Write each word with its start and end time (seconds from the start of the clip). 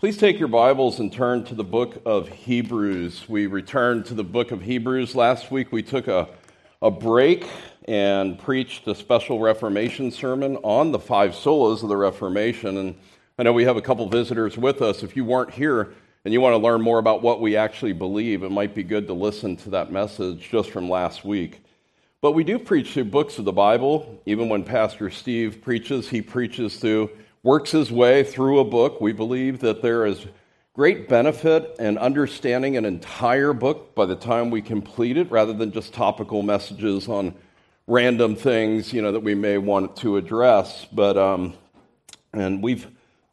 Please 0.00 0.16
take 0.16 0.38
your 0.38 0.46
Bibles 0.46 1.00
and 1.00 1.12
turn 1.12 1.42
to 1.46 1.56
the 1.56 1.64
book 1.64 2.02
of 2.06 2.28
Hebrews. 2.28 3.28
We 3.28 3.48
returned 3.48 4.06
to 4.06 4.14
the 4.14 4.22
book 4.22 4.52
of 4.52 4.62
Hebrews 4.62 5.16
last 5.16 5.50
week. 5.50 5.72
We 5.72 5.82
took 5.82 6.06
a, 6.06 6.28
a 6.80 6.88
break 6.88 7.44
and 7.88 8.38
preached 8.38 8.86
a 8.86 8.94
special 8.94 9.40
Reformation 9.40 10.12
sermon 10.12 10.54
on 10.58 10.92
the 10.92 11.00
five 11.00 11.32
solas 11.32 11.82
of 11.82 11.88
the 11.88 11.96
Reformation. 11.96 12.76
And 12.76 12.94
I 13.40 13.42
know 13.42 13.52
we 13.52 13.64
have 13.64 13.76
a 13.76 13.82
couple 13.82 14.08
visitors 14.08 14.56
with 14.56 14.82
us. 14.82 15.02
If 15.02 15.16
you 15.16 15.24
weren't 15.24 15.50
here 15.50 15.92
and 16.24 16.32
you 16.32 16.40
want 16.40 16.52
to 16.52 16.58
learn 16.58 16.80
more 16.80 17.00
about 17.00 17.20
what 17.20 17.40
we 17.40 17.56
actually 17.56 17.92
believe, 17.92 18.44
it 18.44 18.52
might 18.52 18.76
be 18.76 18.84
good 18.84 19.08
to 19.08 19.14
listen 19.14 19.56
to 19.56 19.70
that 19.70 19.90
message 19.90 20.48
just 20.48 20.70
from 20.70 20.88
last 20.88 21.24
week. 21.24 21.60
But 22.20 22.32
we 22.32 22.44
do 22.44 22.60
preach 22.60 22.92
through 22.92 23.06
books 23.06 23.40
of 23.40 23.44
the 23.44 23.52
Bible. 23.52 24.22
Even 24.26 24.48
when 24.48 24.62
Pastor 24.62 25.10
Steve 25.10 25.60
preaches, 25.60 26.08
he 26.08 26.22
preaches 26.22 26.76
through 26.76 27.10
works 27.42 27.70
his 27.70 27.90
way 27.90 28.24
through 28.24 28.58
a 28.58 28.64
book. 28.64 29.00
We 29.00 29.12
believe 29.12 29.60
that 29.60 29.82
there 29.82 30.06
is 30.06 30.26
great 30.78 31.08
benefit 31.08 31.74
in 31.80 31.98
understanding 31.98 32.76
an 32.76 32.84
entire 32.84 33.52
book 33.52 33.96
by 33.96 34.06
the 34.06 34.14
time 34.14 34.48
we 34.48 34.62
complete 34.62 35.16
it 35.16 35.28
rather 35.28 35.52
than 35.52 35.72
just 35.72 35.92
topical 35.92 36.42
messages 36.42 37.08
on 37.08 37.34
random 37.88 38.36
things 38.36 38.92
you 38.92 39.02
know 39.02 39.10
that 39.10 39.18
we 39.18 39.34
may 39.34 39.58
want 39.58 39.96
to 39.96 40.16
address 40.16 40.86
but 40.92 41.16
um, 41.16 41.52
and 42.32 42.62
we've 42.62 42.86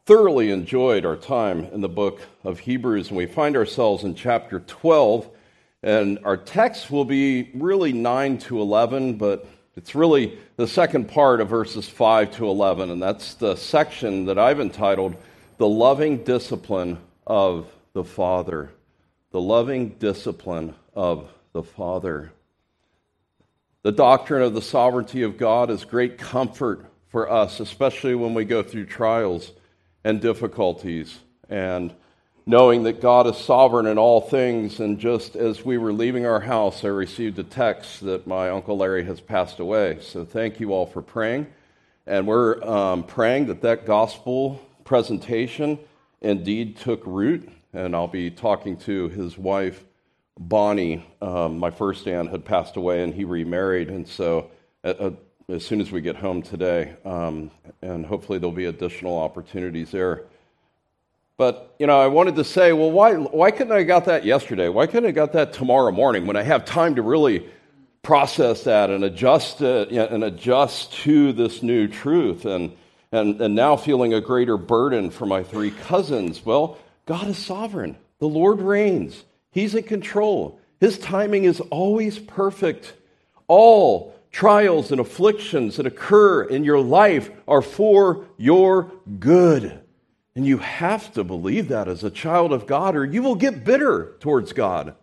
thoroughly 0.08 0.50
enjoyed 0.50 1.06
our 1.06 1.16
time 1.16 1.66
in 1.66 1.82
the 1.82 1.88
book 1.88 2.20
of 2.44 2.58
hebrews 2.58 3.10
and 3.10 3.18
we 3.18 3.28
find 3.28 3.56
ourselves 3.56 4.04
in 4.04 4.16
chapter 4.16 4.62
12 4.62 5.30
and 5.84 6.18
our 6.24 6.38
text 6.38 6.90
will 6.90 7.06
be 7.06 7.52
really 7.54 7.94
9 7.94 8.40
to 8.40 8.60
11 8.60 9.20
but 9.20 9.48
it's 9.76 9.94
really 9.94 10.38
the 10.56 10.68
second 10.68 11.10
part 11.10 11.42
of 11.42 11.50
verses 11.50 11.88
5 11.88 12.38
to 12.38 12.48
11, 12.48 12.90
and 12.90 13.02
that's 13.02 13.34
the 13.34 13.56
section 13.56 14.26
that 14.26 14.40
I've 14.40 14.60
entitled 14.60 15.16
The 15.58 15.68
Loving 15.68 16.24
Discipline 16.24 17.00
of 17.28 17.68
the 17.94 18.04
Father. 18.04 18.72
The 19.32 19.42
Loving 19.42 19.90
Discipline 19.90 20.76
of 20.94 21.30
the 21.52 21.64
Father. 21.64 22.32
The 23.84 23.92
doctrine 23.92 24.44
of 24.44 24.54
the 24.54 24.62
sovereignty 24.62 25.24
of 25.24 25.38
God 25.38 25.70
is 25.70 25.84
great 25.84 26.18
comfort 26.18 26.86
for 27.10 27.30
us, 27.30 27.60
especially 27.60 28.16
when 28.16 28.34
we 28.34 28.46
go 28.46 28.64
through 28.64 28.86
trials 28.86 29.52
and 30.04 30.22
difficulties. 30.22 31.20
And 31.50 31.94
knowing 32.48 32.84
that 32.84 33.02
God 33.02 33.26
is 33.28 33.38
sovereign 33.38 33.88
in 33.88 33.98
all 33.98 34.22
things. 34.22 34.80
And 34.80 35.00
just 35.00 35.36
as 35.36 35.66
we 35.66 35.78
were 35.78 35.92
leaving 35.92 36.26
our 36.26 36.40
house, 36.40 36.84
I 36.84 36.90
received 36.90 37.40
a 37.40 37.44
text 37.44 38.02
that 38.02 38.28
my 38.28 38.50
Uncle 38.50 38.78
Larry 38.78 39.04
has 39.06 39.20
passed 39.20 39.60
away. 39.60 39.98
So 40.02 40.26
thank 40.26 40.60
you 40.60 40.72
all 40.72 40.86
for 40.86 41.02
praying. 41.02 41.48
And 42.06 42.28
we're 42.28 42.64
um, 42.64 43.04
praying 43.04 43.48
that 43.48 43.62
that 43.62 43.86
gospel 43.88 44.62
presentation 44.84 45.80
indeed 46.22 46.78
took 46.78 47.02
root. 47.06 47.50
And 47.74 47.96
I'll 47.96 48.08
be 48.08 48.30
talking 48.30 48.78
to 48.78 49.10
his 49.10 49.38
wife, 49.38 49.84
Bonnie. 50.40 51.04
Um, 51.22 51.58
my 51.58 51.72
first 51.72 52.08
aunt 52.08 52.30
had 52.30 52.46
passed 52.46 52.78
away 52.78 53.04
and 53.04 53.14
he 53.14 53.24
remarried. 53.24 53.90
And 53.90 54.08
so 54.08 54.52
uh, 54.84 54.94
uh 55.00 55.12
as 55.48 55.64
soon 55.64 55.80
as 55.80 55.92
we 55.92 56.02
get 56.02 56.16
home 56.16 56.42
today, 56.42 56.96
um, 57.06 57.52
and 57.84 58.04
hopefully 58.04 58.40
there'll 58.40 58.52
be 58.52 58.66
additional 58.66 59.16
opportunities 59.16 59.92
there 59.92 60.24
but, 61.38 61.76
you 61.80 61.88
know, 61.88 62.00
I 62.00 62.08
wanted 62.08 62.36
to 62.36 62.44
say, 62.44 62.72
well, 62.72 62.92
why, 62.92 63.14
why 63.14 63.52
couldn't 63.52 63.74
I 63.74 63.84
got 63.84 64.06
that 64.06 64.24
yesterday? 64.24 64.70
Why 64.70 64.88
couldn't 64.88 65.10
I 65.10 65.12
got 65.12 65.34
that 65.34 65.52
tomorrow 65.52 65.92
morning 65.92 66.26
when 66.26 66.38
I 66.38 66.44
have 66.44 66.64
time 66.64 66.96
to 66.96 67.02
really 67.02 67.50
process 68.04 68.64
that 68.64 68.90
and 68.90 69.04
adjust 69.04 69.62
it 69.62 69.92
and 69.92 70.24
adjust 70.24 70.94
to 70.94 71.34
this 71.34 71.62
new 71.62 71.88
truth 71.88 72.46
and, 72.46 72.72
and, 73.12 73.42
and 73.42 73.56
now 73.56 73.76
feeling 73.76 74.14
a 74.14 74.22
greater 74.22 74.58
burden 74.58 75.10
for 75.10 75.26
my 75.26 75.44
three 75.44 75.72
cousins? 75.72 76.46
Well, 76.46 76.78
God 77.06 77.28
is 77.28 77.38
sovereign. 77.38 77.98
The 78.20 78.28
Lord 78.30 78.62
reigns. 78.62 79.26
He's 79.52 79.76
in 79.76 79.84
control. 79.84 80.60
His 80.80 80.98
timing 80.98 81.44
is 81.44 81.60
always 81.60 82.18
perfect. 82.18 82.94
All 83.48 84.16
trials 84.32 84.92
and 84.92 85.02
afflictions 85.02 85.78
that 85.78 85.86
occur 85.86 86.44
in 86.44 86.64
your 86.64 86.80
life 86.80 87.30
are 87.48 87.62
for 87.62 88.26
your 88.38 88.92
good. 89.20 89.82
And 90.36 90.46
you 90.46 90.58
have 90.58 91.14
to 91.14 91.24
believe 91.24 91.70
that 91.70 91.88
as 91.88 92.04
a 92.04 92.10
child 92.10 92.52
of 92.52 92.68
God, 92.68 92.96
or 92.96 93.06
you 93.06 93.24
will 93.24 93.36
get 93.36 93.64
bitter 93.64 94.16
towards 94.20 94.52
God. 94.52 94.96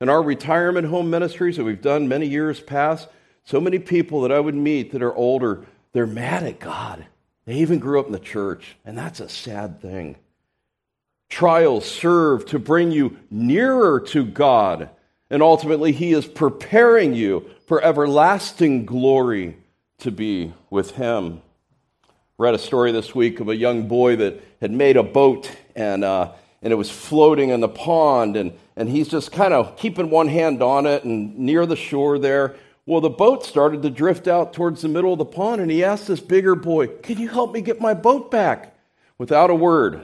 In 0.00 0.08
our 0.08 0.22
retirement 0.22 0.88
home 0.88 1.10
ministries 1.10 1.56
that 1.56 1.64
we've 1.64 1.80
done 1.80 2.08
many 2.08 2.26
years 2.26 2.60
past, 2.60 3.08
so 3.44 3.60
many 3.60 3.78
people 3.78 4.22
that 4.22 4.32
I 4.32 4.40
would 4.40 4.54
meet 4.54 4.92
that 4.92 5.02
are 5.02 5.14
older, 5.14 5.64
they're 5.92 6.06
mad 6.06 6.42
at 6.42 6.58
God. 6.58 7.06
They 7.44 7.56
even 7.56 7.78
grew 7.78 8.00
up 8.00 8.06
in 8.06 8.12
the 8.12 8.18
church, 8.18 8.76
and 8.84 8.98
that's 8.98 9.20
a 9.20 9.28
sad 9.28 9.80
thing. 9.80 10.16
Trials 11.28 11.84
serve 11.88 12.46
to 12.46 12.58
bring 12.58 12.90
you 12.90 13.16
nearer 13.30 14.00
to 14.00 14.24
God, 14.24 14.90
and 15.30 15.42
ultimately, 15.42 15.92
He 15.92 16.12
is 16.12 16.26
preparing 16.26 17.14
you 17.14 17.48
for 17.66 17.82
everlasting 17.82 18.84
glory 18.84 19.56
to 19.98 20.10
be 20.10 20.52
with 20.70 20.92
Him 20.92 21.42
read 22.40 22.54
a 22.54 22.58
story 22.58 22.90
this 22.90 23.14
week 23.14 23.38
of 23.40 23.50
a 23.50 23.54
young 23.54 23.86
boy 23.86 24.16
that 24.16 24.42
had 24.62 24.70
made 24.70 24.96
a 24.96 25.02
boat 25.02 25.54
and, 25.76 26.02
uh, 26.02 26.32
and 26.62 26.72
it 26.72 26.76
was 26.76 26.90
floating 26.90 27.50
in 27.50 27.60
the 27.60 27.68
pond 27.68 28.34
and, 28.34 28.50
and 28.76 28.88
he's 28.88 29.08
just 29.08 29.30
kind 29.30 29.52
of 29.52 29.76
keeping 29.76 30.08
one 30.08 30.26
hand 30.26 30.62
on 30.62 30.86
it 30.86 31.04
and 31.04 31.38
near 31.38 31.66
the 31.66 31.76
shore 31.76 32.18
there. 32.18 32.56
Well 32.86 33.02
the 33.02 33.10
boat 33.10 33.44
started 33.44 33.82
to 33.82 33.90
drift 33.90 34.26
out 34.26 34.54
towards 34.54 34.80
the 34.80 34.88
middle 34.88 35.12
of 35.12 35.18
the 35.18 35.24
pond 35.26 35.60
and 35.60 35.70
he 35.70 35.84
asked 35.84 36.06
this 36.06 36.20
bigger 36.20 36.54
boy 36.54 36.86
can 36.86 37.18
you 37.18 37.28
help 37.28 37.52
me 37.52 37.60
get 37.60 37.78
my 37.78 37.92
boat 37.92 38.30
back? 38.30 38.74
Without 39.18 39.50
a 39.50 39.54
word 39.54 40.00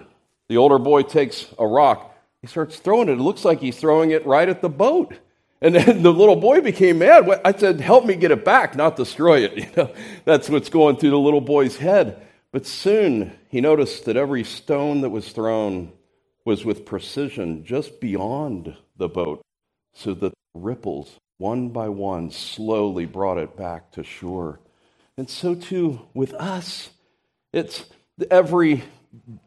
the 0.49 0.59
older 0.59 0.79
boy 0.79 1.05
takes 1.05 1.47
a 1.59 1.67
rock 1.67 2.15
he 2.43 2.49
starts 2.49 2.77
throwing 2.77 3.09
it. 3.09 3.13
It 3.13 3.21
looks 3.23 3.47
like 3.47 3.61
he's 3.61 3.79
throwing 3.79 4.11
it 4.11 4.27
right 4.27 4.51
at 4.51 4.61
the 4.61 4.69
boat 4.69 5.15
and 5.61 5.75
then 5.75 6.03
the 6.03 6.13
little 6.13 6.37
boy 6.37 6.61
became 6.61 6.99
mad. 6.99 7.29
I 7.45 7.53
said, 7.57 7.81
"Help 7.81 8.05
me 8.05 8.17
get 8.17 8.31
it 8.31 8.45
back, 8.45 8.77
not 8.77 8.97
destroy 8.97 9.41
it." 9.45 9.57
You 9.59 9.69
know, 9.77 9.91
that's 10.25 10.49
what's 10.51 10.69
going 10.69 10.97
through 10.97 11.11
the 11.11 11.19
little 11.19 11.41
boy's 11.41 11.77
head. 11.79 12.23
But 12.53 12.67
soon 12.67 13.33
he 13.49 13.61
noticed 13.61 14.05
that 14.05 14.17
every 14.17 14.45
stone 14.45 15.01
that 15.03 15.11
was 15.11 15.31
thrown 15.33 15.93
was 16.45 16.65
with 16.65 16.87
precision 16.87 17.65
just 17.65 18.01
beyond 18.01 18.77
the 18.97 19.09
boat, 19.09 19.43
so 19.95 20.15
that 20.15 20.33
the 20.33 20.61
ripples, 20.61 21.19
one 21.39 21.71
by 21.71 21.89
one, 21.89 22.31
slowly 22.31 23.07
brought 23.07 23.39
it 23.39 23.57
back 23.57 23.91
to 23.93 24.05
shore. 24.05 24.61
And 25.17 25.29
so 25.29 25.55
too 25.55 26.03
with 26.15 26.35
us. 26.35 26.91
It's 27.53 27.87
every 28.31 28.85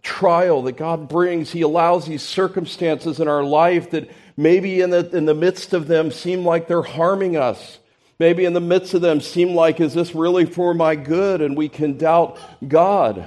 trial 0.02 0.64
that 0.64 0.78
God 0.78 1.08
brings, 1.08 1.52
He 1.52 1.62
allows 1.62 2.08
these 2.08 2.24
circumstances 2.24 3.20
in 3.20 3.28
our 3.28 3.44
life 3.44 3.92
that 3.92 4.10
maybe 4.40 4.82
in 4.82 4.90
the, 4.90 5.10
in 5.16 5.26
the 5.26 5.34
midst 5.34 5.74
of 5.74 5.88
them 5.88 6.12
seem 6.12 6.46
like 6.46 6.68
they're 6.68 6.82
harming 6.82 7.38
us 7.38 7.80
maybe 8.20 8.44
in 8.46 8.54
the 8.54 8.60
midst 8.60 8.94
of 8.94 9.02
them 9.02 9.22
seem 9.22 9.56
like, 9.56 9.80
is 9.80 9.94
this 9.94 10.14
really 10.14 10.46
for 10.46 10.74
my 10.74 10.96
good? 10.96 11.42
And 11.42 11.58
we 11.58 11.70
can 11.70 11.98
doubt 11.98 12.38
God. 12.68 13.26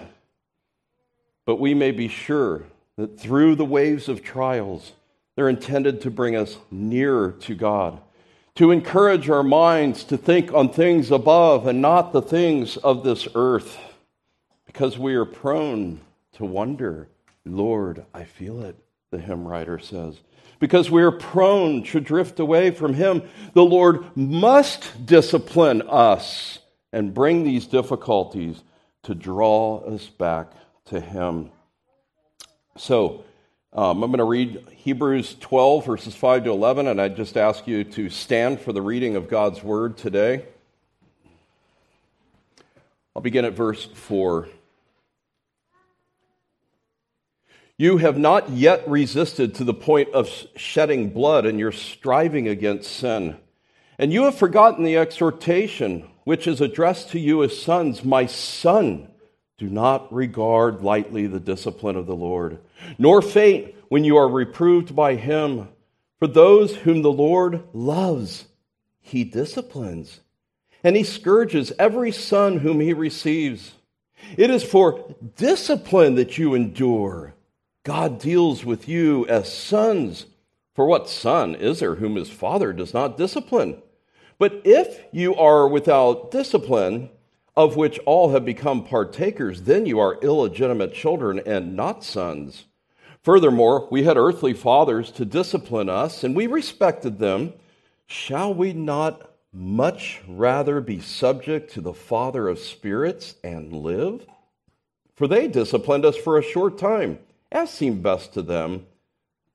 But 1.47 1.57
we 1.57 1.75
may 1.75 1.91
be 1.91 2.09
sure 2.09 2.65
that 2.97 3.19
through 3.19 3.57
the 3.57 3.65
waves 3.65 4.09
of 4.09 4.23
trials, 4.23 4.93
they're 5.35 5.49
intended 5.49 6.03
to 6.03 6.11
bring 6.11 6.37
us 6.37 6.59
nearer 6.71 7.33
to 7.41 7.55
God, 7.55 8.01
to 8.57 8.71
encourage 8.71 9.31
our 9.31 9.43
minds 9.43 10.05
to 10.05 10.19
think 10.19 10.53
on 10.53 10.69
things 10.69 11.11
above 11.11 11.67
and 11.67 11.81
not 11.81 12.13
the 12.13 12.23
things 12.23 12.77
of 12.77 13.03
this 13.03 13.27
earth, 13.35 13.79
because 14.67 14.99
we 14.99 15.15
are 15.15 15.25
prone 15.25 16.01
to 16.35 16.45
wonder, 16.45 17.09
Lord, 17.47 18.05
I 18.13 18.25
feel 18.25 18.63
it, 18.63 18.77
the 19.11 19.19
hymn 19.19 19.49
writer 19.49 19.79
says 19.79 20.21
because 20.63 20.89
we 20.89 21.03
are 21.03 21.11
prone 21.11 21.83
to 21.83 21.99
drift 21.99 22.39
away 22.39 22.71
from 22.71 22.95
Him. 22.95 23.29
The 23.53 23.65
Lord 23.65 24.17
must 24.17 25.05
discipline 25.05 25.83
us 25.89 26.61
and 26.93 27.13
bring 27.13 27.43
these 27.43 27.67
difficulties 27.67 28.63
to 29.03 29.13
draw 29.13 29.79
us 29.79 30.07
back 30.07 30.53
to 30.85 31.01
Him. 31.01 31.51
So, 32.77 33.25
um, 33.73 34.05
I'm 34.05 34.13
going 34.13 34.19
to 34.19 34.25
read 34.25 34.65
Hebrews 34.71 35.35
12, 35.41 35.85
verses 35.85 36.15
5 36.15 36.45
to 36.45 36.51
11, 36.51 36.87
and 36.87 37.01
I 37.01 37.09
just 37.09 37.37
ask 37.37 37.67
you 37.67 37.83
to 37.83 38.09
stand 38.09 38.61
for 38.61 38.73
the 38.73 38.83
reading 38.83 39.17
of 39.17 39.29
God's 39.29 39.65
Word 39.65 39.97
today. 39.97 40.45
I'll 43.17 43.23
begin 43.23 43.45
at 43.45 43.55
verse 43.55 43.85
4. 43.85 44.47
You 47.83 47.97
have 47.97 48.17
not 48.17 48.49
yet 48.51 48.89
resisted 48.89 49.57
to 49.57 49.65
the 49.65 49.75
point 49.75 50.11
of 50.11 50.31
shedding 50.55 51.11
blood, 51.11 51.47
and 51.47 51.59
you're 51.59 51.73
striving 51.73 52.47
against 52.47 52.93
sin. 52.93 53.37
And 53.99 54.13
you 54.13 54.23
have 54.23 54.37
forgotten 54.37 54.85
the 54.85 54.99
exhortation 54.99 56.09
which 56.23 56.47
is 56.47 56.61
addressed 56.61 57.11
to 57.11 57.19
you 57.19 57.43
as 57.43 57.61
sons 57.61 58.05
My 58.05 58.27
son, 58.27 59.09
do 59.59 59.69
not 59.69 60.15
regard 60.15 60.83
lightly 60.83 61.27
the 61.27 61.41
discipline 61.41 61.97
of 61.97 62.07
the 62.07 62.15
Lord, 62.15 62.61
nor 62.99 63.21
faint 63.21 63.75
when 63.89 64.05
you 64.05 64.17
are 64.17 64.29
reproved 64.29 64.95
by 64.95 65.17
him. 65.17 65.67
For 66.21 66.29
those 66.29 66.77
whom 66.77 67.03
the 67.03 67.11
Lord 67.11 67.65
loves, 67.73 68.47
he 69.01 69.25
disciplines, 69.25 70.21
and 70.85 70.95
he 70.95 71.03
scourges 71.03 71.73
every 71.81 72.13
son 72.13 72.59
whom 72.59 72.79
he 72.79 72.93
receives. 72.93 73.73
It 74.37 74.51
is 74.51 74.63
for 74.63 75.17
discipline 75.35 76.15
that 76.15 76.39
you 76.39 76.55
endure. 76.55 77.35
God 77.85 78.19
deals 78.19 78.65
with 78.65 78.89
you 78.89 79.27
as 79.27 79.53
sons. 79.53 80.27
For 80.75 80.87
what 80.87 81.09
son 81.09 81.55
is 81.55 81.81
there 81.81 81.97
whom 81.97 82.17
his 82.17 82.31
father 82.31 82.73
does 82.73 82.95
not 82.95 83.17
discipline? 83.17 83.83
But 84.39 84.63
if 84.65 85.01
you 85.13 85.35
are 85.35 85.69
without 85.69 86.31
discipline, 86.31 87.11
of 87.57 87.77
which 87.77 87.99
all 88.07 88.31
have 88.31 88.45
become 88.45 88.85
partakers, 88.85 89.63
then 89.63 89.87
you 89.87 89.99
are 89.99 90.19
illegitimate 90.23 90.95
children 90.95 91.41
and 91.45 91.77
not 91.77 92.03
sons. 92.03 92.65
Furthermore, 93.23 93.87
we 93.91 94.05
had 94.05 94.17
earthly 94.17 94.55
fathers 94.55 95.11
to 95.13 95.25
discipline 95.25 95.89
us, 95.89 96.25
and 96.25 96.35
we 96.35 96.47
respected 96.47 97.19
them. 97.19 97.53
Shall 98.07 98.55
we 98.55 98.73
not 98.73 99.31
much 99.53 100.23
rather 100.27 100.81
be 100.81 101.01
subject 101.01 101.73
to 101.75 101.81
the 101.81 101.93
Father 101.93 102.49
of 102.49 102.59
spirits 102.59 103.35
and 103.45 103.73
live? 103.73 104.27
For 105.15 105.29
they 105.29 105.47
disciplined 105.47 106.05
us 106.05 106.17
for 106.17 106.39
a 106.39 106.43
short 106.43 106.79
time, 106.79 107.19
as 107.53 107.71
seemed 107.71 108.03
best 108.03 108.33
to 108.35 108.43
them, 108.43 108.87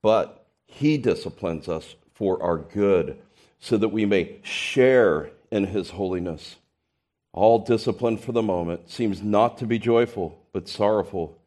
but 0.02 0.46
He 0.66 0.96
disciplines 0.96 1.68
us 1.68 1.96
for 2.14 2.42
our 2.42 2.56
good, 2.56 3.18
so 3.58 3.76
that 3.76 3.88
we 3.88 4.06
may 4.06 4.38
share 4.42 5.30
in 5.50 5.66
His 5.66 5.90
holiness. 5.90 6.56
All 7.32 7.58
discipline 7.58 8.16
for 8.16 8.32
the 8.32 8.42
moment 8.42 8.90
seems 8.90 9.22
not 9.22 9.58
to 9.58 9.66
be 9.66 9.78
joyful, 9.78 10.38
but 10.52 10.68
sorrowful. 10.68 11.38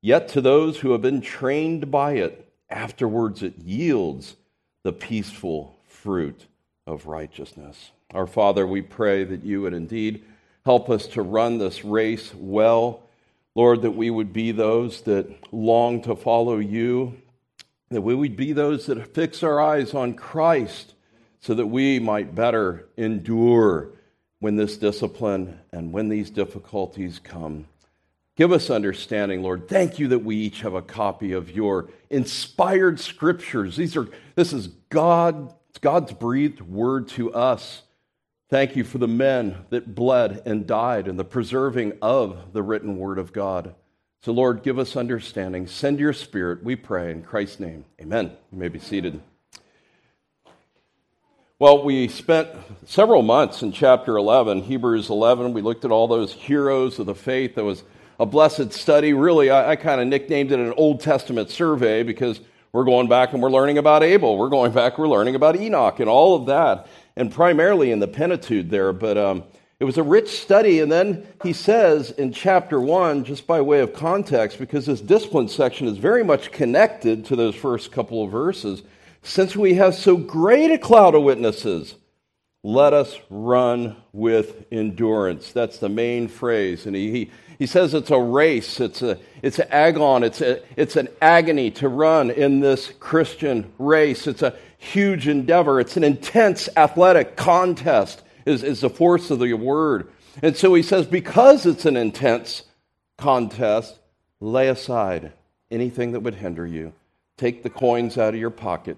Yet 0.00 0.28
to 0.28 0.40
those 0.40 0.80
who 0.80 0.92
have 0.92 1.02
been 1.02 1.20
trained 1.20 1.90
by 1.90 2.12
it, 2.14 2.52
afterwards 2.68 3.42
it 3.42 3.58
yields 3.58 4.36
the 4.82 4.92
peaceful 4.92 5.78
fruit 5.84 6.46
of 6.86 7.06
righteousness. 7.06 7.92
Our 8.12 8.26
Father, 8.26 8.66
we 8.66 8.82
pray 8.82 9.24
that 9.24 9.44
you 9.44 9.62
would 9.62 9.74
indeed 9.74 10.24
help 10.64 10.90
us 10.90 11.06
to 11.08 11.22
run 11.22 11.58
this 11.58 11.84
race 11.84 12.34
well. 12.34 13.01
Lord, 13.54 13.82
that 13.82 13.90
we 13.92 14.10
would 14.10 14.32
be 14.32 14.52
those 14.52 15.02
that 15.02 15.28
long 15.52 16.02
to 16.02 16.16
follow 16.16 16.58
you, 16.58 17.20
that 17.90 18.00
we 18.00 18.14
would 18.14 18.36
be 18.36 18.52
those 18.52 18.86
that 18.86 19.14
fix 19.14 19.42
our 19.42 19.60
eyes 19.60 19.94
on 19.94 20.14
Christ 20.14 20.94
so 21.40 21.54
that 21.54 21.66
we 21.66 21.98
might 21.98 22.34
better 22.34 22.88
endure 22.96 23.90
when 24.38 24.56
this 24.56 24.76
discipline 24.76 25.58
and 25.72 25.92
when 25.92 26.08
these 26.08 26.30
difficulties 26.30 27.20
come. 27.22 27.66
Give 28.36 28.52
us 28.52 28.70
understanding, 28.70 29.42
Lord. 29.42 29.68
Thank 29.68 29.98
you 29.98 30.08
that 30.08 30.20
we 30.20 30.36
each 30.36 30.62
have 30.62 30.74
a 30.74 30.82
copy 30.82 31.32
of 31.32 31.50
your 31.50 31.90
inspired 32.08 32.98
scriptures. 32.98 33.76
These 33.76 33.96
are 33.96 34.08
this 34.34 34.54
is 34.54 34.68
God, 34.88 35.54
God's 35.80 36.12
breathed 36.12 36.62
word 36.62 37.08
to 37.08 37.34
us. 37.34 37.82
Thank 38.52 38.76
you 38.76 38.84
for 38.84 38.98
the 38.98 39.08
men 39.08 39.56
that 39.70 39.94
bled 39.94 40.42
and 40.44 40.66
died 40.66 41.08
in 41.08 41.16
the 41.16 41.24
preserving 41.24 41.94
of 42.02 42.52
the 42.52 42.62
written 42.62 42.98
word 42.98 43.18
of 43.18 43.32
God. 43.32 43.74
So, 44.20 44.30
Lord, 44.30 44.62
give 44.62 44.78
us 44.78 44.94
understanding. 44.94 45.66
Send 45.66 45.98
your 45.98 46.12
spirit, 46.12 46.62
we 46.62 46.76
pray, 46.76 47.12
in 47.12 47.22
Christ's 47.22 47.60
name. 47.60 47.86
Amen. 47.98 48.30
You 48.52 48.58
may 48.58 48.68
be 48.68 48.78
seated. 48.78 49.22
Well, 51.58 51.82
we 51.82 52.08
spent 52.08 52.50
several 52.84 53.22
months 53.22 53.62
in 53.62 53.72
chapter 53.72 54.18
11, 54.18 54.64
Hebrews 54.64 55.08
11. 55.08 55.54
We 55.54 55.62
looked 55.62 55.86
at 55.86 55.90
all 55.90 56.06
those 56.06 56.34
heroes 56.34 56.98
of 56.98 57.06
the 57.06 57.14
faith. 57.14 57.54
That 57.54 57.64
was 57.64 57.82
a 58.20 58.26
blessed 58.26 58.74
study. 58.74 59.14
Really, 59.14 59.48
I, 59.48 59.70
I 59.70 59.76
kind 59.76 59.98
of 59.98 60.08
nicknamed 60.08 60.52
it 60.52 60.60
an 60.60 60.74
Old 60.76 61.00
Testament 61.00 61.48
survey 61.48 62.02
because 62.02 62.38
we're 62.72 62.84
going 62.84 63.08
back 63.08 63.32
and 63.32 63.42
we're 63.42 63.50
learning 63.50 63.78
about 63.78 64.02
Abel. 64.02 64.36
We're 64.38 64.48
going 64.48 64.72
back, 64.72 64.98
we're 64.98 65.08
learning 65.08 65.36
about 65.36 65.56
Enoch 65.56 66.00
and 66.00 66.08
all 66.08 66.36
of 66.36 66.46
that, 66.46 66.86
and 67.16 67.30
primarily 67.30 67.90
in 67.90 68.00
the 68.00 68.08
Pentateuch 68.08 68.68
there. 68.68 68.92
But 68.92 69.18
um, 69.18 69.44
it 69.80 69.84
was 69.84 69.98
a 69.98 70.02
rich 70.02 70.28
study. 70.28 70.80
And 70.80 70.90
then 70.90 71.26
he 71.42 71.52
says 71.52 72.10
in 72.12 72.32
chapter 72.32 72.80
1, 72.80 73.24
just 73.24 73.46
by 73.46 73.60
way 73.60 73.80
of 73.80 73.92
context, 73.92 74.58
because 74.58 74.86
this 74.86 75.00
discipline 75.00 75.48
section 75.48 75.86
is 75.88 75.98
very 75.98 76.22
much 76.22 76.52
connected 76.52 77.24
to 77.26 77.36
those 77.36 77.54
first 77.54 77.92
couple 77.92 78.24
of 78.24 78.30
verses 78.30 78.82
since 79.22 79.54
we 79.54 79.74
have 79.74 79.94
so 79.94 80.16
great 80.16 80.70
a 80.70 80.78
cloud 80.78 81.14
of 81.14 81.22
witnesses, 81.22 81.94
let 82.64 82.92
us 82.92 83.18
run 83.30 83.96
with 84.12 84.66
endurance. 84.70 85.52
That's 85.52 85.78
the 85.78 85.88
main 85.88 86.28
phrase. 86.28 86.86
And 86.86 86.94
he, 86.94 87.10
he, 87.10 87.30
he 87.58 87.66
says 87.66 87.94
it's 87.94 88.10
a 88.10 88.18
race, 88.18 88.80
it's, 88.80 89.02
a, 89.02 89.18
it's 89.42 89.58
an 89.58 89.68
agon, 89.70 90.22
it's, 90.22 90.40
a, 90.40 90.62
it's 90.76 90.96
an 90.96 91.08
agony 91.20 91.70
to 91.72 91.88
run 91.88 92.30
in 92.30 92.60
this 92.60 92.92
Christian 92.98 93.72
race. 93.78 94.26
It's 94.26 94.42
a 94.42 94.56
huge 94.82 95.28
endeavor, 95.28 95.80
it's 95.80 95.96
an 95.96 96.04
intense 96.04 96.68
athletic 96.76 97.36
contest, 97.36 98.22
is, 98.46 98.62
is 98.62 98.80
the 98.80 98.90
force 98.90 99.30
of 99.30 99.38
the 99.38 99.52
word. 99.54 100.10
And 100.42 100.56
so 100.56 100.74
he 100.74 100.82
says, 100.82 101.06
because 101.06 101.66
it's 101.66 101.86
an 101.86 101.96
intense 101.96 102.62
contest, 103.18 103.98
lay 104.40 104.68
aside 104.68 105.32
anything 105.70 106.12
that 106.12 106.20
would 106.20 106.34
hinder 106.34 106.66
you. 106.66 106.92
Take 107.36 107.62
the 107.62 107.70
coins 107.70 108.18
out 108.18 108.34
of 108.34 108.40
your 108.40 108.50
pocket 108.50 108.96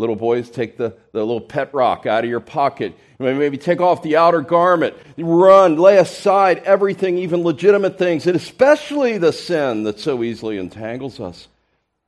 Little 0.00 0.16
boys, 0.16 0.48
take 0.48 0.78
the, 0.78 0.96
the 1.12 1.18
little 1.18 1.42
pet 1.42 1.74
rock 1.74 2.06
out 2.06 2.24
of 2.24 2.30
your 2.30 2.40
pocket. 2.40 2.96
Maybe 3.18 3.58
take 3.58 3.82
off 3.82 4.02
the 4.02 4.16
outer 4.16 4.40
garment. 4.40 4.96
Run, 5.18 5.76
lay 5.76 5.98
aside 5.98 6.60
everything, 6.60 7.18
even 7.18 7.42
legitimate 7.42 7.98
things, 7.98 8.26
and 8.26 8.34
especially 8.34 9.18
the 9.18 9.30
sin 9.30 9.82
that 9.82 10.00
so 10.00 10.24
easily 10.24 10.56
entangles 10.56 11.20
us. 11.20 11.48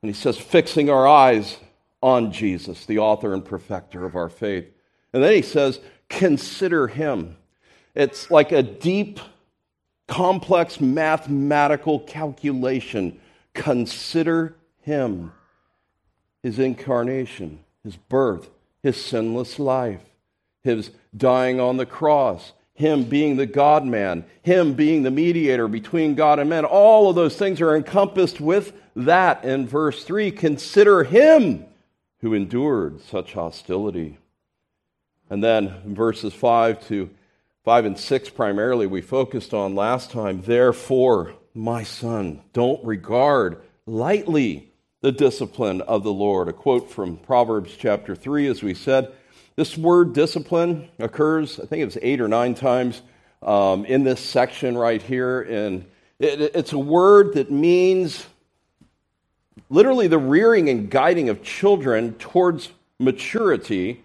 And 0.01 0.09
he 0.09 0.19
says, 0.19 0.39
fixing 0.39 0.89
our 0.89 1.07
eyes 1.07 1.57
on 2.03 2.31
Jesus, 2.31 2.85
the 2.85 2.99
author 2.99 3.33
and 3.33 3.43
perfecter 3.43 4.05
of 4.05 4.15
our 4.15 4.29
faith. 4.29 4.65
And 5.13 5.23
then 5.23 5.33
he 5.33 5.41
says, 5.41 5.79
consider 6.09 6.87
him. 6.87 7.37
It's 7.95 8.29
like 8.29 8.51
a 8.51 8.61
deep, 8.61 9.19
complex 10.07 10.79
mathematical 10.79 11.99
calculation. 12.01 13.19
Consider 13.53 14.55
him, 14.81 15.31
his 16.43 16.59
incarnation 16.59 17.63
his 17.83 17.97
birth, 17.97 18.49
his 18.81 19.03
sinless 19.03 19.59
life, 19.59 20.01
his 20.61 20.91
dying 21.15 21.59
on 21.59 21.77
the 21.77 21.85
cross, 21.85 22.53
him 22.73 23.03
being 23.03 23.35
the 23.35 23.45
God 23.45 23.85
man, 23.85 24.25
him 24.41 24.73
being 24.73 25.03
the 25.03 25.11
mediator 25.11 25.67
between 25.67 26.15
God 26.15 26.39
and 26.39 26.49
man. 26.49 26.65
All 26.65 27.09
of 27.09 27.15
those 27.15 27.35
things 27.35 27.61
are 27.61 27.75
encompassed 27.75 28.39
with 28.39 28.73
that 28.95 29.43
in 29.43 29.67
verse 29.67 30.03
3. 30.03 30.31
Consider 30.31 31.03
him 31.03 31.65
who 32.23 32.33
endured 32.33 33.01
such 33.01 33.33
hostility. 33.33 34.17
And 35.29 35.43
then 35.43 35.93
verses 35.93 36.33
5 36.33 36.87
to 36.87 37.09
5 37.65 37.85
and 37.85 37.99
6 37.99 38.29
primarily 38.29 38.87
we 38.87 39.01
focused 39.01 39.53
on 39.53 39.75
last 39.75 40.09
time. 40.09 40.41
Therefore, 40.41 41.33
my 41.53 41.83
son, 41.83 42.41
don't 42.53 42.81
regard 42.85 43.61
lightly 43.85 44.71
the 45.01 45.11
discipline 45.11 45.81
of 45.81 46.03
the 46.03 46.13
Lord. 46.13 46.47
A 46.47 46.53
quote 46.53 46.89
from 46.89 47.17
Proverbs 47.17 47.75
chapter 47.77 48.15
3, 48.15 48.47
as 48.47 48.63
we 48.63 48.73
said. 48.73 49.11
This 49.57 49.77
word 49.77 50.13
discipline 50.13 50.87
occurs, 50.99 51.59
I 51.59 51.65
think 51.65 51.83
it's 51.83 51.97
eight 52.01 52.21
or 52.21 52.29
nine 52.29 52.55
times 52.55 53.01
um, 53.41 53.83
in 53.83 54.05
this 54.05 54.21
section 54.21 54.77
right 54.77 55.01
here. 55.01 55.41
And 55.41 55.83
it, 56.19 56.39
it's 56.55 56.71
a 56.71 56.79
word 56.79 57.33
that 57.33 57.51
means 57.51 58.25
literally 59.69 60.07
the 60.07 60.17
rearing 60.17 60.69
and 60.69 60.89
guiding 60.89 61.29
of 61.29 61.43
children 61.43 62.13
towards 62.15 62.71
maturity, 62.99 64.03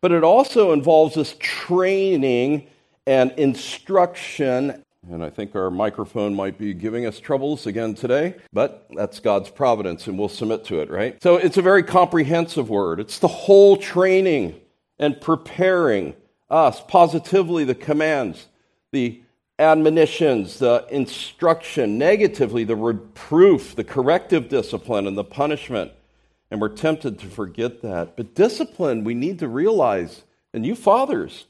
but 0.00 0.12
it 0.12 0.24
also 0.24 0.72
involves 0.72 1.14
this 1.14 1.36
training 1.38 2.66
and 3.06 3.32
instruction 3.32 4.82
and 5.10 5.22
I 5.22 5.30
think 5.30 5.54
our 5.54 5.70
microphone 5.70 6.34
might 6.34 6.58
be 6.58 6.74
giving 6.74 7.06
us 7.06 7.20
troubles 7.20 7.66
again 7.66 7.94
today, 7.94 8.34
but 8.52 8.86
that's 8.94 9.20
God's 9.20 9.50
providence 9.50 10.06
and 10.06 10.18
we'll 10.18 10.28
submit 10.28 10.64
to 10.64 10.80
it, 10.80 10.90
right? 10.90 11.22
So 11.22 11.36
it's 11.36 11.56
a 11.56 11.62
very 11.62 11.82
comprehensive 11.82 12.68
word. 12.68 12.98
It's 12.98 13.18
the 13.18 13.28
whole 13.28 13.76
training 13.76 14.60
and 14.98 15.20
preparing 15.20 16.14
us, 16.50 16.80
positively 16.80 17.64
the 17.64 17.74
commands, 17.74 18.46
the 18.92 19.20
admonitions, 19.58 20.58
the 20.58 20.86
instruction, 20.90 21.98
negatively 21.98 22.64
the 22.64 22.76
reproof, 22.76 23.74
the 23.74 23.84
corrective 23.84 24.48
discipline, 24.48 25.06
and 25.06 25.16
the 25.16 25.24
punishment. 25.24 25.92
And 26.50 26.60
we're 26.60 26.68
tempted 26.68 27.18
to 27.20 27.26
forget 27.26 27.82
that. 27.82 28.16
But 28.16 28.34
discipline, 28.34 29.04
we 29.04 29.14
need 29.14 29.38
to 29.40 29.48
realize, 29.48 30.22
and 30.52 30.64
you 30.64 30.74
fathers 30.74 31.46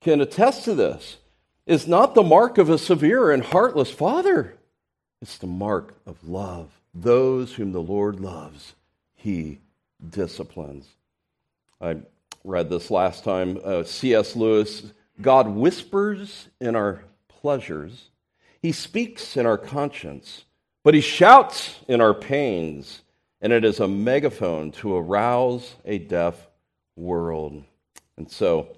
can 0.00 0.20
attest 0.20 0.64
to 0.64 0.74
this 0.74 1.18
is 1.66 1.86
not 1.86 2.14
the 2.14 2.22
mark 2.22 2.58
of 2.58 2.70
a 2.70 2.78
severe 2.78 3.30
and 3.30 3.44
heartless 3.44 3.90
father. 3.90 4.56
It's 5.20 5.38
the 5.38 5.46
mark 5.46 5.94
of 6.06 6.28
love. 6.28 6.70
Those 6.94 7.54
whom 7.54 7.72
the 7.72 7.82
Lord 7.82 8.20
loves, 8.20 8.74
he 9.14 9.60
disciplines. 10.10 10.86
I 11.80 11.96
read 12.44 12.68
this 12.68 12.90
last 12.90 13.24
time. 13.24 13.58
Uh, 13.64 13.84
C.S. 13.84 14.34
Lewis 14.36 14.92
God 15.20 15.48
whispers 15.48 16.48
in 16.60 16.74
our 16.74 17.04
pleasures, 17.42 18.08
he 18.62 18.72
speaks 18.72 19.36
in 19.36 19.44
our 19.44 19.58
conscience, 19.58 20.44
but 20.82 20.94
he 20.94 21.00
shouts 21.02 21.80
in 21.88 22.00
our 22.00 22.14
pains, 22.14 23.02
and 23.40 23.52
it 23.52 23.64
is 23.64 23.80
a 23.80 23.88
megaphone 23.88 24.70
to 24.70 24.96
arouse 24.96 25.74
a 25.84 25.98
deaf 25.98 26.46
world. 26.96 27.64
And 28.16 28.30
so, 28.30 28.68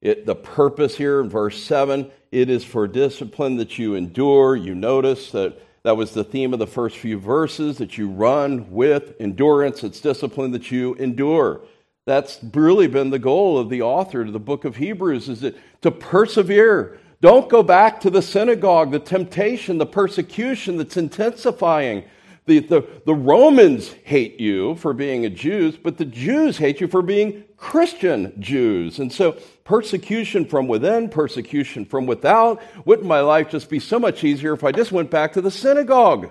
it, 0.00 0.26
the 0.26 0.34
purpose 0.34 0.96
here 0.96 1.20
in 1.20 1.28
verse 1.28 1.62
7 1.62 2.10
it 2.32 2.50
is 2.50 2.64
for 2.64 2.88
discipline 2.88 3.56
that 3.58 3.78
you 3.78 3.94
endure. 3.94 4.56
You 4.56 4.74
notice 4.74 5.30
that 5.30 5.60
That 5.84 5.98
was 5.98 6.12
the 6.12 6.24
theme 6.24 6.54
of 6.54 6.58
the 6.58 6.66
first 6.66 6.96
few 6.96 7.18
verses 7.18 7.76
that 7.76 7.98
you 7.98 8.08
run 8.08 8.70
with 8.70 9.14
endurance. 9.20 9.84
It's 9.84 10.00
discipline 10.00 10.50
that 10.52 10.70
you 10.70 10.94
endure. 10.94 11.60
That's 12.06 12.40
really 12.54 12.86
been 12.86 13.10
the 13.10 13.18
goal 13.18 13.58
of 13.58 13.68
the 13.68 13.82
author 13.82 14.22
of 14.22 14.32
the 14.32 14.38
book 14.40 14.64
of 14.64 14.76
Hebrews 14.76 15.28
is 15.28 15.40
that 15.42 15.56
to 15.82 15.90
persevere. 15.90 16.98
Don't 17.24 17.48
go 17.48 17.62
back 17.62 18.02
to 18.02 18.10
the 18.10 18.20
synagogue, 18.20 18.90
the 18.90 18.98
temptation, 18.98 19.78
the 19.78 19.86
persecution 19.86 20.76
that's 20.76 20.98
intensifying. 20.98 22.04
The, 22.44 22.58
the, 22.58 22.86
the 23.06 23.14
Romans 23.14 23.94
hate 24.04 24.38
you 24.38 24.74
for 24.74 24.92
being 24.92 25.24
a 25.24 25.30
Jew, 25.30 25.72
but 25.82 25.96
the 25.96 26.04
Jews 26.04 26.58
hate 26.58 26.82
you 26.82 26.86
for 26.86 27.00
being 27.00 27.44
Christian 27.56 28.38
Jews. 28.42 28.98
And 28.98 29.10
so, 29.10 29.38
persecution 29.64 30.44
from 30.44 30.68
within, 30.68 31.08
persecution 31.08 31.86
from 31.86 32.04
without. 32.04 32.60
Wouldn't 32.84 33.08
my 33.08 33.20
life 33.20 33.48
just 33.48 33.70
be 33.70 33.78
so 33.78 33.98
much 33.98 34.22
easier 34.22 34.52
if 34.52 34.62
I 34.62 34.70
just 34.70 34.92
went 34.92 35.10
back 35.10 35.32
to 35.32 35.40
the 35.40 35.50
synagogue? 35.50 36.30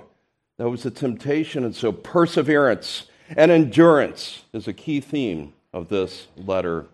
That 0.60 0.70
was 0.70 0.84
the 0.84 0.92
temptation. 0.92 1.64
And 1.64 1.76
so, 1.76 1.92
perseverance 1.92 3.08
and 3.36 3.50
endurance 3.50 4.44
is 4.54 4.68
a 4.68 4.74
key 4.74 5.00
theme 5.00 5.54
of 5.74 5.90
this 5.90 6.28
letter. 6.38 6.86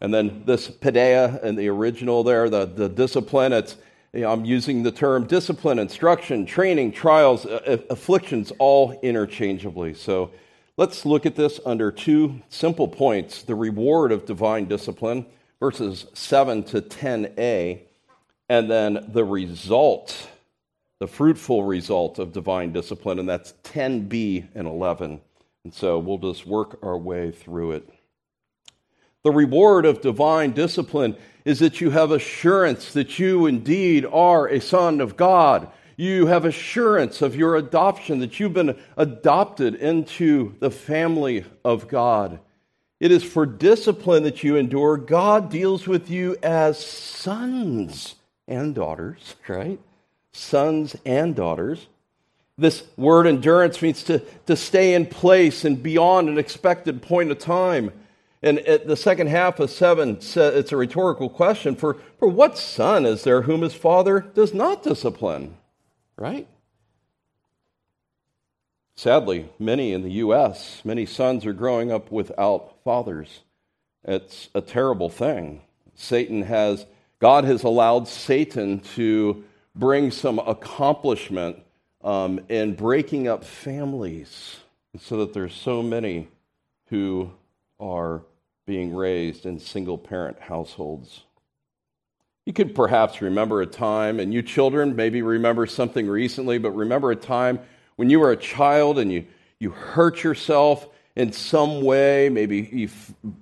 And 0.00 0.12
then 0.14 0.42
this 0.46 0.68
paideia 0.68 1.42
in 1.42 1.56
the 1.56 1.68
original 1.68 2.24
there, 2.24 2.48
the, 2.48 2.64
the 2.64 2.88
discipline, 2.88 3.52
it's, 3.52 3.76
you 4.12 4.22
know, 4.22 4.32
I'm 4.32 4.44
using 4.44 4.82
the 4.82 4.90
term 4.90 5.26
discipline, 5.26 5.78
instruction, 5.78 6.46
training, 6.46 6.92
trials, 6.92 7.44
uh, 7.44 7.78
afflictions, 7.90 8.52
all 8.58 8.98
interchangeably. 9.02 9.94
So 9.94 10.30
let's 10.76 11.04
look 11.04 11.26
at 11.26 11.36
this 11.36 11.60
under 11.66 11.92
two 11.92 12.40
simple 12.48 12.88
points 12.88 13.42
the 13.42 13.54
reward 13.54 14.10
of 14.10 14.24
divine 14.24 14.66
discipline, 14.66 15.26
verses 15.60 16.06
7 16.14 16.64
to 16.64 16.80
10a, 16.80 17.80
and 18.48 18.70
then 18.70 19.06
the 19.12 19.24
result, 19.24 20.28
the 20.98 21.06
fruitful 21.06 21.64
result 21.64 22.18
of 22.18 22.32
divine 22.32 22.72
discipline, 22.72 23.18
and 23.18 23.28
that's 23.28 23.52
10b 23.64 24.48
and 24.54 24.66
11. 24.66 25.20
And 25.64 25.74
so 25.74 25.98
we'll 25.98 26.18
just 26.18 26.46
work 26.46 26.78
our 26.82 26.96
way 26.96 27.30
through 27.30 27.72
it. 27.72 27.88
The 29.22 29.30
reward 29.30 29.84
of 29.84 30.00
divine 30.00 30.52
discipline 30.52 31.16
is 31.44 31.58
that 31.58 31.80
you 31.80 31.90
have 31.90 32.10
assurance 32.10 32.92
that 32.92 33.18
you 33.18 33.46
indeed 33.46 34.06
are 34.06 34.46
a 34.46 34.60
son 34.60 35.00
of 35.00 35.16
God. 35.16 35.68
You 35.96 36.26
have 36.26 36.46
assurance 36.46 37.20
of 37.20 37.36
your 37.36 37.56
adoption, 37.56 38.20
that 38.20 38.40
you've 38.40 38.54
been 38.54 38.78
adopted 38.96 39.74
into 39.74 40.54
the 40.58 40.70
family 40.70 41.44
of 41.62 41.88
God. 41.88 42.40
It 42.98 43.10
is 43.10 43.22
for 43.22 43.44
discipline 43.44 44.22
that 44.22 44.42
you 44.42 44.56
endure. 44.56 44.96
God 44.96 45.50
deals 45.50 45.86
with 45.86 46.10
you 46.10 46.36
as 46.42 46.82
sons 46.82 48.14
and 48.48 48.74
daughters, 48.74 49.34
right? 49.48 49.78
Sons 50.32 50.96
and 51.04 51.34
daughters. 51.34 51.86
This 52.56 52.84
word 52.96 53.26
endurance 53.26 53.80
means 53.80 54.02
to, 54.04 54.20
to 54.46 54.56
stay 54.56 54.94
in 54.94 55.06
place 55.06 55.64
and 55.64 55.82
beyond 55.82 56.28
an 56.28 56.38
expected 56.38 57.00
point 57.02 57.30
of 57.30 57.38
time. 57.38 57.90
And 58.42 58.58
at 58.60 58.86
the 58.86 58.96
second 58.96 59.26
half 59.26 59.60
of 59.60 59.70
7, 59.70 60.18
it's 60.20 60.72
a 60.72 60.76
rhetorical 60.76 61.28
question 61.28 61.76
for, 61.76 61.98
for 62.18 62.28
what 62.28 62.56
son 62.56 63.04
is 63.04 63.22
there 63.22 63.42
whom 63.42 63.60
his 63.60 63.74
father 63.74 64.20
does 64.20 64.54
not 64.54 64.82
discipline? 64.82 65.56
Right? 66.16 66.48
Sadly, 68.94 69.48
many 69.58 69.92
in 69.92 70.02
the 70.02 70.12
U.S., 70.12 70.82
many 70.84 71.06
sons 71.06 71.44
are 71.44 71.52
growing 71.52 71.92
up 71.92 72.10
without 72.10 72.76
fathers. 72.84 73.40
It's 74.04 74.48
a 74.54 74.60
terrible 74.60 75.10
thing. 75.10 75.62
Satan 75.94 76.42
has, 76.42 76.86
God 77.18 77.44
has 77.44 77.62
allowed 77.62 78.08
Satan 78.08 78.80
to 78.94 79.44
bring 79.74 80.10
some 80.10 80.38
accomplishment 80.38 81.62
um, 82.02 82.40
and 82.48 82.76
breaking 82.76 83.28
up 83.28 83.44
families 83.44 84.56
so 84.98 85.18
that 85.18 85.34
there's 85.34 85.54
so 85.54 85.82
many 85.82 86.28
who 86.86 87.30
are 87.78 88.22
being 88.70 88.94
raised 88.94 89.46
in 89.46 89.58
single 89.58 89.98
parent 89.98 90.38
households. 90.38 91.24
You 92.46 92.52
could 92.52 92.72
perhaps 92.72 93.20
remember 93.20 93.62
a 93.62 93.66
time, 93.66 94.20
and 94.20 94.32
you 94.32 94.42
children 94.42 94.94
maybe 94.94 95.22
remember 95.22 95.66
something 95.66 96.06
recently, 96.06 96.56
but 96.58 96.70
remember 96.70 97.10
a 97.10 97.16
time 97.16 97.58
when 97.96 98.10
you 98.10 98.20
were 98.20 98.30
a 98.30 98.36
child 98.36 99.00
and 99.00 99.10
you, 99.10 99.26
you 99.58 99.70
hurt 99.70 100.22
yourself 100.22 100.86
in 101.16 101.32
some 101.32 101.82
way. 101.82 102.28
Maybe 102.28 102.68
you 102.72 102.88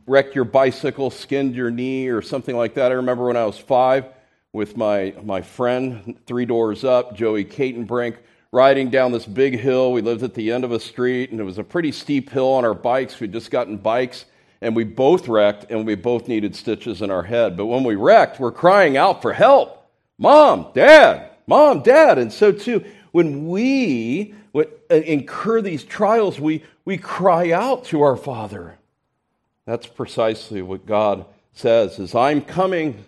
wrecked 0.06 0.34
your 0.34 0.46
bicycle, 0.46 1.10
skinned 1.10 1.54
your 1.54 1.70
knee, 1.70 2.08
or 2.08 2.22
something 2.22 2.56
like 2.56 2.72
that. 2.76 2.90
I 2.90 2.94
remember 2.94 3.26
when 3.26 3.36
I 3.36 3.44
was 3.44 3.58
five 3.58 4.06
with 4.54 4.78
my, 4.78 5.12
my 5.22 5.42
friend, 5.42 6.18
three 6.24 6.46
doors 6.46 6.84
up, 6.84 7.14
Joey 7.14 7.44
Catenbrink 7.44 8.16
riding 8.50 8.88
down 8.88 9.12
this 9.12 9.26
big 9.26 9.58
hill. 9.58 9.92
We 9.92 10.00
lived 10.00 10.22
at 10.22 10.32
the 10.32 10.52
end 10.52 10.64
of 10.64 10.72
a 10.72 10.80
street, 10.80 11.32
and 11.32 11.38
it 11.38 11.44
was 11.44 11.58
a 11.58 11.64
pretty 11.64 11.92
steep 11.92 12.30
hill 12.30 12.48
on 12.48 12.64
our 12.64 12.72
bikes. 12.72 13.20
We'd 13.20 13.34
just 13.34 13.50
gotten 13.50 13.76
bikes, 13.76 14.24
and 14.60 14.74
we 14.74 14.84
both 14.84 15.28
wrecked, 15.28 15.70
and 15.70 15.86
we 15.86 15.94
both 15.94 16.28
needed 16.28 16.56
stitches 16.56 17.02
in 17.02 17.10
our 17.10 17.22
head. 17.22 17.56
But 17.56 17.66
when 17.66 17.84
we 17.84 17.94
wrecked, 17.94 18.40
we're 18.40 18.52
crying 18.52 18.96
out 18.96 19.22
for 19.22 19.32
help 19.32 19.86
Mom, 20.18 20.68
Dad, 20.74 21.30
Mom, 21.46 21.82
Dad. 21.82 22.18
And 22.18 22.32
so, 22.32 22.50
too, 22.52 22.84
when 23.12 23.48
we 23.48 24.34
uh, 24.90 24.94
incur 24.94 25.60
these 25.60 25.84
trials, 25.84 26.40
we, 26.40 26.62
we 26.84 26.96
cry 26.96 27.52
out 27.52 27.84
to 27.86 28.02
our 28.02 28.16
Father. 28.16 28.78
That's 29.66 29.86
precisely 29.86 30.62
what 30.62 30.86
God 30.86 31.26
says 31.52 31.98
is 31.98 32.14
I'm 32.14 32.40
coming, 32.40 33.04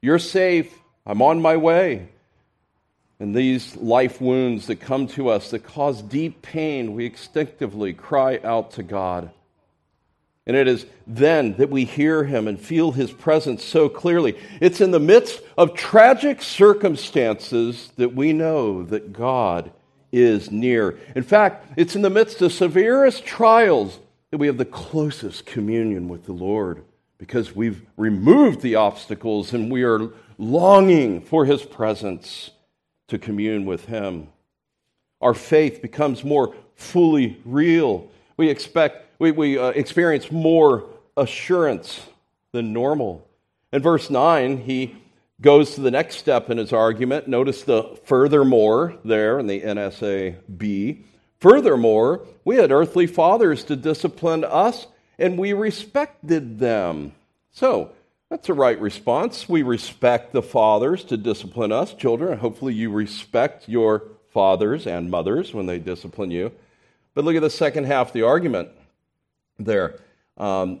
you're 0.00 0.18
safe, 0.18 0.72
I'm 1.04 1.20
on 1.20 1.42
my 1.42 1.56
way. 1.56 2.08
And 3.20 3.34
these 3.34 3.76
life 3.76 4.20
wounds 4.20 4.68
that 4.68 4.76
come 4.76 5.08
to 5.08 5.28
us 5.28 5.50
that 5.50 5.64
cause 5.64 6.00
deep 6.00 6.40
pain, 6.40 6.94
we 6.94 7.06
instinctively 7.06 7.92
cry 7.92 8.40
out 8.44 8.70
to 8.72 8.82
God. 8.82 9.30
And 10.48 10.56
it 10.56 10.66
is 10.66 10.86
then 11.06 11.54
that 11.58 11.70
we 11.70 11.84
hear 11.84 12.24
him 12.24 12.48
and 12.48 12.58
feel 12.58 12.90
his 12.90 13.12
presence 13.12 13.62
so 13.62 13.88
clearly. 13.88 14.36
It's 14.60 14.80
in 14.80 14.90
the 14.90 14.98
midst 14.98 15.40
of 15.56 15.74
tragic 15.74 16.42
circumstances 16.42 17.92
that 17.96 18.14
we 18.14 18.32
know 18.32 18.82
that 18.84 19.12
God 19.12 19.70
is 20.10 20.50
near. 20.50 20.98
In 21.14 21.22
fact, 21.22 21.66
it's 21.76 21.94
in 21.94 22.02
the 22.02 22.10
midst 22.10 22.42
of 22.42 22.52
severest 22.52 23.24
trials 23.24 24.00
that 24.30 24.38
we 24.38 24.46
have 24.48 24.58
the 24.58 24.64
closest 24.64 25.46
communion 25.46 26.08
with 26.08 26.24
the 26.24 26.32
Lord 26.32 26.82
because 27.18 27.54
we've 27.54 27.84
removed 27.96 28.62
the 28.62 28.74
obstacles 28.74 29.52
and 29.52 29.70
we 29.70 29.84
are 29.84 30.08
longing 30.38 31.20
for 31.20 31.44
his 31.44 31.62
presence 31.62 32.50
to 33.08 33.18
commune 33.18 33.64
with 33.64 33.86
Him. 33.86 34.28
Our 35.20 35.34
faith 35.34 35.82
becomes 35.82 36.22
more 36.22 36.54
fully 36.76 37.40
real. 37.44 38.08
We 38.36 38.48
expect, 38.48 39.07
we, 39.18 39.32
we 39.32 39.58
uh, 39.58 39.68
experience 39.68 40.30
more 40.30 40.88
assurance 41.16 42.00
than 42.52 42.72
normal. 42.72 43.28
In 43.72 43.82
verse 43.82 44.10
9, 44.10 44.58
he 44.58 44.96
goes 45.40 45.74
to 45.74 45.80
the 45.80 45.90
next 45.90 46.16
step 46.16 46.50
in 46.50 46.58
his 46.58 46.72
argument. 46.72 47.28
Notice 47.28 47.62
the 47.62 47.98
furthermore 48.04 48.94
there 49.04 49.38
in 49.38 49.46
the 49.46 49.60
NASB. 49.60 51.04
Furthermore, 51.38 52.26
we 52.44 52.56
had 52.56 52.72
earthly 52.72 53.06
fathers 53.06 53.64
to 53.64 53.76
discipline 53.76 54.44
us, 54.44 54.86
and 55.18 55.38
we 55.38 55.52
respected 55.52 56.58
them. 56.58 57.12
So, 57.52 57.92
that's 58.30 58.48
a 58.48 58.54
right 58.54 58.78
response. 58.78 59.48
We 59.48 59.62
respect 59.62 60.32
the 60.32 60.42
fathers 60.42 61.02
to 61.04 61.16
discipline 61.16 61.72
us, 61.72 61.94
children. 61.94 62.38
Hopefully, 62.38 62.74
you 62.74 62.90
respect 62.90 63.68
your 63.68 64.02
fathers 64.32 64.86
and 64.86 65.10
mothers 65.10 65.54
when 65.54 65.66
they 65.66 65.78
discipline 65.78 66.30
you. 66.30 66.52
But 67.14 67.24
look 67.24 67.36
at 67.36 67.42
the 67.42 67.50
second 67.50 67.84
half 67.84 68.08
of 68.08 68.12
the 68.12 68.22
argument 68.22 68.68
there. 69.58 70.00
Um, 70.36 70.80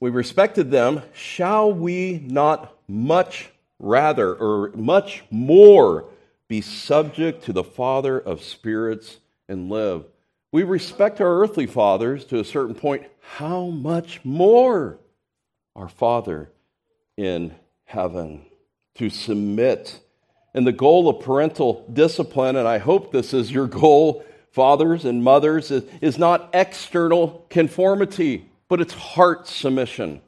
we 0.00 0.10
respected 0.10 0.70
them. 0.70 1.02
Shall 1.12 1.72
we 1.72 2.22
not 2.26 2.76
much 2.88 3.50
rather, 3.78 4.34
or 4.34 4.70
much 4.74 5.24
more, 5.30 6.06
be 6.48 6.60
subject 6.60 7.44
to 7.44 7.52
the 7.52 7.64
Father 7.64 8.18
of 8.18 8.42
spirits 8.42 9.18
and 9.48 9.68
live? 9.70 10.04
We 10.52 10.62
respect 10.62 11.20
our 11.20 11.40
earthly 11.40 11.66
fathers 11.66 12.24
to 12.26 12.38
a 12.38 12.44
certain 12.44 12.74
point. 12.74 13.04
How 13.20 13.66
much 13.66 14.24
more? 14.24 14.98
our 15.76 15.88
Father 15.88 16.50
in 17.16 17.54
heaven, 17.84 18.42
to 18.96 19.10
submit. 19.10 20.00
And 20.54 20.66
the 20.66 20.72
goal 20.72 21.08
of 21.08 21.24
parental 21.24 21.84
discipline, 21.92 22.56
and 22.56 22.68
I 22.68 22.78
hope 22.78 23.12
this 23.12 23.34
is 23.34 23.50
your 23.50 23.66
goal, 23.66 24.24
fathers 24.54 25.04
and 25.04 25.24
mothers, 25.24 25.72
is, 25.72 26.16
not 26.16 26.48
external 26.54 27.44
conformity, 27.50 28.48
but 28.68 28.80
it's 28.80 28.94
heart 28.94 29.48
submission. 29.48 30.20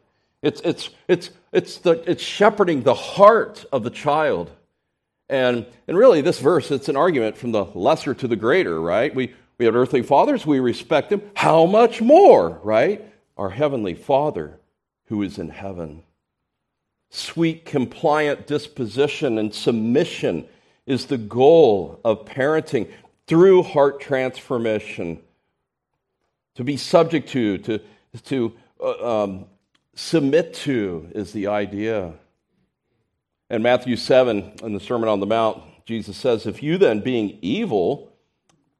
It's, 0.43 0.61
it's, 0.65 0.91
it's, 1.07 1.31
it's, 1.53 1.79
the, 1.79 2.03
it's 2.11 2.25
shepherding 2.25 2.83
the 2.83 2.95
heart 2.95 3.65
of 3.71 3.85
the 3.85 3.91
child. 3.91 4.51
And, 5.29 5.65
and 5.87 5.97
really, 5.97 6.23
this 6.23 6.41
verse, 6.41 6.73
it's 6.73 6.89
an 6.89 6.97
argument 6.97 7.37
from 7.37 7.53
the 7.53 7.67
lesser 7.67 8.15
to 8.15 8.27
the 8.27 8.35
greater, 8.35 8.81
right? 8.81 9.15
We, 9.15 9.33
we 9.59 9.65
have 9.65 9.77
earthly 9.77 10.03
fathers, 10.03 10.45
we 10.45 10.59
respect 10.59 11.11
them. 11.11 11.23
How 11.37 11.65
much 11.65 12.03
more, 12.03 12.61
right? 12.65 13.05
Our 13.37 13.51
heavenly 13.51 13.95
Father 13.95 14.59
who 15.05 15.23
is 15.23 15.39
in 15.39 15.51
heaven. 15.51 16.03
Sweet, 17.11 17.65
compliant 17.65 18.49
disposition 18.49 19.39
and 19.39 19.55
submission 19.55 20.47
is 20.85 21.07
the 21.07 21.19
goal 21.19 22.01
of 22.05 22.25
parenting 22.25 22.89
through 23.27 23.63
heart 23.63 24.01
transformation. 24.01 25.21
To 26.57 26.65
be 26.65 26.77
subject 26.77 27.29
to, 27.31 27.59
to, 27.59 27.81
to 28.25 28.53
uh, 28.81 29.23
um, 29.25 29.47
submit 29.95 30.55
to 30.55 31.11
is 31.15 31.33
the 31.33 31.49
idea. 31.49 32.15
In 33.51 33.63
Matthew 33.63 33.97
7, 33.97 34.53
in 34.63 34.73
the 34.73 34.81
Sermon 34.81 35.09
on 35.09 35.21
the 35.21 35.27
Mount, 35.27 35.63
Jesus 35.85 36.17
says, 36.17 36.47
If 36.47 36.63
you 36.63 36.79
then, 36.79 37.01
being 37.01 37.39
evil, 37.43 38.13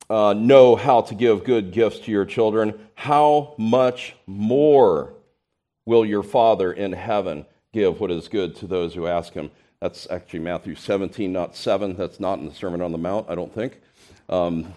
uh, 0.09 0.35
know 0.37 0.77
how 0.77 1.03
to 1.03 1.15
give 1.15 1.45
good 1.45 1.73
gifts 1.73 2.01
to 2.01 2.11
your 2.11 2.25
children, 2.25 2.79
how 2.95 3.55
much 3.59 4.17
more 4.27 5.15
will 5.85 6.05
your 6.05 6.23
Father 6.23 6.73
in 6.73 6.93
heaven 6.93 7.47
give 7.73 8.01
what 8.01 8.11
is 8.11 8.29
good 8.29 8.57
to 8.57 8.67
those 8.67 8.95
who 8.95 9.07
ask 9.07 9.35
him? 9.35 9.51
That's 9.81 10.09
actually 10.11 10.41
Matthew 10.41 10.75
17, 10.75 11.33
not 11.33 11.55
7. 11.55 11.97
That's 11.97 12.19
not 12.19 12.39
in 12.39 12.49
the 12.49 12.55
Sermon 12.55 12.81
on 12.81 12.93
the 12.93 12.99
Mount, 12.99 13.29
I 13.29 13.35
don't 13.35 13.55
think. 13.55 13.81
Um, 14.29 14.73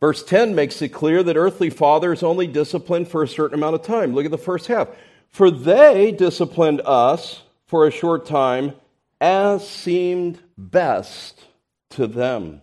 verse 0.00 0.22
10 0.22 0.54
makes 0.54 0.80
it 0.82 0.90
clear 0.90 1.22
that 1.22 1.36
earthly 1.36 1.70
fathers 1.70 2.22
only 2.22 2.46
discipline 2.46 3.04
for 3.04 3.22
a 3.22 3.28
certain 3.28 3.58
amount 3.58 3.74
of 3.74 3.82
time. 3.82 4.14
Look 4.14 4.24
at 4.24 4.30
the 4.30 4.38
first 4.38 4.66
half. 4.66 4.88
For 5.28 5.50
they 5.50 6.12
disciplined 6.12 6.80
us 6.84 7.42
for 7.66 7.86
a 7.86 7.90
short 7.90 8.26
time 8.26 8.72
as 9.20 9.68
seemed 9.68 10.40
best 10.56 11.44
to 11.90 12.06
them. 12.06 12.62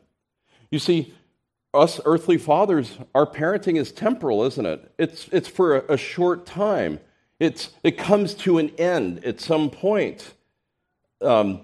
You 0.71 0.79
see, 0.79 1.13
us 1.73 1.99
earthly 2.05 2.37
fathers, 2.37 2.97
our 3.15 3.25
parenting 3.25 3.77
is 3.77 3.91
temporal, 3.91 4.43
isn't 4.43 4.65
it? 4.65 4.91
It's, 4.97 5.27
it's 5.31 5.47
for 5.47 5.77
a, 5.77 5.93
a 5.93 5.97
short 5.97 6.45
time. 6.45 6.99
It's, 7.39 7.71
it 7.83 7.97
comes 7.97 8.35
to 8.35 8.59
an 8.59 8.69
end 8.77 9.25
at 9.25 9.41
some 9.41 9.69
point. 9.69 10.33
Um, 11.21 11.61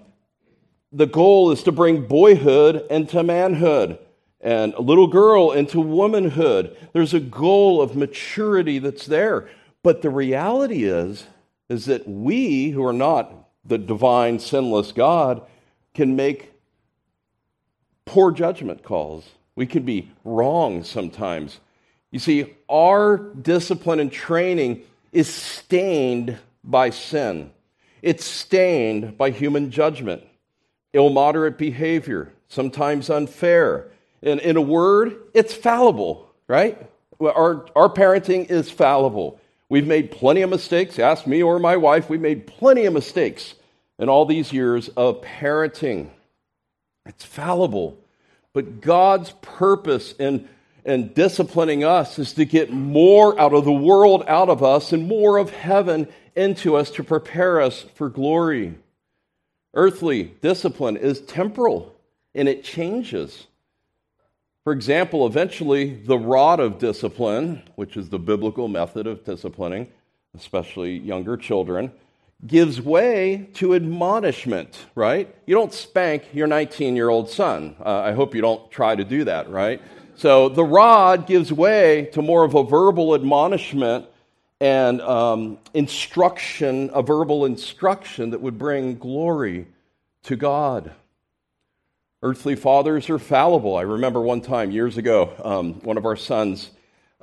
the 0.92 1.06
goal 1.06 1.52
is 1.52 1.62
to 1.64 1.72
bring 1.72 2.06
boyhood 2.06 2.86
into 2.90 3.22
manhood 3.22 3.98
and 4.40 4.72
a 4.74 4.80
little 4.80 5.06
girl 5.06 5.52
into 5.52 5.80
womanhood. 5.80 6.76
There's 6.92 7.14
a 7.14 7.20
goal 7.20 7.82
of 7.82 7.96
maturity 7.96 8.78
that's 8.78 9.06
there. 9.06 9.48
But 9.82 10.02
the 10.02 10.10
reality 10.10 10.84
is, 10.84 11.26
is 11.68 11.86
that 11.86 12.08
we 12.08 12.70
who 12.70 12.84
are 12.84 12.92
not 12.92 13.32
the 13.64 13.78
divine, 13.78 14.38
sinless 14.38 14.92
God 14.92 15.42
can 15.94 16.16
make 16.16 16.52
poor 18.04 18.32
judgment 18.32 18.82
calls. 18.82 19.28
We 19.54 19.66
can 19.66 19.84
be 19.84 20.10
wrong 20.24 20.84
sometimes. 20.84 21.60
You 22.10 22.18
see, 22.18 22.56
our 22.68 23.18
discipline 23.18 24.00
and 24.00 24.10
training 24.10 24.82
is 25.12 25.28
stained 25.28 26.38
by 26.64 26.90
sin. 26.90 27.50
It's 28.02 28.24
stained 28.24 29.18
by 29.18 29.30
human 29.30 29.70
judgment, 29.70 30.24
ill 30.92 31.10
moderate 31.10 31.58
behavior, 31.58 32.32
sometimes 32.48 33.10
unfair. 33.10 33.90
And 34.22 34.40
in 34.40 34.56
a 34.56 34.60
word, 34.60 35.16
it's 35.34 35.54
fallible, 35.54 36.28
right? 36.46 36.78
Our, 37.20 37.66
our 37.74 37.88
parenting 37.88 38.50
is 38.50 38.70
fallible. 38.70 39.40
We've 39.68 39.86
made 39.86 40.10
plenty 40.10 40.42
of 40.42 40.50
mistakes. 40.50 40.98
Ask 40.98 41.26
me 41.26 41.42
or 41.42 41.58
my 41.58 41.76
wife. 41.76 42.10
We've 42.10 42.20
made 42.20 42.46
plenty 42.46 42.86
of 42.86 42.92
mistakes 42.92 43.54
in 43.98 44.08
all 44.08 44.26
these 44.26 44.52
years 44.52 44.88
of 44.90 45.22
parenting. 45.22 46.10
It's 47.06 47.24
fallible. 47.24 47.98
But 48.52 48.80
God's 48.80 49.30
purpose 49.42 50.12
in, 50.18 50.48
in 50.84 51.12
disciplining 51.12 51.84
us 51.84 52.18
is 52.18 52.32
to 52.34 52.44
get 52.44 52.72
more 52.72 53.38
out 53.38 53.54
of 53.54 53.64
the 53.64 53.72
world 53.72 54.24
out 54.26 54.48
of 54.48 54.62
us 54.62 54.92
and 54.92 55.06
more 55.06 55.38
of 55.38 55.50
heaven 55.50 56.08
into 56.34 56.76
us 56.76 56.90
to 56.92 57.04
prepare 57.04 57.60
us 57.60 57.84
for 57.94 58.08
glory. 58.08 58.74
Earthly 59.74 60.24
discipline 60.24 60.96
is 60.96 61.20
temporal 61.20 61.94
and 62.34 62.48
it 62.48 62.64
changes. 62.64 63.46
For 64.64 64.74
example, 64.74 65.26
eventually 65.26 65.94
the 65.94 66.18
rod 66.18 66.60
of 66.60 66.78
discipline, 66.78 67.62
which 67.76 67.96
is 67.96 68.10
the 68.10 68.18
biblical 68.18 68.68
method 68.68 69.06
of 69.06 69.24
disciplining, 69.24 69.88
especially 70.36 70.98
younger 70.98 71.38
children, 71.38 71.90
gives 72.46 72.80
way 72.80 73.48
to 73.54 73.74
admonishment, 73.74 74.86
right? 74.94 75.34
You 75.46 75.54
don't 75.54 75.72
spank 75.72 76.24
your 76.34 76.46
19 76.46 76.94
year 76.94 77.08
old 77.08 77.30
son. 77.30 77.74
Uh, 77.80 78.00
I 78.00 78.12
hope 78.12 78.34
you 78.34 78.42
don't 78.42 78.70
try 78.70 78.94
to 78.94 79.04
do 79.04 79.24
that, 79.24 79.50
right? 79.50 79.80
So 80.16 80.50
the 80.50 80.64
rod 80.64 81.26
gives 81.26 81.50
way 81.50 82.10
to 82.12 82.20
more 82.20 82.44
of 82.44 82.54
a 82.54 82.62
verbal 82.62 83.14
admonishment 83.14 84.06
and 84.60 85.00
um, 85.00 85.58
instruction, 85.72 86.90
a 86.92 87.02
verbal 87.02 87.46
instruction 87.46 88.30
that 88.30 88.42
would 88.42 88.58
bring 88.58 88.98
glory 88.98 89.66
to 90.24 90.36
God. 90.36 90.92
Earthly 92.22 92.54
fathers 92.54 93.08
are 93.08 93.18
fallible. 93.18 93.76
I 93.78 93.82
remember 93.82 94.20
one 94.20 94.42
time 94.42 94.70
years 94.70 94.98
ago, 94.98 95.32
um, 95.42 95.80
one 95.80 95.96
of 95.96 96.04
our 96.04 96.16
sons, 96.16 96.70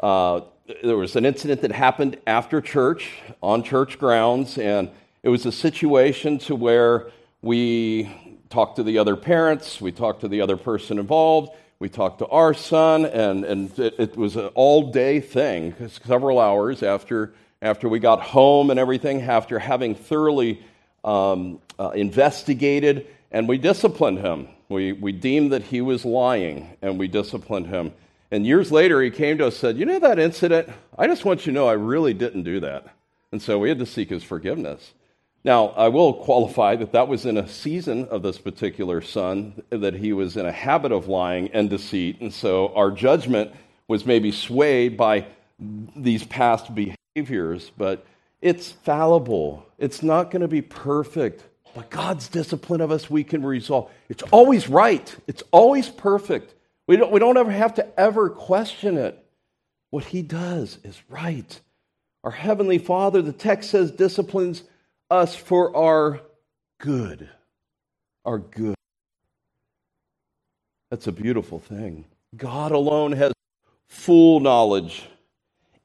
uh, 0.02 0.42
there 0.84 0.98
was 0.98 1.16
an 1.16 1.24
incident 1.24 1.62
that 1.62 1.72
happened 1.72 2.18
after 2.26 2.62
church 2.62 3.12
on 3.44 3.62
church 3.62 4.00
grounds, 4.00 4.58
and 4.58 4.90
it 5.22 5.30
was 5.30 5.46
a 5.46 5.52
situation 5.52 6.40
to 6.40 6.56
where 6.56 7.12
we 7.44 8.10
talked 8.50 8.78
to 8.78 8.84
the 8.84 8.98
other 8.98 9.16
parents, 9.16 9.80
we 9.80 9.92
talked 9.92 10.22
to 10.22 10.28
the 10.28 10.42
other 10.42 10.58
person 10.58 10.98
involved, 10.98 11.52
we 11.78 11.90
talked 11.90 12.18
to 12.18 12.28
our 12.30 12.56
son, 12.56 13.06
and, 13.06 13.46
and 13.46 13.78
it, 13.78 13.94
it 14.00 14.18
was 14.18 14.36
an 14.36 14.48
all 14.56 14.92
day 14.92 15.20
thing, 15.20 15.76
several 16.08 16.40
hours 16.40 16.82
after, 16.82 17.36
after 17.62 17.88
we 17.88 18.00
got 18.00 18.20
home 18.20 18.72
and 18.72 18.80
everything, 18.80 19.22
after 19.22 19.60
having 19.60 19.94
thoroughly 19.94 20.66
um, 21.04 21.62
uh, 21.78 21.92
investigated, 21.92 23.06
and 23.32 23.48
we 23.48 23.60
disciplined 23.60 24.18
him. 24.18 24.48
We, 24.70 24.92
we 24.92 25.12
deemed 25.12 25.52
that 25.52 25.64
he 25.64 25.82
was 25.82 26.04
lying, 26.04 26.78
and 26.82 27.00
we 27.00 27.08
disciplined 27.08 27.68
him. 27.68 27.94
And 28.32 28.46
years 28.46 28.72
later, 28.72 29.02
he 29.02 29.10
came 29.10 29.38
to 29.38 29.48
us 29.48 29.54
and 29.56 29.60
said, 29.62 29.78
You 29.78 29.86
know 29.86 30.00
that 30.00 30.20
incident? 30.20 30.70
I 30.98 31.08
just 31.08 31.24
want 31.24 31.46
you 31.46 31.54
to 31.54 31.56
know 31.56 31.68
I 31.68 31.74
really 31.74 32.14
didn't 32.14 32.44
do 32.44 32.60
that. 32.60 32.88
And 33.32 33.42
so 33.42 33.60
we 33.60 33.70
had 33.70 33.80
to 33.80 33.86
seek 33.86 34.10
his 34.10 34.24
forgiveness. 34.24 34.94
Now, 35.44 35.68
I 35.70 35.88
will 35.88 36.14
qualify 36.14 36.76
that 36.76 36.92
that 36.92 37.08
was 37.08 37.26
in 37.26 37.38
a 37.38 37.48
season 37.48 38.06
of 38.10 38.22
this 38.22 38.38
particular 38.38 39.02
son, 39.02 39.62
that 39.70 39.94
he 39.94 40.12
was 40.12 40.36
in 40.36 40.46
a 40.46 40.52
habit 40.52 40.92
of 40.92 41.08
lying 41.08 41.50
and 41.54 41.70
deceit. 41.70 42.20
And 42.20 42.34
so 42.34 42.74
our 42.76 42.92
judgment 42.92 43.54
was 43.88 44.06
maybe 44.06 44.32
swayed 44.32 44.98
by 44.98 45.28
these 45.96 46.26
past 46.26 46.72
behaviors, 46.76 47.72
but 47.78 48.06
it's 48.42 48.72
fallible. 48.72 49.66
It's 49.78 50.04
not 50.04 50.32
going 50.32 50.42
to 50.42 50.48
be 50.48 50.62
perfect. 50.62 51.44
God's 51.84 52.28
discipline 52.28 52.82
of 52.82 52.92
us, 52.92 53.10
we 53.10 53.24
can 53.24 53.46
resolve. 53.46 53.92
It's 54.10 54.24
always 54.24 54.68
right, 54.68 55.16
it's 55.28 55.44
always 55.52 55.90
perfect. 55.90 56.54
We 56.88 56.96
don't, 56.98 57.12
we 57.12 57.20
don't 57.20 57.38
ever 57.38 57.52
have 57.52 57.76
to 57.76 58.00
ever 58.00 58.30
question 58.30 58.98
it. 58.98 59.24
What 59.90 60.06
He 60.06 60.22
does 60.22 60.80
is 60.84 61.02
right. 61.10 61.60
Our 62.24 62.32
Heavenly 62.32 62.78
Father, 62.78 63.22
the 63.22 63.34
text 63.34 63.70
says, 63.72 63.92
disciplines 63.92 64.64
us 65.10 65.36
for 65.36 65.76
our 65.76 66.22
good. 66.80 67.30
Our 68.26 68.40
good. 68.40 68.76
That's 70.90 71.08
a 71.08 71.12
beautiful 71.12 71.60
thing. 71.60 72.06
God 72.36 72.72
alone 72.72 73.14
has 73.14 73.34
full 73.88 74.40
knowledge, 74.40 75.04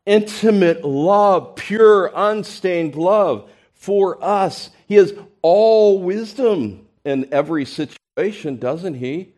intimate 0.06 0.84
love, 0.84 1.56
pure, 1.56 2.12
unstained 2.14 2.94
love 2.94 3.50
for 3.82 4.22
us. 4.22 4.70
He 4.86 4.94
has 4.94 5.12
all 5.42 6.00
wisdom 6.00 6.86
in 7.04 7.28
every 7.32 7.64
situation, 7.64 8.58
doesn't 8.58 8.94
he? 8.94 9.32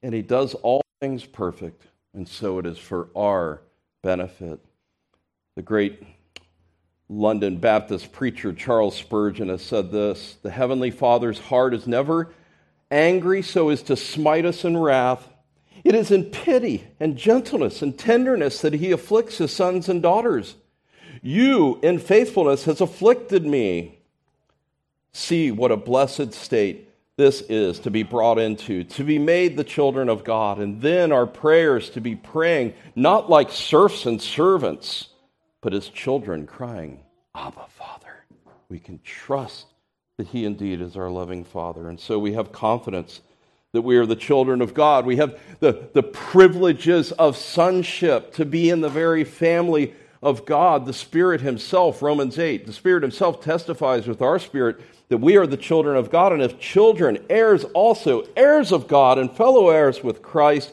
And 0.00 0.14
he 0.14 0.22
does 0.22 0.54
all 0.54 0.80
things 1.00 1.24
perfect. 1.24 1.82
And 2.14 2.28
so 2.28 2.60
it 2.60 2.66
is 2.66 2.78
for 2.78 3.08
our 3.16 3.62
benefit. 4.04 4.60
The 5.56 5.62
great 5.62 6.00
London 7.08 7.56
Baptist 7.56 8.12
preacher 8.12 8.52
Charles 8.52 8.96
Spurgeon 8.96 9.48
has 9.48 9.62
said 9.62 9.90
this 9.90 10.36
The 10.42 10.50
Heavenly 10.52 10.92
Father's 10.92 11.40
heart 11.40 11.74
is 11.74 11.88
never 11.88 12.32
angry 12.92 13.42
so 13.42 13.70
as 13.70 13.82
to 13.84 13.96
smite 13.96 14.44
us 14.44 14.64
in 14.64 14.76
wrath. 14.76 15.28
It 15.82 15.96
is 15.96 16.12
in 16.12 16.26
pity 16.26 16.86
and 17.00 17.16
gentleness 17.16 17.82
and 17.82 17.98
tenderness 17.98 18.60
that 18.60 18.74
he 18.74 18.92
afflicts 18.92 19.38
his 19.38 19.52
sons 19.52 19.88
and 19.88 20.00
daughters. 20.00 20.54
You, 21.22 21.78
in 21.82 21.98
faithfulness, 21.98 22.64
has 22.64 22.80
afflicted 22.80 23.44
me. 23.44 23.98
See 25.12 25.50
what 25.50 25.70
a 25.70 25.76
blessed 25.76 26.32
state 26.32 26.88
this 27.16 27.42
is 27.42 27.80
to 27.80 27.90
be 27.90 28.02
brought 28.02 28.38
into, 28.38 28.84
to 28.84 29.04
be 29.04 29.18
made 29.18 29.56
the 29.56 29.64
children 29.64 30.08
of 30.08 30.24
God, 30.24 30.58
and 30.58 30.80
then 30.80 31.12
our 31.12 31.26
prayers 31.26 31.90
to 31.90 32.00
be 32.00 32.16
praying 32.16 32.72
not 32.94 33.28
like 33.28 33.50
serfs 33.50 34.06
and 34.06 34.22
servants 34.22 35.08
but 35.60 35.74
as 35.74 35.88
children 35.88 36.46
crying, 36.46 37.00
Abba, 37.34 37.66
Father. 37.68 38.24
We 38.68 38.78
can 38.78 39.00
trust 39.04 39.66
that 40.16 40.28
He 40.28 40.44
indeed 40.44 40.80
is 40.80 40.96
our 40.96 41.10
loving 41.10 41.44
Father. 41.44 41.88
And 41.88 42.00
so 42.00 42.18
we 42.18 42.32
have 42.32 42.52
confidence 42.52 43.20
that 43.72 43.82
we 43.82 43.96
are 43.96 44.06
the 44.06 44.16
children 44.16 44.62
of 44.62 44.74
God. 44.74 45.06
We 45.06 45.16
have 45.16 45.38
the, 45.60 45.88
the 45.92 46.02
privileges 46.02 47.12
of 47.12 47.36
sonship 47.36 48.32
to 48.34 48.44
be 48.44 48.70
in 48.70 48.80
the 48.80 48.88
very 48.88 49.24
family 49.24 49.94
of 50.22 50.44
God, 50.44 50.84
the 50.84 50.92
Spirit 50.92 51.40
Himself, 51.40 52.02
Romans 52.02 52.38
8, 52.38 52.66
the 52.66 52.72
Spirit 52.72 53.02
Himself 53.02 53.42
testifies 53.42 54.06
with 54.06 54.20
our 54.20 54.38
spirit 54.38 54.80
that 55.08 55.18
we 55.18 55.36
are 55.36 55.46
the 55.46 55.56
children 55.56 55.96
of 55.96 56.10
God, 56.10 56.32
and 56.32 56.42
if 56.42 56.58
children, 56.58 57.24
heirs 57.30 57.64
also, 57.74 58.26
heirs 58.36 58.70
of 58.70 58.86
God, 58.86 59.18
and 59.18 59.34
fellow 59.34 59.70
heirs 59.70 60.04
with 60.04 60.22
Christ, 60.22 60.72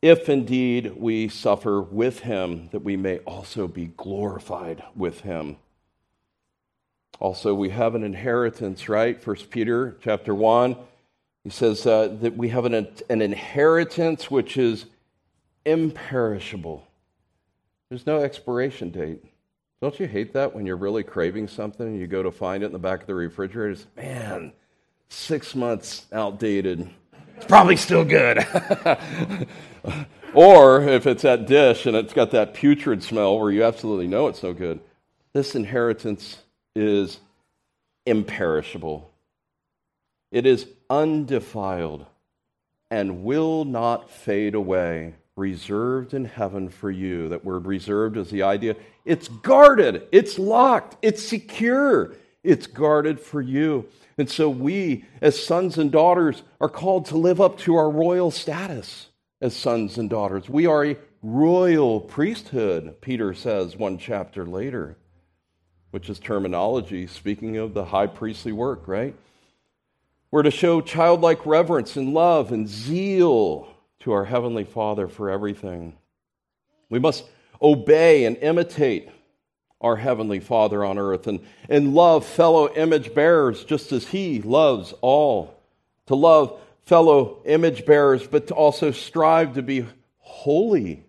if 0.00 0.28
indeed 0.28 0.94
we 0.96 1.28
suffer 1.28 1.82
with 1.82 2.20
Him, 2.20 2.68
that 2.70 2.84
we 2.84 2.96
may 2.96 3.18
also 3.18 3.66
be 3.66 3.86
glorified 3.96 4.82
with 4.94 5.22
Him. 5.22 5.56
Also, 7.18 7.54
we 7.54 7.70
have 7.70 7.94
an 7.94 8.04
inheritance, 8.04 8.88
right? 8.88 9.20
First 9.20 9.50
Peter 9.50 9.96
chapter 10.02 10.34
1. 10.34 10.76
He 11.44 11.50
says 11.50 11.86
uh, 11.86 12.08
that 12.20 12.36
we 12.36 12.50
have 12.50 12.64
an, 12.64 12.88
an 13.08 13.22
inheritance 13.22 14.30
which 14.30 14.56
is 14.56 14.86
imperishable. 15.64 16.86
There's 17.88 18.06
no 18.06 18.20
expiration 18.20 18.90
date. 18.90 19.24
Don't 19.80 20.00
you 20.00 20.08
hate 20.08 20.32
that 20.32 20.54
when 20.54 20.66
you're 20.66 20.76
really 20.76 21.04
craving 21.04 21.48
something 21.48 21.86
and 21.86 22.00
you 22.00 22.06
go 22.06 22.22
to 22.22 22.32
find 22.32 22.62
it 22.62 22.66
in 22.66 22.72
the 22.72 22.78
back 22.78 23.02
of 23.02 23.06
the 23.06 23.14
refrigerator? 23.14 23.70
It's, 23.72 23.86
man, 23.96 24.52
six 25.08 25.54
months 25.54 26.06
outdated. 26.12 26.90
It's 27.36 27.46
probably 27.46 27.76
still 27.76 28.04
good. 28.04 28.38
or 30.34 30.82
if 30.82 31.06
it's 31.06 31.22
that 31.22 31.46
dish 31.46 31.86
and 31.86 31.96
it's 31.96 32.12
got 32.12 32.30
that 32.32 32.54
putrid 32.54 33.02
smell 33.02 33.38
where 33.38 33.50
you 33.50 33.62
absolutely 33.62 34.06
know 34.06 34.26
it's 34.28 34.40
so 34.40 34.52
good. 34.52 34.80
This 35.32 35.54
inheritance 35.54 36.38
is 36.74 37.20
imperishable, 38.06 39.10
it 40.32 40.46
is 40.46 40.66
undefiled 40.88 42.06
and 42.90 43.24
will 43.24 43.64
not 43.64 44.10
fade 44.10 44.54
away, 44.54 45.14
reserved 45.36 46.14
in 46.14 46.24
heaven 46.24 46.68
for 46.68 46.90
you. 46.90 47.28
That 47.28 47.44
word 47.44 47.66
reserved 47.66 48.16
is 48.16 48.30
the 48.30 48.42
idea 48.42 48.76
it's 49.04 49.28
guarded, 49.28 50.08
it's 50.10 50.38
locked, 50.38 50.96
it's 51.02 51.22
secure, 51.22 52.14
it's 52.42 52.66
guarded 52.66 53.20
for 53.20 53.40
you. 53.40 53.86
And 54.18 54.28
so 54.28 54.48
we, 54.48 55.04
as 55.20 55.42
sons 55.42 55.78
and 55.78 55.92
daughters, 55.92 56.42
are 56.60 56.68
called 56.68 57.06
to 57.06 57.18
live 57.18 57.40
up 57.40 57.58
to 57.58 57.76
our 57.76 57.90
royal 57.90 58.30
status 58.30 59.08
as 59.40 59.54
sons 59.54 59.98
and 59.98 60.08
daughters. 60.08 60.48
We 60.48 60.66
are 60.66 60.84
a 60.86 60.96
royal 61.22 62.00
priesthood, 62.00 63.00
Peter 63.00 63.34
says 63.34 63.76
one 63.76 63.98
chapter 63.98 64.46
later 64.46 64.96
which 65.96 66.10
is 66.10 66.18
terminology 66.18 67.06
speaking 67.06 67.56
of 67.56 67.72
the 67.72 67.86
high 67.86 68.06
priestly 68.06 68.52
work, 68.52 68.86
right? 68.86 69.14
We're 70.30 70.42
to 70.42 70.50
show 70.50 70.82
childlike 70.82 71.46
reverence 71.46 71.96
and 71.96 72.12
love 72.12 72.52
and 72.52 72.68
zeal 72.68 73.66
to 74.06 74.12
our 74.12 74.24
Heavenly 74.24 74.62
Father 74.62 75.08
for 75.08 75.28
everything. 75.28 75.92
We 76.88 77.00
must 77.00 77.24
obey 77.60 78.24
and 78.24 78.36
imitate 78.36 79.08
our 79.80 79.96
Heavenly 79.96 80.38
Father 80.38 80.84
on 80.84 80.96
earth 80.96 81.26
and, 81.26 81.40
and 81.68 81.92
love 81.92 82.24
fellow 82.24 82.72
image 82.72 83.14
bearers 83.14 83.64
just 83.64 83.90
as 83.90 84.06
He 84.06 84.40
loves 84.40 84.94
all. 85.00 85.60
To 86.06 86.14
love 86.14 86.56
fellow 86.84 87.42
image 87.44 87.84
bearers, 87.84 88.24
but 88.24 88.46
to 88.46 88.54
also 88.54 88.92
strive 88.92 89.54
to 89.54 89.62
be 89.62 89.84
holy, 90.20 91.04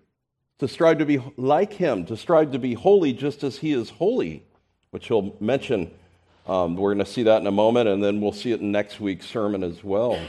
to 0.58 0.68
strive 0.68 0.98
to 0.98 1.06
be 1.06 1.22
like 1.38 1.74
Him, 1.74 2.04
to 2.08 2.18
strive 2.18 2.52
to 2.54 2.60
be 2.60 2.74
holy 2.74 3.14
just 3.14 3.44
as 3.44 3.60
He 3.60 3.74
is 3.74 3.92
holy 3.92 4.44
which 4.90 5.10
he'll 5.10 5.36
mention. 5.40 5.92
Um, 6.48 6.76
we're 6.76 6.96
going 6.96 7.06
to 7.06 7.12
see 7.12 7.22
that 7.24 7.42
in 7.42 7.46
a 7.46 7.52
moment, 7.52 7.88
and 7.88 8.04
then 8.04 8.22
we'll 8.22 8.32
see 8.32 8.52
it 8.52 8.62
in 8.62 8.72
next 8.72 9.00
week's 9.00 9.28
sermon 9.28 9.64
as 9.64 9.84
well. 9.84 10.20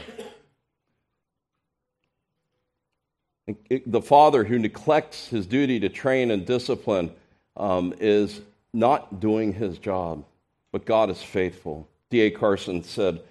The 3.85 4.01
father 4.01 4.43
who 4.43 4.59
neglects 4.59 5.27
his 5.27 5.45
duty 5.45 5.79
to 5.79 5.89
train 5.89 6.31
and 6.31 6.45
discipline 6.45 7.11
um, 7.57 7.93
is 7.99 8.41
not 8.73 9.19
doing 9.19 9.53
his 9.53 9.77
job, 9.77 10.23
but 10.71 10.85
God 10.85 11.09
is 11.09 11.21
faithful. 11.21 11.87
D.A. 12.09 12.31
Carson 12.31 12.83
said, 12.83 13.21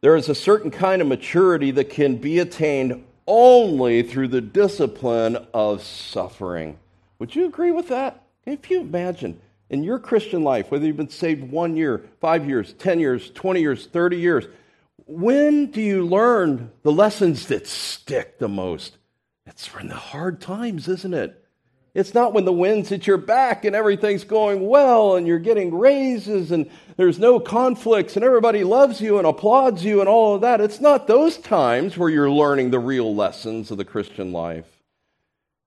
There 0.00 0.16
is 0.16 0.28
a 0.28 0.34
certain 0.34 0.70
kind 0.70 1.02
of 1.02 1.08
maturity 1.08 1.70
that 1.72 1.90
can 1.90 2.16
be 2.16 2.38
attained 2.38 3.04
only 3.26 4.02
through 4.02 4.28
the 4.28 4.40
discipline 4.40 5.38
of 5.54 5.82
suffering. 5.82 6.78
Would 7.18 7.34
you 7.34 7.46
agree 7.46 7.70
with 7.70 7.88
that? 7.88 8.22
If 8.44 8.70
you 8.70 8.80
imagine 8.80 9.40
in 9.70 9.82
your 9.82 9.98
Christian 9.98 10.44
life, 10.44 10.70
whether 10.70 10.84
you've 10.86 10.96
been 10.96 11.08
saved 11.08 11.50
one 11.50 11.76
year, 11.76 12.04
five 12.20 12.46
years, 12.46 12.74
10 12.74 13.00
years, 13.00 13.30
20 13.30 13.60
years, 13.60 13.86
30 13.86 14.16
years, 14.18 14.44
when 15.06 15.70
do 15.70 15.80
you 15.80 16.06
learn 16.06 16.70
the 16.82 16.92
lessons 16.92 17.46
that 17.46 17.66
stick 17.66 18.38
the 18.38 18.48
most? 18.48 18.96
It's 19.46 19.66
from 19.66 19.88
the 19.88 19.94
hard 19.94 20.40
times, 20.40 20.88
isn't 20.88 21.14
it? 21.14 21.40
It's 21.94 22.12
not 22.12 22.32
when 22.32 22.44
the 22.44 22.52
wind's 22.52 22.90
at 22.90 23.06
your 23.06 23.18
back 23.18 23.64
and 23.64 23.76
everything's 23.76 24.24
going 24.24 24.66
well 24.66 25.14
and 25.14 25.28
you're 25.28 25.38
getting 25.38 25.72
raises 25.72 26.50
and 26.50 26.68
there's 26.96 27.20
no 27.20 27.38
conflicts 27.38 28.16
and 28.16 28.24
everybody 28.24 28.64
loves 28.64 29.00
you 29.00 29.18
and 29.18 29.26
applauds 29.26 29.84
you 29.84 30.00
and 30.00 30.08
all 30.08 30.34
of 30.34 30.40
that. 30.40 30.60
It's 30.60 30.80
not 30.80 31.06
those 31.06 31.38
times 31.38 31.96
where 31.96 32.10
you're 32.10 32.30
learning 32.30 32.70
the 32.70 32.80
real 32.80 33.14
lessons 33.14 33.70
of 33.70 33.78
the 33.78 33.84
Christian 33.84 34.32
life. 34.32 34.66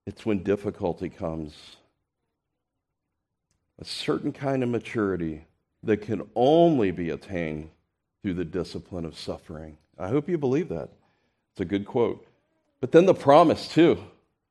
It's 0.06 0.26
when 0.26 0.44
difficulty 0.44 1.08
comes 1.08 1.78
a 3.80 3.86
certain 3.86 4.34
kind 4.34 4.64
of 4.64 4.70
maturity 4.70 5.46
that 5.84 6.02
can 6.02 6.28
only 6.36 6.92
be 6.92 7.10
attained 7.10 7.70
through 8.22 8.34
the 8.34 8.44
discipline 8.44 9.06
of 9.06 9.18
suffering. 9.18 9.78
I 9.98 10.10
hope 10.10 10.28
you 10.28 10.38
believe 10.38 10.68
that. 10.70 10.90
It's 11.54 11.62
a 11.62 11.66
good 11.66 11.86
quote. 11.86 12.27
But 12.80 12.92
then 12.92 13.06
the 13.06 13.14
promise 13.14 13.68
too. 13.68 13.98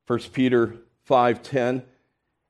1 0.07 0.19
Peter 0.33 0.75
5:10 1.07 1.83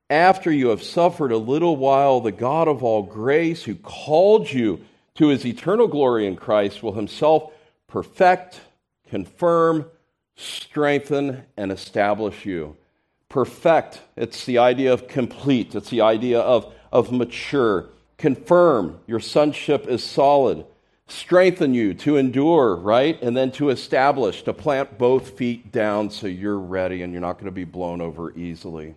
After 0.10 0.52
you 0.52 0.70
have 0.70 0.84
suffered 0.84 1.32
a 1.32 1.38
little 1.38 1.76
while 1.76 2.20
the 2.20 2.32
God 2.32 2.68
of 2.68 2.84
all 2.84 3.04
grace 3.04 3.64
who 3.64 3.76
called 3.76 4.52
you 4.52 4.82
to 5.16 5.28
his 5.28 5.46
eternal 5.46 5.88
glory 5.88 6.28
in 6.28 6.36
Christ 6.36 6.84
will 6.84 6.94
himself 6.94 7.52
perfect, 7.88 8.62
confirm, 9.10 9.86
strengthen 10.36 11.44
and 11.58 11.72
establish 11.72 12.46
you 12.46 12.78
perfect. 13.30 14.02
It's 14.16 14.46
the 14.46 14.58
idea 14.58 14.94
of 14.94 15.08
complete, 15.08 15.76
it's 15.76 15.90
the 15.90 16.02
idea 16.02 16.40
of, 16.40 16.74
of 16.92 17.12
mature. 17.12 17.90
Confirm 18.18 19.00
your 19.06 19.20
sonship 19.20 19.88
is 19.88 20.04
solid. 20.04 20.66
Strengthen 21.08 21.74
you 21.74 21.94
to 21.94 22.18
endure, 22.18 22.76
right? 22.76 23.22
And 23.22 23.36
then 23.36 23.52
to 23.54 23.70
establish, 23.70 24.44
to 24.44 24.54
plant 24.54 24.98
both 24.98 25.38
feet 25.38 25.72
down 25.72 26.10
so 26.10 26.28
you're 26.28 26.60
ready 26.60 27.02
and 27.02 27.14
you're 27.14 27.22
not 27.22 27.34
going 27.34 27.46
to 27.46 27.52
be 27.52 27.64
blown 27.64 28.02
over 28.02 28.32
easily. 28.38 28.96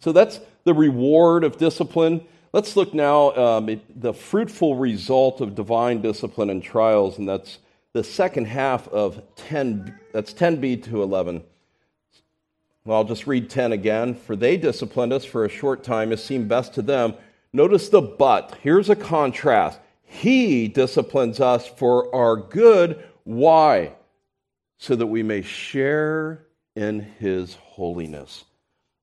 So 0.00 0.12
that's 0.12 0.40
the 0.64 0.74
reward 0.74 1.44
of 1.44 1.56
discipline. 1.56 2.26
Let's 2.52 2.76
look 2.76 2.92
now 2.92 3.34
um, 3.36 3.68
at 3.68 3.80
the 3.94 4.12
fruitful 4.12 4.76
result 4.76 5.40
of 5.40 5.54
divine 5.54 6.02
discipline 6.02 6.50
and 6.50 6.62
trials, 6.62 7.18
and 7.18 7.28
that's 7.28 7.58
the 7.92 8.04
second 8.04 8.46
half 8.46 8.86
of 8.88 9.22
10, 9.36 9.98
that's 10.12 10.34
10b 10.34 10.84
to 10.84 11.02
11. 11.02 11.42
Well, 12.84 12.98
I'll 12.98 13.04
just 13.04 13.26
read 13.26 13.50
10 13.50 13.72
again. 13.72 14.14
For 14.14 14.36
they 14.36 14.56
disciplined 14.56 15.12
us 15.12 15.24
for 15.24 15.44
a 15.44 15.48
short 15.48 15.84
time 15.84 16.12
as 16.12 16.24
seemed 16.24 16.48
best 16.48 16.74
to 16.74 16.82
them. 16.82 17.14
Notice 17.52 17.88
the 17.88 18.00
but. 18.00 18.56
Here's 18.62 18.88
a 18.88 18.96
contrast. 18.96 19.78
He 20.10 20.66
disciplines 20.66 21.38
us 21.38 21.68
for 21.68 22.12
our 22.12 22.34
good. 22.34 23.02
Why? 23.22 23.92
So 24.78 24.96
that 24.96 25.06
we 25.06 25.22
may 25.22 25.42
share 25.42 26.46
in 26.74 26.98
his 27.20 27.54
holiness. 27.54 28.44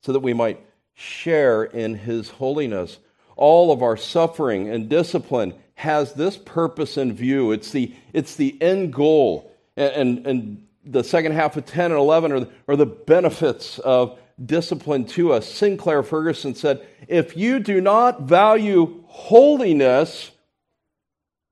So 0.01 0.11
that 0.11 0.19
we 0.19 0.33
might 0.33 0.59
share 0.95 1.63
in 1.63 1.95
his 1.95 2.29
holiness. 2.29 2.97
All 3.37 3.71
of 3.71 3.81
our 3.81 3.95
suffering 3.95 4.67
and 4.67 4.89
discipline 4.89 5.53
has 5.75 6.13
this 6.13 6.35
purpose 6.35 6.97
in 6.97 7.13
view. 7.13 7.53
It's 7.53 7.71
the, 7.71 7.95
it's 8.11 8.35
the 8.35 8.61
end 8.61 8.91
goal. 8.91 9.49
And, 9.77 9.93
and, 9.93 10.27
and 10.27 10.67
the 10.83 11.05
second 11.05 11.31
half 11.31 11.55
of 11.55 11.65
10 11.65 11.91
and 11.91 11.99
11 11.99 12.31
are, 12.33 12.47
are 12.67 12.75
the 12.75 12.85
benefits 12.85 13.79
of 13.79 14.19
discipline 14.45 15.05
to 15.05 15.31
us. 15.31 15.47
Sinclair 15.47 16.03
Ferguson 16.03 16.53
said, 16.53 16.85
If 17.07 17.37
you 17.37 17.59
do 17.59 17.79
not 17.79 18.23
value 18.23 19.03
holiness, 19.07 20.31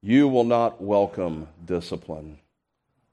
you 0.06 0.28
will 0.28 0.44
not 0.44 0.80
welcome 0.80 1.48
discipline. 1.65 2.38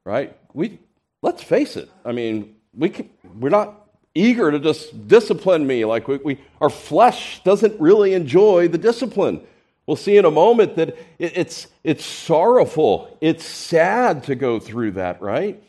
Right? 0.04 0.36
We, 0.52 0.78
let's 1.22 1.42
face 1.42 1.78
it. 1.78 1.88
I 2.04 2.12
mean, 2.12 2.54
we 2.76 2.90
can, 2.90 3.08
we're 3.40 3.48
not 3.48 3.88
eager 4.14 4.50
to 4.50 4.60
just 4.60 5.08
discipline 5.08 5.66
me. 5.66 5.86
Like 5.86 6.06
we, 6.06 6.18
we, 6.18 6.38
our 6.60 6.68
flesh 6.68 7.42
doesn't 7.44 7.80
really 7.80 8.12
enjoy 8.12 8.68
the 8.68 8.76
discipline. 8.76 9.40
We'll 9.86 9.96
see 9.96 10.18
in 10.18 10.26
a 10.26 10.30
moment 10.30 10.76
that 10.76 10.90
it, 11.18 11.38
it's, 11.38 11.66
it's 11.82 12.04
sorrowful. 12.04 13.16
It's 13.22 13.46
sad 13.46 14.24
to 14.24 14.34
go 14.34 14.60
through 14.60 14.92
that, 14.92 15.22
right? 15.22 15.62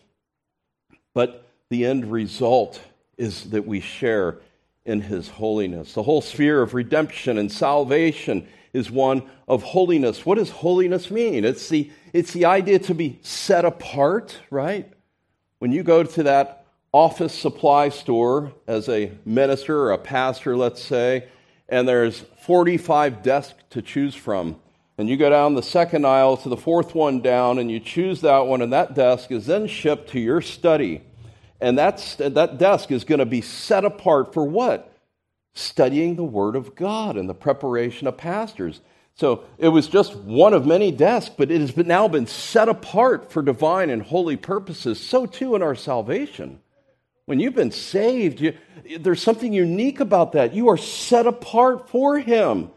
But 1.14 1.48
the 1.70 1.86
end 1.86 2.12
result 2.12 2.82
is 3.18 3.50
that 3.52 3.66
we 3.66 3.80
share 3.80 4.40
in 4.86 5.00
his 5.00 5.30
holiness. 5.30 5.94
The 5.94 6.04
whole 6.04 6.22
sphere 6.22 6.62
of 6.62 6.74
redemption 6.74 7.38
and 7.38 7.50
salvation 7.50 8.46
is 8.74 8.90
one 8.90 9.24
of 9.48 9.64
holiness. 9.64 10.26
What 10.26 10.38
does 10.38 10.50
holiness 10.50 11.12
mean? 11.12 11.46
It's 11.46 11.70
the, 11.70 11.92
it's 12.12 12.34
the 12.34 12.46
idea 12.46 12.80
to 12.80 12.94
be 12.94 13.20
set 13.22 13.66
apart, 13.66 14.38
right? 14.50 14.92
When 15.60 15.72
you 15.72 15.84
go 15.84 16.04
to 16.04 16.24
that 16.24 16.66
office 16.92 17.34
supply 17.34 17.90
store 17.90 18.54
as 18.68 18.90
a 18.90 19.12
minister 19.26 19.80
or 19.80 19.92
a 19.92 19.98
pastor, 19.98 20.58
let's 20.58 20.82
say, 20.82 21.28
and 21.70 21.88
there's 21.88 22.20
45 22.46 23.24
desks 23.24 23.64
to 23.72 23.82
choose 23.82 24.16
from. 24.16 24.60
And 24.98 25.10
you 25.10 25.18
go 25.18 25.30
down 25.30 25.56
the 25.56 25.64
second 25.64 26.06
aisle 26.06 26.38
to 26.38 26.50
the 26.50 26.58
fourth 26.58 26.94
one 26.94 27.22
down, 27.22 27.58
and 27.58 27.72
you 27.72 27.80
choose 27.80 28.22
that 28.22 28.46
one, 28.46 28.62
and 28.62 28.74
that 28.74 28.94
desk 28.94 29.32
is 29.32 29.48
then 29.48 29.68
shipped 29.68 30.10
to 30.10 30.20
your 30.20 30.42
study. 30.42 31.02
And 31.60 31.78
that's, 31.78 32.16
that 32.16 32.60
desk 32.60 32.92
is 32.92 33.04
going 33.04 33.20
to 33.20 33.26
be 33.26 33.42
set 33.42 33.86
apart 33.86 34.34
for 34.34 34.46
what? 34.46 34.93
Studying 35.54 36.16
the 36.16 36.24
Word 36.24 36.56
of 36.56 36.76
God 36.76 37.18
and 37.18 37.30
the 37.30 37.34
preparation 37.34 38.08
of 38.08 38.18
pastors. 38.18 38.82
So 39.16 39.46
it 39.60 39.68
was 39.68 39.88
just 39.88 40.16
one 40.16 40.54
of 40.54 40.66
many 40.66 40.92
desks, 40.92 41.34
but 41.36 41.52
it 41.52 41.62
has 41.62 41.72
been 41.72 41.88
now 41.88 42.08
been 42.08 42.26
set 42.26 42.68
apart 42.68 43.32
for 43.32 43.44
divine 43.44 43.90
and 43.90 44.02
holy 44.02 44.38
purposes. 44.38 45.00
So 45.00 45.26
too 45.26 45.56
in 45.56 45.62
our 45.62 45.76
salvation. 45.76 46.60
When 47.26 47.40
you've 47.40 47.56
been 47.56 47.72
saved, 47.72 48.42
you, 48.42 48.58
there's 49.00 49.22
something 49.22 49.54
unique 49.54 50.00
about 50.00 50.34
that. 50.34 50.54
You 50.54 50.70
are 50.70 50.78
set 50.78 51.28
apart 51.28 51.90
for 51.90 52.18
Him, 52.20 52.72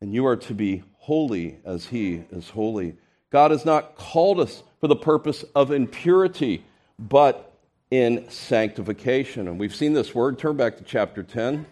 and 0.00 0.14
you 0.14 0.26
are 0.26 0.36
to 0.36 0.54
be 0.54 0.84
holy 0.98 1.58
as 1.64 1.86
He 1.86 2.22
is 2.30 2.48
holy. 2.48 2.96
God 3.30 3.50
has 3.50 3.66
not 3.66 3.96
called 3.96 4.40
us 4.40 4.62
for 4.80 4.86
the 4.86 4.96
purpose 4.96 5.44
of 5.54 5.70
impurity, 5.70 6.64
but 6.98 7.52
in 7.90 8.30
sanctification. 8.30 9.48
And 9.48 9.58
we've 9.58 9.74
seen 9.74 9.92
this 9.92 10.14
word. 10.14 10.38
Turn 10.38 10.56
back 10.56 10.76
to 10.78 10.84
chapter 10.84 11.22
10. 11.22 11.66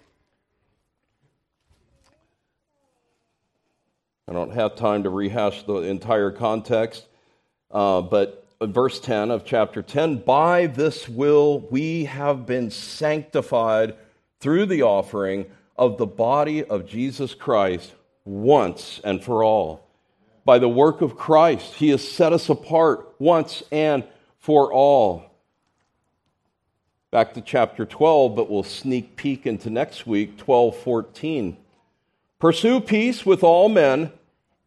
I 4.29 4.33
don't 4.33 4.55
have 4.55 4.75
time 4.75 5.05
to 5.05 5.11
rehash 5.11 5.63
the 5.63 5.83
entire 5.83 6.33
context, 6.33 7.07
uh, 7.71 8.01
but 8.01 8.45
verse 8.61 8.99
10 8.99 9.31
of 9.31 9.45
chapter 9.45 9.83
10 9.83 10.17
By 10.19 10.67
this 10.67 11.09
will 11.09 11.61
we 11.71 12.07
have 12.07 12.45
been 12.45 12.73
sanctified 12.73 13.95
through 14.41 14.67
the 14.67 14.83
offering 14.83 15.47
of 15.77 15.97
the 15.97 16.07
body 16.07 16.65
of 16.65 16.89
Jesus 16.89 17.35
Christ 17.35 17.93
once 18.25 19.01
and 19.05 19.23
for 19.23 19.45
all. 19.45 19.87
By 20.45 20.59
the 20.59 20.69
work 20.69 21.03
of 21.03 21.17
Christ, 21.17 21.75
he 21.75 21.91
has 21.91 22.07
set 22.07 22.33
us 22.33 22.49
apart 22.49 23.15
once 23.21 23.63
and 23.71 24.03
for 24.41 24.73
all. 24.73 25.31
Back 27.13 27.35
to 27.35 27.41
chapter 27.41 27.87
12, 27.87 28.35
but 28.35 28.51
we'll 28.51 28.65
sneak 28.65 29.15
peek 29.15 29.47
into 29.47 29.71
next 29.71 30.05
week, 30.05 30.37
12 30.37 30.77
14. 30.79 31.57
Pursue 32.39 32.81
peace 32.81 33.25
with 33.25 33.43
all 33.43 33.69
men 33.71 34.13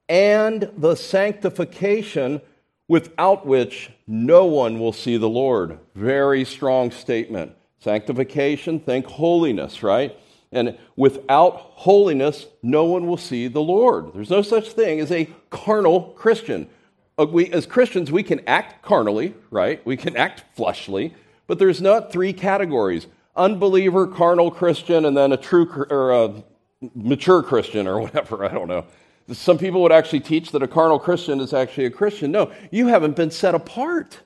and 0.08 0.72
the 0.76 0.96
sanctification 0.96 2.42
without 2.88 3.46
which 3.46 3.92
no 4.08 4.46
one 4.46 4.80
will 4.80 4.92
see 4.92 5.18
the 5.18 5.30
Lord. 5.30 5.78
Very 5.94 6.44
strong 6.44 6.90
statement. 6.90 7.54
Sanctification, 7.78 8.80
think 8.80 9.06
holiness, 9.06 9.84
right? 9.84 10.18
And 10.52 10.80
without 10.96 11.54
holiness, 11.54 12.48
no 12.64 12.86
one 12.86 13.06
will 13.06 13.18
see 13.18 13.48
the 13.48 13.62
Lord. 13.62 14.14
There's 14.14 14.32
no 14.32 14.42
such 14.42 14.72
thing 14.72 15.00
as 15.00 15.12
a 15.12 15.30
carnal 15.52 16.14
Christian. 16.18 16.68
Uh, 17.20 17.28
we, 17.32 17.52
as 17.52 17.68
Christians, 17.68 18.12
we 18.12 18.24
can 18.24 18.42
act 18.48 18.82
carnally, 18.82 19.36
right? 19.52 19.86
We 19.86 19.96
can 19.96 20.18
act 20.18 20.44
fleshly, 20.56 21.14
but 21.46 21.60
there's 21.60 21.82
not 21.82 22.12
three 22.12 22.34
categories 22.34 23.06
unbeliever, 23.36 24.08
carnal 24.08 24.50
Christian, 24.50 25.06
and 25.06 25.16
then 25.16 25.32
a 25.32 25.38
true 25.38 25.70
or 25.90 26.12
a 26.12 26.44
mature 26.96 27.44
Christian 27.44 27.88
or 27.88 28.00
whatever. 28.02 28.46
I 28.46 28.50
don't 28.50 28.68
know. 28.68 28.86
Some 29.32 29.60
people 29.60 29.84
would 29.84 29.92
actually 29.92 30.22
teach 30.22 30.52
that 30.52 30.64
a 30.64 30.68
carnal 30.68 31.00
Christian 31.00 31.40
is 31.40 31.54
actually 31.54 31.86
a 31.86 31.92
Christian. 31.92 32.32
No, 32.32 32.52
you 32.72 32.88
haven't 32.88 33.16
been 33.16 33.30
set 33.30 33.54
apart. 33.54 34.22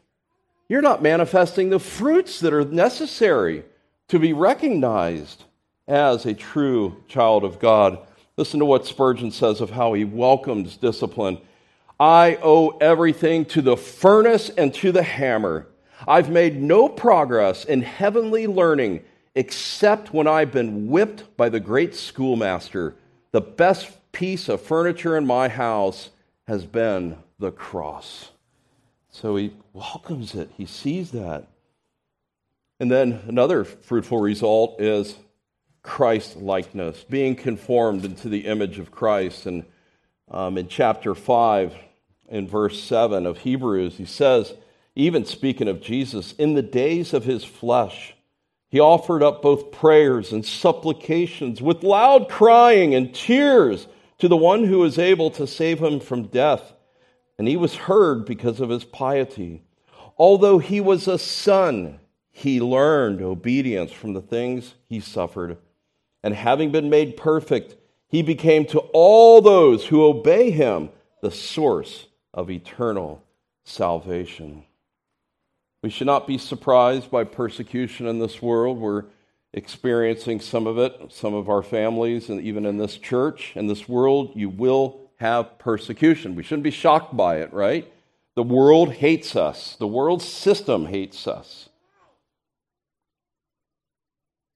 You're 0.69 0.81
not 0.81 1.01
manifesting 1.01 1.69
the 1.69 1.79
fruits 1.79 2.39
that 2.39 2.53
are 2.53 2.63
necessary 2.63 3.65
to 4.07 4.17
be 4.17 4.31
recognized 4.31 5.43
as 5.87 6.25
a 6.25 6.33
true 6.33 7.03
child 7.07 7.43
of 7.43 7.59
God. 7.59 7.99
Listen 8.37 8.59
to 8.59 8.65
what 8.65 8.85
Spurgeon 8.85 9.31
says 9.31 9.59
of 9.59 9.71
how 9.71 9.93
he 9.93 10.05
welcomes 10.05 10.77
discipline. 10.77 11.37
I 11.99 12.39
owe 12.41 12.69
everything 12.79 13.45
to 13.45 13.61
the 13.61 13.77
furnace 13.77 14.49
and 14.49 14.73
to 14.75 14.91
the 14.91 15.03
hammer. 15.03 15.67
I've 16.07 16.29
made 16.29 16.61
no 16.61 16.89
progress 16.89 17.65
in 17.65 17.81
heavenly 17.81 18.47
learning 18.47 19.03
except 19.35 20.13
when 20.13 20.27
I've 20.27 20.51
been 20.51 20.87
whipped 20.87 21.35
by 21.35 21.49
the 21.49 21.59
great 21.59 21.95
schoolmaster. 21.95 22.95
The 23.31 23.41
best 23.41 23.89
piece 24.11 24.47
of 24.47 24.61
furniture 24.61 25.17
in 25.17 25.25
my 25.25 25.47
house 25.47 26.09
has 26.47 26.65
been 26.65 27.17
the 27.39 27.51
cross. 27.51 28.29
So 29.09 29.35
he 29.35 29.53
welcomes 29.73 30.35
it, 30.35 30.51
he 30.57 30.65
sees 30.65 31.11
that. 31.11 31.47
And 32.79 32.91
then 32.91 33.21
another 33.27 33.63
fruitful 33.63 34.19
result 34.19 34.81
is 34.81 35.15
Christ 35.83 36.37
likeness, 36.37 37.03
being 37.03 37.35
conformed 37.35 38.05
into 38.05 38.29
the 38.29 38.45
image 38.45 38.79
of 38.79 38.91
Christ. 38.91 39.45
And 39.45 39.65
um, 40.29 40.57
in 40.57 40.67
chapter 40.67 41.13
5, 41.13 41.73
in 42.29 42.47
verse 42.47 42.81
7 42.81 43.25
of 43.25 43.39
Hebrews, 43.39 43.97
he 43.97 44.05
says, 44.05 44.53
even 44.95 45.25
speaking 45.25 45.67
of 45.67 45.81
Jesus, 45.81 46.33
in 46.33 46.53
the 46.53 46.61
days 46.61 47.13
of 47.13 47.25
his 47.25 47.43
flesh, 47.43 48.12
he 48.73 48.79
offered 48.79 49.21
up 49.21 49.43
both 49.43 49.71
prayers 49.71 50.31
and 50.31 50.43
supplications 50.43 51.61
with 51.61 51.83
loud 51.83 52.27
crying 52.27 52.95
and 52.95 53.13
tears 53.13 53.87
to 54.17 54.27
the 54.27 54.35
one 54.35 54.63
who 54.63 54.79
was 54.79 54.97
able 54.97 55.29
to 55.29 55.45
save 55.45 55.79
him 55.79 55.99
from 55.99 56.23
death. 56.23 56.73
And 57.37 57.47
he 57.47 57.55
was 57.55 57.75
heard 57.75 58.25
because 58.25 58.59
of 58.59 58.71
his 58.71 58.83
piety. 58.83 59.61
Although 60.17 60.57
he 60.57 60.81
was 60.81 61.07
a 61.07 61.19
son, 61.19 61.99
he 62.31 62.59
learned 62.59 63.21
obedience 63.21 63.91
from 63.91 64.13
the 64.13 64.21
things 64.21 64.73
he 64.89 64.99
suffered. 64.99 65.57
And 66.23 66.33
having 66.33 66.71
been 66.71 66.89
made 66.89 67.15
perfect, 67.15 67.75
he 68.07 68.23
became 68.23 68.65
to 68.65 68.79
all 68.91 69.39
those 69.39 69.85
who 69.85 70.03
obey 70.03 70.49
him 70.49 70.89
the 71.21 71.29
source 71.29 72.07
of 72.33 72.49
eternal 72.49 73.23
salvation. 73.65 74.63
We 75.83 75.89
should 75.89 76.07
not 76.07 76.27
be 76.27 76.37
surprised 76.37 77.11
by 77.11 77.25
persecution 77.25 78.07
in 78.07 78.19
this 78.19 78.41
world. 78.41 78.79
We're 78.79 79.03
experiencing 79.53 80.39
some 80.39 80.65
of 80.65 80.77
it, 80.77 80.95
some 81.09 81.33
of 81.33 81.49
our 81.49 81.61
families, 81.61 82.29
and 82.29 82.39
even 82.39 82.65
in 82.65 82.77
this 82.77 82.97
church, 82.97 83.51
in 83.53 83.67
this 83.67 83.87
world, 83.89 84.31
you 84.33 84.49
will 84.49 85.01
have 85.17 85.59
persecution. 85.59 86.35
We 86.35 86.43
shouldn't 86.43 86.63
be 86.63 86.71
shocked 86.71 87.17
by 87.17 87.41
it, 87.41 87.51
right? 87.51 87.91
The 88.35 88.43
world 88.43 88.93
hates 88.93 89.35
us, 89.35 89.75
the 89.75 89.87
world 89.87 90.21
system 90.21 90.85
hates 90.85 91.27
us. 91.27 91.67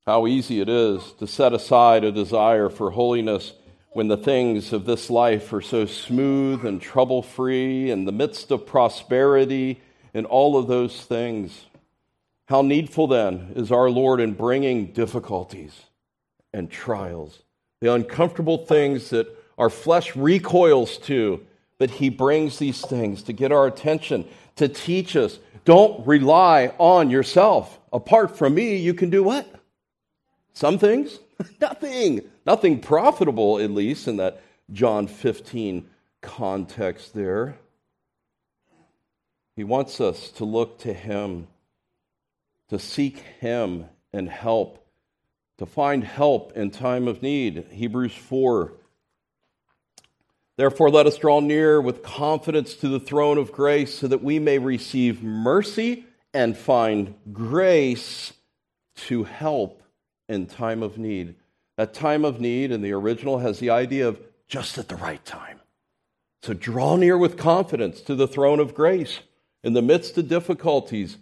How 0.06 0.28
easy 0.28 0.62
it 0.62 0.70
is 0.70 1.12
to 1.20 1.28
set 1.28 1.52
aside 1.52 2.06
a 2.06 2.12
desire 2.14 2.70
for 2.70 2.92
holiness 2.92 3.52
when 3.92 4.08
the 4.08 4.16
things 4.16 4.72
of 4.72 4.86
this 4.86 5.10
life 5.10 5.52
are 5.52 5.62
so 5.62 5.86
smooth 5.86 6.66
and 6.66 6.82
trouble 6.82 7.22
free 7.22 7.92
in 7.92 8.06
the 8.06 8.14
midst 8.14 8.50
of 8.50 8.66
prosperity 8.66 9.82
and 10.18 10.26
all 10.26 10.58
of 10.58 10.68
those 10.68 11.00
things. 11.02 11.68
How 12.48 12.64
needful 12.64 13.08
then 13.08 13.52
is 13.56 13.72
our 13.72 13.88
Lord 13.90 14.20
in 14.20 14.34
bringing 14.34 14.88
difficulties 14.88 15.84
and 16.52 16.72
trials, 16.72 17.44
the 17.82 17.94
uncomfortable 17.94 18.66
things 18.66 19.12
that 19.12 19.28
our 19.60 19.70
flesh 19.70 20.16
recoils 20.16 20.98
to, 21.00 21.46
but 21.78 21.92
He 21.92 22.10
brings 22.10 22.58
these 22.58 22.82
things 22.82 23.22
to 23.24 23.34
get 23.34 23.52
our 23.52 23.68
attention, 23.68 24.26
to 24.56 24.68
teach 24.68 25.16
us. 25.16 25.38
Don't 25.66 26.06
rely 26.08 26.74
on 26.80 27.12
yourself. 27.12 27.80
Apart 27.94 28.36
from 28.36 28.56
me, 28.56 28.78
you 28.78 28.96
can 28.96 29.12
do 29.12 29.22
what? 29.22 29.48
Some 30.54 30.80
things? 30.80 31.20
Nothing. 31.62 32.22
Nothing 32.44 32.80
profitable, 32.80 33.60
at 33.60 33.70
least, 33.70 34.08
in 34.08 34.18
that 34.18 34.42
John 34.72 35.06
15 35.06 35.88
context 36.22 37.14
there. 37.14 37.60
He 39.58 39.66
wants 39.66 40.00
us 40.00 40.30
to 40.32 40.46
look 40.46 40.80
to 40.80 40.94
Him 40.94 41.48
to 42.70 42.80
seek 42.80 43.20
Him 43.40 43.86
and 44.14 44.30
help, 44.30 44.86
to 45.58 45.66
find 45.66 46.04
help 46.04 46.56
in 46.56 46.72
time 46.72 47.08
of 47.08 47.22
need. 47.22 47.66
Hebrews 47.72 48.14
4. 48.14 48.74
Therefore, 50.58 50.90
let 50.90 51.06
us 51.06 51.18
draw 51.18 51.40
near 51.40 51.80
with 51.80 52.04
confidence 52.04 52.74
to 52.76 52.88
the 52.88 53.00
throne 53.00 53.38
of 53.38 53.52
grace 53.52 53.94
so 53.94 54.08
that 54.08 54.24
we 54.24 54.40
may 54.40 54.58
receive 54.58 55.22
mercy 55.22 56.06
and 56.34 56.58
find 56.58 57.14
grace 57.32 58.34
to 58.96 59.24
help 59.24 59.84
in 60.28 60.48
time 60.48 60.82
of 60.82 60.98
need. 60.98 61.36
That 61.78 61.94
time 61.94 62.26
of 62.26 62.40
need 62.40 62.72
in 62.72 62.82
the 62.82 62.92
original 62.92 63.40
has 63.40 63.60
the 63.60 63.70
idea 63.70 64.08
of 64.08 64.20
just 64.48 64.78
at 64.78 64.88
the 64.88 64.96
right 64.96 65.24
time. 65.26 65.60
So 66.42 66.54
draw 66.54 66.96
near 66.96 67.18
with 67.18 67.38
confidence 67.38 68.02
to 68.02 68.16
the 68.16 68.28
throne 68.28 68.60
of 68.60 68.74
grace 68.74 69.20
in 69.64 69.74
the 69.74 69.82
midst 69.82 70.18
of 70.18 70.28
difficulties 70.28 71.18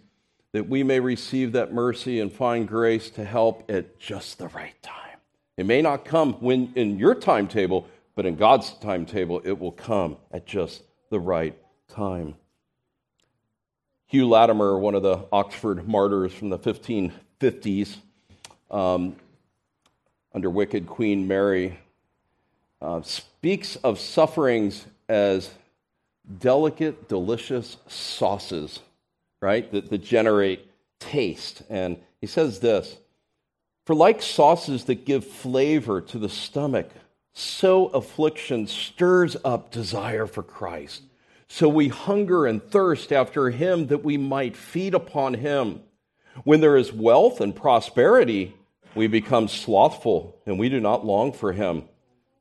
that 0.52 0.68
we 0.68 0.82
may 0.82 1.00
receive 1.00 1.52
that 1.52 1.72
mercy 1.72 2.20
and 2.20 2.32
find 2.32 2.66
grace 2.66 3.10
to 3.10 3.24
help 3.24 3.70
at 3.70 3.98
just 3.98 4.38
the 4.38 4.48
right 4.48 4.80
time. 4.82 5.18
It 5.56 5.66
may 5.66 5.82
not 5.82 6.04
come 6.04 6.34
when 6.34 6.72
in 6.74 6.98
your 6.98 7.14
timetable, 7.14 7.86
but 8.14 8.26
in 8.26 8.36
God's 8.36 8.72
timetable, 8.74 9.42
it 9.44 9.58
will 9.58 9.72
come 9.72 10.16
at 10.30 10.46
just 10.46 10.82
the 11.10 11.20
right 11.20 11.56
time. 11.88 12.34
Hugh 14.06 14.28
Latimer, 14.28 14.78
one 14.78 14.94
of 14.94 15.02
the 15.02 15.26
Oxford 15.32 15.88
martyrs 15.88 16.32
from 16.32 16.48
the 16.48 16.58
1550s, 16.58 17.96
um, 18.70 19.16
under 20.32 20.48
wicked 20.48 20.86
Queen 20.86 21.26
Mary, 21.26 21.78
uh, 22.80 23.02
speaks 23.02 23.76
of 23.76 23.98
sufferings 23.98 24.86
as 25.08 25.50
delicate, 26.38 27.08
delicious 27.08 27.76
sauces, 27.88 28.80
right, 29.40 29.70
that, 29.72 29.90
that 29.90 30.02
generate 30.04 30.68
taste. 30.98 31.62
And 31.68 31.98
he 32.20 32.26
says 32.26 32.60
this 32.60 32.96
For 33.84 33.94
like 33.94 34.22
sauces 34.22 34.84
that 34.84 35.04
give 35.06 35.26
flavor 35.26 36.00
to 36.00 36.18
the 36.18 36.28
stomach, 36.28 36.90
so 37.32 37.86
affliction 37.88 38.66
stirs 38.66 39.36
up 39.44 39.70
desire 39.70 40.26
for 40.26 40.42
Christ. 40.42 41.02
So 41.48 41.68
we 41.68 41.88
hunger 41.88 42.46
and 42.46 42.62
thirst 42.62 43.12
after 43.12 43.50
him 43.50 43.86
that 43.86 44.02
we 44.04 44.16
might 44.16 44.56
feed 44.56 44.94
upon 44.94 45.34
him. 45.34 45.80
When 46.44 46.60
there 46.60 46.76
is 46.76 46.92
wealth 46.92 47.40
and 47.40 47.54
prosperity, 47.54 48.54
we 48.94 49.06
become 49.06 49.48
slothful 49.48 50.36
and 50.44 50.58
we 50.58 50.68
do 50.68 50.80
not 50.80 51.06
long 51.06 51.32
for 51.32 51.52
him. 51.52 51.84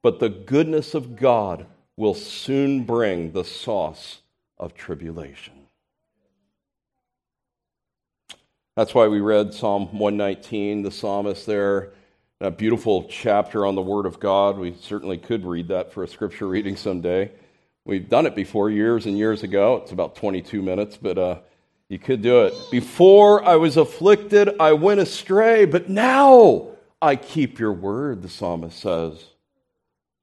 But 0.02 0.20
the 0.20 0.30
goodness 0.30 0.94
of 0.94 1.16
God 1.16 1.66
will 1.98 2.14
soon 2.14 2.84
bring 2.84 3.32
the 3.32 3.44
sauce 3.44 4.20
of 4.58 4.74
tribulation. 4.74 5.54
That's 8.76 8.94
why 8.94 9.08
we 9.08 9.22
read 9.22 9.54
Psalm 9.54 9.86
119, 9.98 10.82
the 10.82 10.92
psalmist 10.92 11.46
there, 11.46 11.94
a 12.42 12.52
beautiful 12.52 13.06
chapter 13.06 13.66
on 13.66 13.76
the 13.76 13.82
Word 13.82 14.06
of 14.06 14.20
God. 14.20 14.58
We 14.58 14.76
certainly 14.82 15.18
could 15.18 15.46
read 15.46 15.70
that 15.70 15.94
for 15.94 16.04
a 16.04 16.08
scripture 16.08 16.48
reading 16.48 16.76
someday. 16.76 17.32
We've 17.86 18.10
done 18.10 18.26
it 18.26 18.36
before 18.36 18.70
years 18.70 19.06
and 19.06 19.18
years 19.18 19.44
ago. 19.44 19.78
It's 19.78 19.94
about 19.94 20.16
22 20.16 20.62
minutes, 20.62 20.98
but 20.98 21.18
uh, 21.18 21.38
you 21.88 22.00
could 22.00 22.22
do 22.22 22.46
it. 22.46 22.54
Before 22.70 23.46
I 23.46 23.56
was 23.56 23.78
afflicted, 23.78 24.50
I 24.60 24.74
went 24.74 25.00
astray, 25.00 25.64
but 25.64 25.88
now 25.88 26.70
I 27.02 27.16
keep 27.16 27.60
your 27.60 27.72
word, 27.72 28.24
the 28.24 28.30
psalmist 28.30 28.78
says 28.78 29.24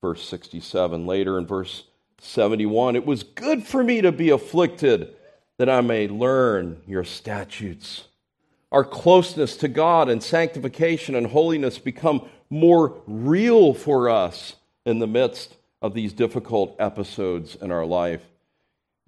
verse 0.03 0.29
67. 0.29 1.07
Later 1.07 1.39
in 1.39 1.47
verse 1.47 1.85
71, 2.21 2.97
it 2.97 3.07
was 3.07 3.23
good 3.23 3.65
for 3.65 3.83
me 3.83 4.03
to 4.03 4.13
be 4.13 4.29
afflicted 4.29 5.15
that 5.57 5.71
I 5.71 5.81
may 5.81 6.09
learn 6.09 6.83
your 6.87 7.05
statutes. 7.05 8.05
Our 8.71 8.85
closeness 8.85 9.57
to 9.59 9.69
God 9.69 10.09
and 10.09 10.23
sanctification 10.23 11.15
and 11.15 11.29
holiness 11.29 11.79
become 11.79 12.29
more 12.51 13.01
real 13.07 13.73
for 13.73 14.11
us 14.11 14.57
in 14.85 14.99
the 14.99 15.07
midst 15.07 15.57
of 15.81 15.95
these 15.95 16.13
difficult 16.13 16.77
episodes 16.79 17.55
in 17.55 17.71
our 17.71 17.87
life. 17.87 18.23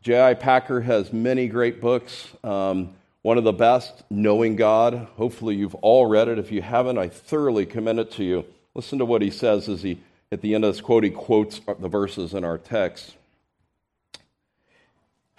J.I. 0.01 0.35
Packer 0.35 0.83
has 0.83 1.13
many 1.13 1.49
great 1.49 1.81
books. 1.81 2.29
Um, 2.45 2.95
one 3.23 3.39
of 3.39 3.45
the 3.45 3.53
best, 3.53 4.03
Knowing 4.11 4.55
God. 4.55 5.09
Hopefully, 5.17 5.57
you've 5.57 5.75
all 5.77 6.07
read 6.07 6.29
it. 6.29 6.39
If 6.39 6.53
you 6.53 6.61
haven't, 6.61 6.99
I 6.99 7.09
thoroughly 7.09 7.65
commend 7.65 8.01
it 8.01 8.11
to 8.13 8.25
you. 8.25 8.45
Listen 8.75 8.99
to 8.99 9.07
what 9.07 9.23
he 9.23 9.31
says 9.31 9.69
as 9.69 9.83
he 9.83 9.99
at 10.35 10.41
the 10.41 10.53
end 10.53 10.65
of 10.65 10.75
this 10.75 10.81
quote, 10.81 11.05
he 11.05 11.11
quotes 11.11 11.61
the 11.79 11.89
verses 11.89 12.35
in 12.35 12.43
our 12.45 12.59
text. 12.59 13.15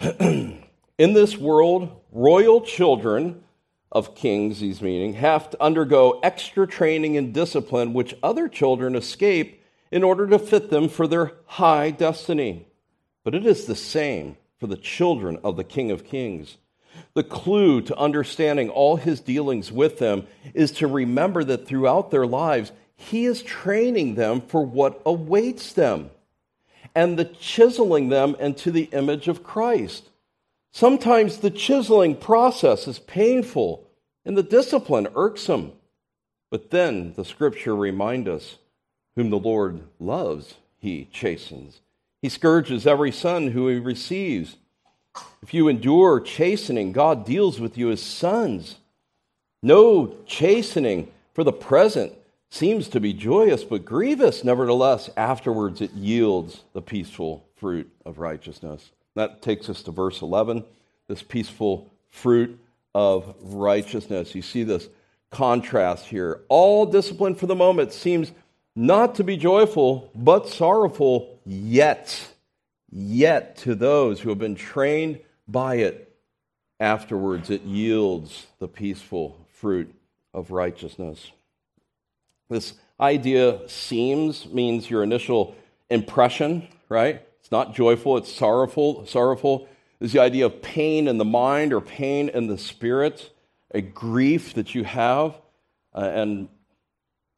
in 0.00 0.58
this 0.96 1.36
world, 1.36 2.00
royal 2.12 2.62
children 2.62 3.44
of 3.92 4.14
kings, 4.14 4.60
he's 4.60 4.80
meaning, 4.80 5.12
have 5.12 5.50
to 5.50 5.62
undergo 5.62 6.18
extra 6.22 6.66
training 6.66 7.14
and 7.18 7.34
discipline 7.34 7.92
which 7.92 8.14
other 8.22 8.48
children 8.48 8.96
escape 8.96 9.62
in 9.90 10.02
order 10.02 10.26
to 10.26 10.38
fit 10.38 10.70
them 10.70 10.88
for 10.88 11.06
their 11.06 11.32
high 11.44 11.90
destiny. 11.90 12.66
But 13.22 13.34
it 13.34 13.44
is 13.44 13.66
the 13.66 13.76
same 13.76 14.38
for 14.58 14.66
the 14.66 14.78
children 14.78 15.38
of 15.44 15.58
the 15.58 15.64
King 15.64 15.90
of 15.90 16.06
Kings. 16.06 16.56
The 17.12 17.22
clue 17.22 17.82
to 17.82 17.98
understanding 17.98 18.70
all 18.70 18.96
his 18.96 19.20
dealings 19.20 19.70
with 19.70 19.98
them 19.98 20.26
is 20.54 20.72
to 20.72 20.86
remember 20.86 21.44
that 21.44 21.68
throughout 21.68 22.10
their 22.10 22.26
lives, 22.26 22.72
he 22.96 23.26
is 23.26 23.42
training 23.42 24.14
them 24.14 24.40
for 24.40 24.64
what 24.64 25.00
awaits 25.04 25.72
them 25.72 26.10
and 26.94 27.18
the 27.18 27.26
chiseling 27.26 28.08
them 28.08 28.34
into 28.40 28.70
the 28.70 28.88
image 28.92 29.28
of 29.28 29.44
Christ. 29.44 30.08
Sometimes 30.72 31.38
the 31.38 31.50
chiseling 31.50 32.16
process 32.16 32.88
is 32.88 32.98
painful 32.98 33.86
and 34.24 34.36
the 34.36 34.42
discipline 34.42 35.08
irksome. 35.14 35.72
But 36.50 36.70
then 36.70 37.12
the 37.14 37.24
scripture 37.24 37.76
reminds 37.76 38.28
us 38.28 38.56
whom 39.14 39.30
the 39.30 39.38
Lord 39.38 39.82
loves, 39.98 40.54
he 40.78 41.08
chastens. 41.12 41.80
He 42.22 42.28
scourges 42.28 42.86
every 42.86 43.12
son 43.12 43.48
who 43.48 43.68
he 43.68 43.78
receives. 43.78 44.56
If 45.42 45.52
you 45.54 45.68
endure 45.68 46.20
chastening, 46.20 46.92
God 46.92 47.24
deals 47.24 47.60
with 47.60 47.76
you 47.76 47.90
as 47.90 48.02
sons. 48.02 48.76
No 49.62 50.14
chastening 50.26 51.10
for 51.34 51.44
the 51.44 51.52
present 51.52 52.12
seems 52.50 52.88
to 52.88 53.00
be 53.00 53.12
joyous, 53.12 53.64
but 53.64 53.84
grievous. 53.84 54.44
Nevertheless, 54.44 55.10
afterwards 55.16 55.80
it 55.80 55.92
yields 55.92 56.62
the 56.72 56.82
peaceful 56.82 57.46
fruit 57.56 57.90
of 58.04 58.18
righteousness. 58.18 58.90
That 59.14 59.42
takes 59.42 59.68
us 59.68 59.82
to 59.82 59.90
verse 59.90 60.22
11, 60.22 60.64
this 61.08 61.22
peaceful 61.22 61.90
fruit 62.10 62.58
of 62.94 63.34
righteousness. 63.42 64.34
You 64.34 64.42
see 64.42 64.62
this 64.62 64.88
contrast 65.30 66.06
here. 66.06 66.42
All 66.48 66.86
discipline 66.86 67.34
for 67.34 67.46
the 67.46 67.54
moment 67.54 67.92
seems 67.92 68.32
not 68.74 69.14
to 69.16 69.24
be 69.24 69.36
joyful, 69.36 70.10
but 70.14 70.48
sorrowful, 70.48 71.40
yet, 71.46 72.28
yet 72.90 73.56
to 73.58 73.74
those 73.74 74.20
who 74.20 74.28
have 74.28 74.38
been 74.38 74.54
trained 74.54 75.20
by 75.48 75.76
it, 75.76 76.14
afterwards 76.78 77.48
it 77.48 77.62
yields 77.62 78.46
the 78.58 78.68
peaceful 78.68 79.46
fruit 79.48 79.94
of 80.34 80.50
righteousness. 80.50 81.32
This 82.48 82.74
idea 83.00 83.68
seems 83.68 84.46
means 84.46 84.88
your 84.88 85.02
initial 85.02 85.54
impression, 85.90 86.68
right? 86.88 87.22
It's 87.40 87.50
not 87.50 87.74
joyful, 87.74 88.16
it's 88.16 88.32
sorrowful. 88.32 89.06
Sorrowful 89.06 89.68
is 90.00 90.12
the 90.12 90.20
idea 90.20 90.46
of 90.46 90.62
pain 90.62 91.08
in 91.08 91.18
the 91.18 91.24
mind 91.24 91.72
or 91.72 91.80
pain 91.80 92.28
in 92.28 92.46
the 92.46 92.58
spirit, 92.58 93.30
a 93.72 93.80
grief 93.80 94.54
that 94.54 94.74
you 94.74 94.84
have. 94.84 95.34
Uh, 95.94 96.00
and 96.00 96.48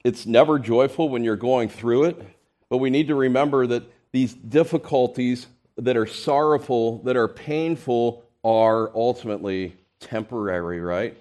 it's 0.04 0.26
never 0.26 0.58
joyful 0.58 1.08
when 1.08 1.24
you're 1.24 1.36
going 1.36 1.68
through 1.68 2.04
it. 2.04 2.22
But 2.68 2.78
we 2.78 2.90
need 2.90 3.08
to 3.08 3.14
remember 3.14 3.66
that 3.66 3.84
these 4.12 4.34
difficulties 4.34 5.46
that 5.76 5.96
are 5.96 6.06
sorrowful, 6.06 7.02
that 7.04 7.16
are 7.16 7.28
painful, 7.28 8.24
are 8.44 8.94
ultimately 8.94 9.76
temporary, 10.00 10.80
right? 10.80 11.16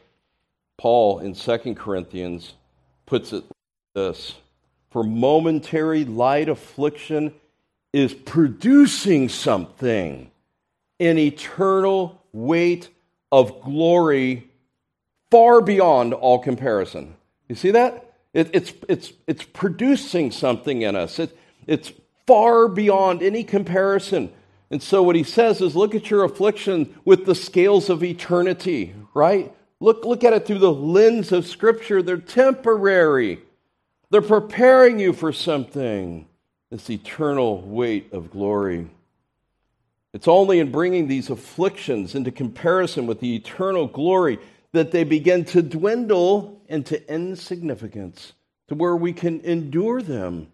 Paul 0.78 1.20
in 1.20 1.34
2 1.34 1.76
Corinthians 1.76 2.54
puts 3.06 3.34
it 3.34 3.44
this 3.98 4.36
for 4.92 5.04
momentary 5.04 6.06
light 6.06 6.48
affliction 6.48 7.34
is 7.92 8.14
producing 8.14 9.28
something 9.28 10.30
an 11.00 11.18
eternal 11.18 12.22
weight 12.32 12.90
of 13.32 13.60
glory 13.62 14.50
far 15.32 15.62
beyond 15.62 16.14
all 16.14 16.38
comparison. 16.40 17.16
You 17.50 17.56
see 17.56 17.72
that? 17.72 18.14
It, 18.34 18.52
it's, 18.54 18.74
it's, 18.88 19.14
it's 19.26 19.44
producing 19.44 20.32
something 20.32 20.84
in 20.84 20.96
us. 20.96 21.18
It, 21.18 21.36
it's 21.66 21.92
far 22.28 22.68
beyond 22.68 23.24
any 23.24 23.44
comparison. 23.44 24.32
And 24.70 24.84
so, 24.84 25.02
what 25.02 25.16
he 25.16 25.24
says 25.24 25.60
is 25.60 25.76
look 25.76 25.96
at 25.96 26.12
your 26.12 26.24
affliction 26.24 26.94
with 27.04 27.26
the 27.26 27.36
scales 27.36 27.90
of 27.90 28.04
eternity, 28.04 28.94
right? 29.14 29.54
Look, 29.80 30.06
look 30.06 30.24
at 30.24 30.34
it 30.34 30.46
through 30.46 30.60
the 30.60 30.74
lens 30.74 31.32
of 31.32 31.48
Scripture. 31.48 32.04
They're 32.04 32.18
temporary. 32.18 33.40
They're 34.10 34.22
preparing 34.22 35.00
you 35.00 35.14
for 35.14 35.34
something, 35.34 36.28
this 36.70 36.90
eternal 36.90 37.62
weight 37.62 38.14
of 38.14 38.32
glory. 38.32 38.90
It's 40.14 40.28
only 40.28 40.60
in 40.60 40.72
bringing 40.72 41.08
these 41.08 41.30
afflictions 41.30 42.16
into 42.16 42.32
comparison 42.32 43.06
with 43.06 43.20
the 43.20 43.36
eternal 43.36 43.88
glory 43.88 44.40
that 44.72 44.92
they 44.92 45.04
begin 45.04 45.46
to 45.46 45.62
dwindle 45.62 46.62
into 46.68 47.12
insignificance, 47.12 48.34
to 48.68 48.76
where 48.76 48.96
we 48.96 49.14
can 49.14 49.42
endure 49.42 50.02
them 50.02 50.48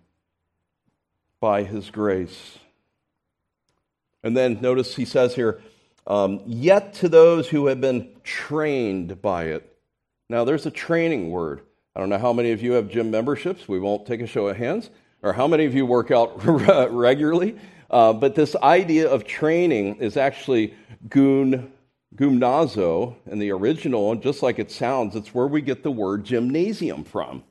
by 1.39 1.63
His 1.63 1.89
grace. 1.89 2.57
And 4.23 4.35
then 4.35 4.59
notice 4.61 4.95
he 4.95 5.05
says 5.05 5.35
here, 5.35 5.61
um, 6.07 6.41
yet 6.45 6.93
to 6.95 7.09
those 7.09 7.47
who 7.49 7.67
have 7.67 7.81
been 7.81 8.09
trained 8.23 9.21
by 9.21 9.45
it. 9.45 9.77
Now, 10.29 10.45
there's 10.45 10.65
a 10.65 10.71
training 10.71 11.29
word. 11.29 11.61
I 11.95 11.99
don't 11.99 12.09
know 12.09 12.17
how 12.17 12.33
many 12.33 12.51
of 12.51 12.61
you 12.61 12.73
have 12.73 12.89
gym 12.89 13.11
memberships. 13.11 13.67
We 13.67 13.79
won't 13.79 14.07
take 14.07 14.21
a 14.21 14.27
show 14.27 14.47
of 14.47 14.57
hands. 14.57 14.89
Or 15.21 15.33
how 15.33 15.47
many 15.47 15.65
of 15.65 15.73
you 15.73 15.85
work 15.85 16.11
out 16.11 16.43
regularly. 16.45 17.55
Uh, 17.89 18.13
but 18.13 18.35
this 18.35 18.55
idea 18.57 19.07
of 19.09 19.25
training 19.25 19.97
is 19.97 20.17
actually 20.17 20.73
gun, 21.07 21.71
gymnazo 22.15 23.15
in 23.27 23.39
the 23.39 23.51
original, 23.51 24.11
And 24.11 24.21
just 24.21 24.41
like 24.41 24.59
it 24.59 24.71
sounds, 24.71 25.15
it's 25.15 25.33
where 25.33 25.47
we 25.47 25.61
get 25.61 25.83
the 25.83 25.91
word 25.91 26.23
gymnasium 26.23 27.03
from. 27.03 27.43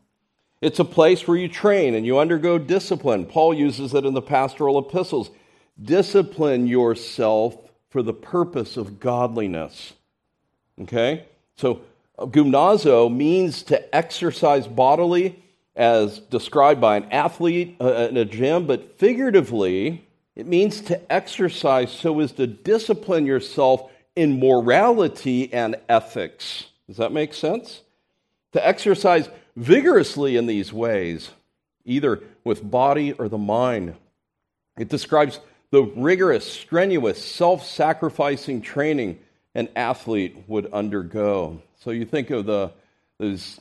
It's 0.61 0.78
a 0.78 0.84
place 0.84 1.26
where 1.26 1.36
you 1.36 1.49
train 1.49 1.95
and 1.95 2.05
you 2.05 2.18
undergo 2.18 2.59
discipline. 2.59 3.26
Paul 3.26 3.55
uses 3.55 3.95
it 3.95 4.05
in 4.05 4.14
the 4.14 4.22
pastoral 4.22 4.78
epistles. 4.78 5.30
Discipline 5.80 6.66
yourself 6.66 7.57
for 7.90 8.03
the 8.03 8.12
purpose 8.12 8.76
of 8.76 9.01
godliness. 9.01 9.93
Okay? 10.80 11.26
So 11.57 11.82
Gymnazo 12.27 13.14
means 13.14 13.62
to 13.64 13.95
exercise 13.95 14.66
bodily 14.66 15.43
as 15.75 16.18
described 16.18 16.81
by 16.81 16.97
an 16.97 17.05
athlete 17.11 17.77
uh, 17.81 18.09
in 18.11 18.16
a 18.16 18.25
gym, 18.25 18.66
but 18.66 18.99
figuratively, 18.99 20.07
it 20.37 20.47
means 20.47 20.81
to 20.83 21.12
exercise 21.12 21.91
so 21.91 22.20
as 22.20 22.33
to 22.33 22.47
discipline 22.47 23.27
yourself 23.27 23.91
in 24.14 24.39
morality 24.39 25.53
and 25.53 25.77
ethics. 25.89 26.66
Does 26.87 26.99
that 26.99 27.12
make 27.12 27.33
sense? 27.33 27.83
To 28.53 28.66
exercise 28.66 29.29
vigorously 29.57 30.37
in 30.37 30.47
these 30.47 30.73
ways, 30.73 31.31
either 31.85 32.23
with 32.45 32.68
body 32.68 33.12
or 33.12 33.29
the 33.29 33.39
mind. 33.39 33.95
It 34.79 34.89
describes 34.89 35.41
the 35.70 35.83
rigorous, 35.83 36.51
strenuous, 36.51 37.23
self 37.23 37.64
sacrificing 37.64 38.61
training 38.61 39.18
an 39.55 39.68
athlete 39.77 40.45
would 40.47 40.73
undergo. 40.73 41.62
So 41.83 41.91
you 41.91 42.05
think 42.05 42.30
of 42.30 42.47
the 42.47 42.70
those 43.18 43.61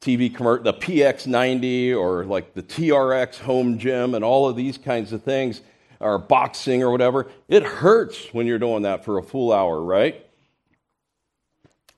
TV 0.00 0.32
commercial, 0.32 0.62
the 0.62 0.74
PX90 0.74 1.96
or 1.96 2.24
like 2.24 2.54
the 2.54 2.62
TRX 2.62 3.38
home 3.38 3.78
gym 3.78 4.14
and 4.14 4.24
all 4.24 4.48
of 4.48 4.54
these 4.54 4.78
kinds 4.78 5.12
of 5.12 5.24
things, 5.24 5.62
or 5.98 6.16
boxing 6.16 6.84
or 6.84 6.92
whatever. 6.92 7.26
It 7.48 7.64
hurts 7.64 8.32
when 8.32 8.46
you're 8.46 8.60
doing 8.60 8.82
that 8.82 9.04
for 9.04 9.18
a 9.18 9.22
full 9.22 9.52
hour, 9.52 9.80
right? 9.80 10.24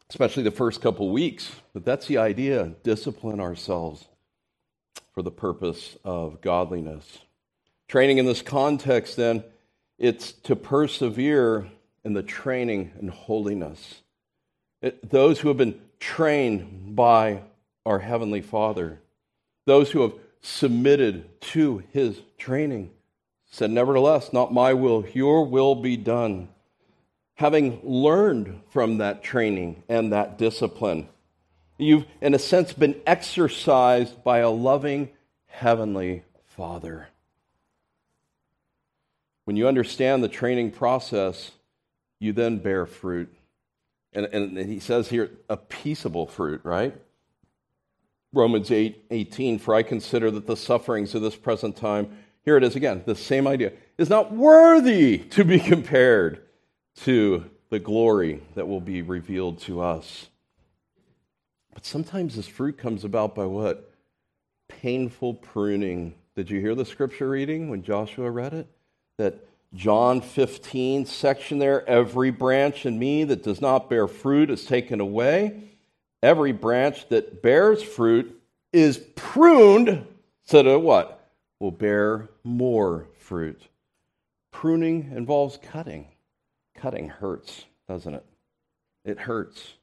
Especially 0.08 0.42
the 0.42 0.50
first 0.50 0.80
couple 0.80 1.10
weeks. 1.10 1.50
But 1.74 1.84
that's 1.84 2.06
the 2.06 2.16
idea 2.16 2.72
discipline 2.82 3.38
ourselves 3.38 4.06
for 5.12 5.22
the 5.22 5.30
purpose 5.30 5.98
of 6.02 6.40
godliness. 6.40 7.18
Training 7.88 8.16
in 8.16 8.24
this 8.24 8.40
context, 8.40 9.16
then, 9.16 9.44
it's 9.98 10.32
to 10.32 10.56
persevere 10.56 11.68
in 12.04 12.14
the 12.14 12.22
training 12.22 12.92
and 12.98 13.10
holiness. 13.10 14.00
It, 14.80 15.10
those 15.10 15.40
who 15.40 15.48
have 15.48 15.56
been 15.56 15.80
trained 15.98 16.94
by 16.94 17.42
our 17.84 17.98
Heavenly 17.98 18.40
Father, 18.40 19.00
those 19.64 19.90
who 19.90 20.02
have 20.02 20.12
submitted 20.40 21.40
to 21.40 21.82
His 21.92 22.20
training, 22.36 22.90
said, 23.50 23.70
Nevertheless, 23.70 24.32
not 24.32 24.52
my 24.52 24.74
will, 24.74 25.06
your 25.12 25.44
will 25.44 25.74
be 25.74 25.96
done. 25.96 26.48
Having 27.34 27.80
learned 27.82 28.60
from 28.70 28.98
that 28.98 29.22
training 29.22 29.82
and 29.88 30.12
that 30.12 30.38
discipline, 30.38 31.08
you've, 31.78 32.04
in 32.20 32.34
a 32.34 32.38
sense, 32.38 32.72
been 32.72 33.00
exercised 33.06 34.22
by 34.22 34.38
a 34.38 34.50
loving 34.50 35.10
Heavenly 35.46 36.24
Father. 36.46 37.08
When 39.44 39.56
you 39.56 39.66
understand 39.66 40.22
the 40.22 40.28
training 40.28 40.72
process, 40.72 41.52
you 42.18 42.32
then 42.32 42.58
bear 42.58 42.84
fruit. 42.84 43.34
And, 44.12 44.26
and 44.26 44.58
he 44.58 44.80
says 44.80 45.08
here, 45.08 45.30
a 45.48 45.56
peaceable 45.56 46.26
fruit, 46.26 46.60
right? 46.64 46.94
Romans 48.32 48.70
8 48.70 49.06
18, 49.10 49.58
for 49.58 49.74
I 49.74 49.82
consider 49.82 50.30
that 50.30 50.46
the 50.46 50.56
sufferings 50.56 51.14
of 51.14 51.22
this 51.22 51.36
present 51.36 51.76
time, 51.76 52.10
here 52.44 52.56
it 52.56 52.64
is 52.64 52.76
again, 52.76 53.02
the 53.06 53.14
same 53.14 53.46
idea, 53.46 53.72
is 53.96 54.10
not 54.10 54.32
worthy 54.32 55.18
to 55.18 55.44
be 55.44 55.58
compared 55.74 56.42
to 56.96 57.50
the 57.70 57.78
glory 57.78 58.42
that 58.54 58.66
will 58.66 58.80
be 58.80 59.02
revealed 59.02 59.60
to 59.60 59.80
us. 59.80 60.28
But 61.74 61.84
sometimes 61.84 62.36
this 62.36 62.48
fruit 62.48 62.78
comes 62.78 63.04
about 63.04 63.34
by 63.34 63.44
what? 63.44 63.92
Painful 64.68 65.34
pruning. 65.34 66.14
Did 66.34 66.50
you 66.50 66.60
hear 66.60 66.74
the 66.74 66.84
scripture 66.84 67.28
reading 67.28 67.68
when 67.68 67.82
Joshua 67.82 68.30
read 68.30 68.54
it? 68.54 68.68
that 69.18 69.34
John 69.74 70.20
15 70.20 71.04
section 71.06 71.58
there, 71.58 71.86
every 71.88 72.30
branch 72.30 72.86
in 72.86 72.98
me 72.98 73.24
that 73.24 73.42
does 73.42 73.60
not 73.60 73.90
bear 73.90 74.08
fruit 74.08 74.50
is 74.50 74.64
taken 74.64 75.00
away. 75.00 75.62
Every 76.22 76.52
branch 76.52 77.08
that 77.10 77.42
bears 77.42 77.82
fruit 77.82 78.40
is 78.72 78.98
pruned 79.14 80.06
so 80.44 80.62
that 80.62 80.78
what? 80.78 81.14
Will 81.60 81.70
bear 81.70 82.28
more 82.44 83.06
fruit. 83.18 83.60
Pruning 84.50 85.12
involves 85.14 85.58
cutting. 85.62 86.08
Cutting 86.74 87.08
hurts, 87.08 87.64
doesn't 87.86 88.14
it? 88.14 88.24
It 89.04 89.18
hurts. 89.18 89.74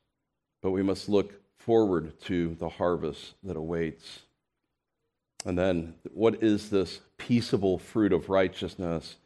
But 0.61 0.71
we 0.71 0.81
must 0.81 1.09
look 1.09 1.33
forward 1.59 2.19
to 2.21 2.55
the 2.55 2.69
harvest 2.69 3.36
that 3.43 3.57
awaits. 3.57 4.21
And 5.45 5.57
then, 5.57 5.93
what 6.11 6.41
is 6.41 6.69
this 6.69 7.01
peaceable 7.17 7.77
fruit 7.77 8.11
of 8.11 8.29
righteousness? 8.29 9.17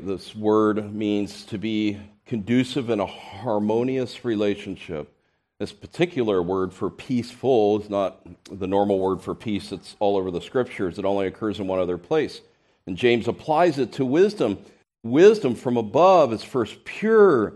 This 0.00 0.34
word 0.34 0.94
means 0.94 1.44
to 1.46 1.58
be 1.58 1.98
conducive 2.26 2.90
in 2.90 3.00
a 3.00 3.06
harmonious 3.06 4.24
relationship. 4.24 5.12
This 5.58 5.72
particular 5.72 6.42
word 6.42 6.72
for 6.72 6.90
peaceful 6.90 7.82
is 7.82 7.90
not 7.90 8.26
the 8.50 8.66
normal 8.66 8.98
word 8.98 9.20
for 9.20 9.34
peace 9.34 9.70
that's 9.70 9.94
all 10.00 10.16
over 10.16 10.30
the 10.30 10.40
scriptures. 10.40 10.98
It 10.98 11.04
only 11.04 11.26
occurs 11.26 11.60
in 11.60 11.66
one 11.66 11.78
other 11.78 11.98
place. 11.98 12.40
And 12.86 12.96
James 12.96 13.28
applies 13.28 13.78
it 13.78 13.92
to 13.92 14.04
wisdom. 14.04 14.58
Wisdom 15.04 15.54
from 15.54 15.76
above 15.76 16.32
is 16.32 16.42
first 16.42 16.84
pure, 16.84 17.54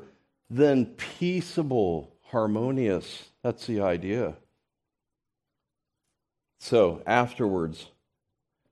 then 0.51 0.87
peaceable, 0.87 2.13
harmonious. 2.27 3.25
That's 3.43 3.67
the 3.67 3.81
idea. 3.81 4.35
So, 6.61 7.03
afterwards. 7.07 7.87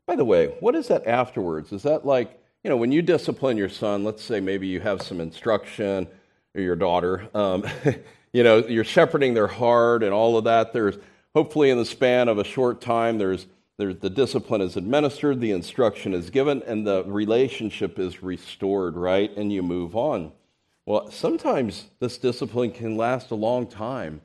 By 0.06 0.16
the 0.16 0.24
way, 0.24 0.54
what 0.60 0.74
is 0.74 0.88
that 0.88 1.06
afterwards? 1.06 1.72
Is 1.72 1.84
that 1.84 2.04
like 2.04 2.40
you 2.64 2.70
know, 2.70 2.78
when 2.78 2.92
you 2.92 3.02
discipline 3.02 3.58
your 3.58 3.68
son, 3.68 4.04
let's 4.04 4.24
say 4.24 4.40
maybe 4.40 4.66
you 4.66 4.80
have 4.80 5.02
some 5.02 5.20
instruction 5.20 6.08
or 6.54 6.62
your 6.62 6.76
daughter, 6.76 7.28
um, 7.34 7.62
you 8.32 8.42
know, 8.42 8.66
you're 8.66 8.84
shepherding 8.84 9.34
their 9.34 9.46
heart 9.46 10.02
and 10.02 10.14
all 10.14 10.38
of 10.38 10.44
that. 10.44 10.72
There's 10.72 10.96
hopefully 11.34 11.68
in 11.68 11.76
the 11.76 11.84
span 11.84 12.28
of 12.28 12.38
a 12.38 12.44
short 12.44 12.80
time, 12.80 13.18
there's, 13.18 13.46
there's 13.76 13.96
the 13.96 14.08
discipline 14.08 14.62
is 14.62 14.78
administered, 14.78 15.40
the 15.40 15.50
instruction 15.50 16.14
is 16.14 16.30
given, 16.30 16.62
and 16.66 16.86
the 16.86 17.04
relationship 17.04 17.98
is 17.98 18.22
restored, 18.22 18.96
right? 18.96 19.30
And 19.36 19.52
you 19.52 19.62
move 19.62 19.94
on. 19.94 20.32
Well, 20.86 21.10
sometimes 21.10 21.88
this 22.00 22.16
discipline 22.16 22.70
can 22.72 22.96
last 22.96 23.30
a 23.30 23.34
long 23.34 23.66
time. 23.66 24.22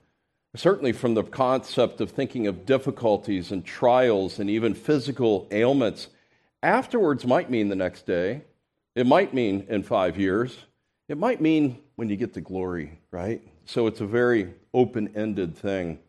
Certainly, 0.56 0.94
from 0.94 1.14
the 1.14 1.24
concept 1.24 2.00
of 2.00 2.10
thinking 2.10 2.48
of 2.48 2.66
difficulties 2.66 3.52
and 3.52 3.66
trials 3.66 4.40
and 4.40 4.50
even 4.50 4.74
physical 4.74 5.48
ailments 5.52 6.08
Afterwards 6.62 7.26
might 7.26 7.50
mean 7.50 7.70
the 7.70 7.76
next 7.76 8.06
day. 8.06 8.42
It 8.96 9.06
might 9.06 9.34
mean 9.34 9.66
in 9.70 9.84
five 9.84 10.18
years. 10.18 10.58
It 11.08 11.18
might 11.18 11.42
mean 11.42 11.80
when 11.96 12.10
you 12.10 12.16
get 12.16 12.34
to 12.34 12.42
glory, 12.42 13.00
right? 13.12 13.42
So 13.66 13.88
it's 13.88 14.02
a 14.02 14.06
very 14.06 14.54
open 14.74 15.16
ended 15.16 15.58
thing. 15.58 16.00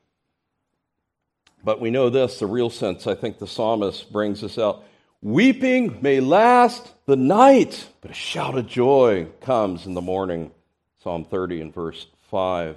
But 1.63 1.81
we 1.81 1.91
know 1.91 2.11
this, 2.11 2.39
the 2.39 2.47
real 2.47 2.71
sense, 2.71 3.07
I 3.07 3.15
think 3.15 3.39
the 3.39 3.47
psalmist 3.47 4.11
brings 4.13 4.43
us 4.43 4.59
out. 4.59 4.85
Weeping 5.23 5.99
may 6.01 6.21
last 6.21 6.91
the 7.05 7.17
night, 7.17 7.87
but 8.01 8.11
a 8.11 8.15
shout 8.15 8.57
of 8.57 8.67
joy 8.67 9.27
comes 9.43 9.85
in 9.85 9.95
the 9.95 10.01
morning. 10.01 10.51
Psalm 11.03 11.25
30 11.25 11.61
and 11.61 11.75
verse 11.75 12.07
5. 12.31 12.77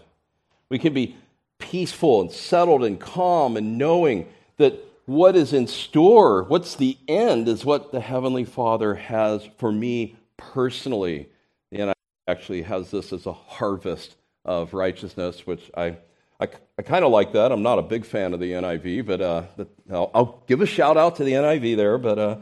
We 0.69 0.79
can 0.79 0.93
be 0.93 1.15
peaceful 1.57 2.21
and 2.21 2.31
settled 2.31 2.83
and 2.83 2.99
calm 2.99 3.55
and 3.55 3.77
knowing 3.77 4.27
that 4.57 4.77
what 5.05 5.35
is 5.35 5.53
in 5.53 5.67
store, 5.67 6.43
what's 6.43 6.75
the 6.75 6.97
end, 7.07 7.47
is 7.47 7.65
what 7.65 7.91
the 7.91 7.99
Heavenly 7.99 8.45
Father 8.45 8.95
has 8.95 9.47
for 9.57 9.71
me 9.71 10.15
personally. 10.37 11.29
NIV 11.73 11.93
actually 12.27 12.61
has 12.61 12.91
this 12.91 13.11
as 13.11 13.25
a 13.25 13.33
harvest 13.33 14.15
of 14.45 14.73
righteousness, 14.73 15.45
which 15.45 15.69
I, 15.75 15.97
I, 16.39 16.47
I 16.77 16.81
kind 16.83 17.03
of 17.03 17.11
like 17.11 17.33
that. 17.33 17.51
I'm 17.51 17.63
not 17.63 17.79
a 17.79 17.81
big 17.81 18.05
fan 18.05 18.33
of 18.33 18.39
the 18.39 18.51
NIV, 18.51 19.05
but 19.05 19.21
uh, 19.21 19.43
I'll, 19.91 20.11
I'll, 20.13 20.43
give 20.47 20.61
a 20.61 20.65
shout 20.65 20.97
out 20.97 21.17
to 21.17 21.23
the 21.23 21.33
NIV 21.33 21.75
there, 21.75 21.97
but, 21.97 22.19
uh, 22.19 22.37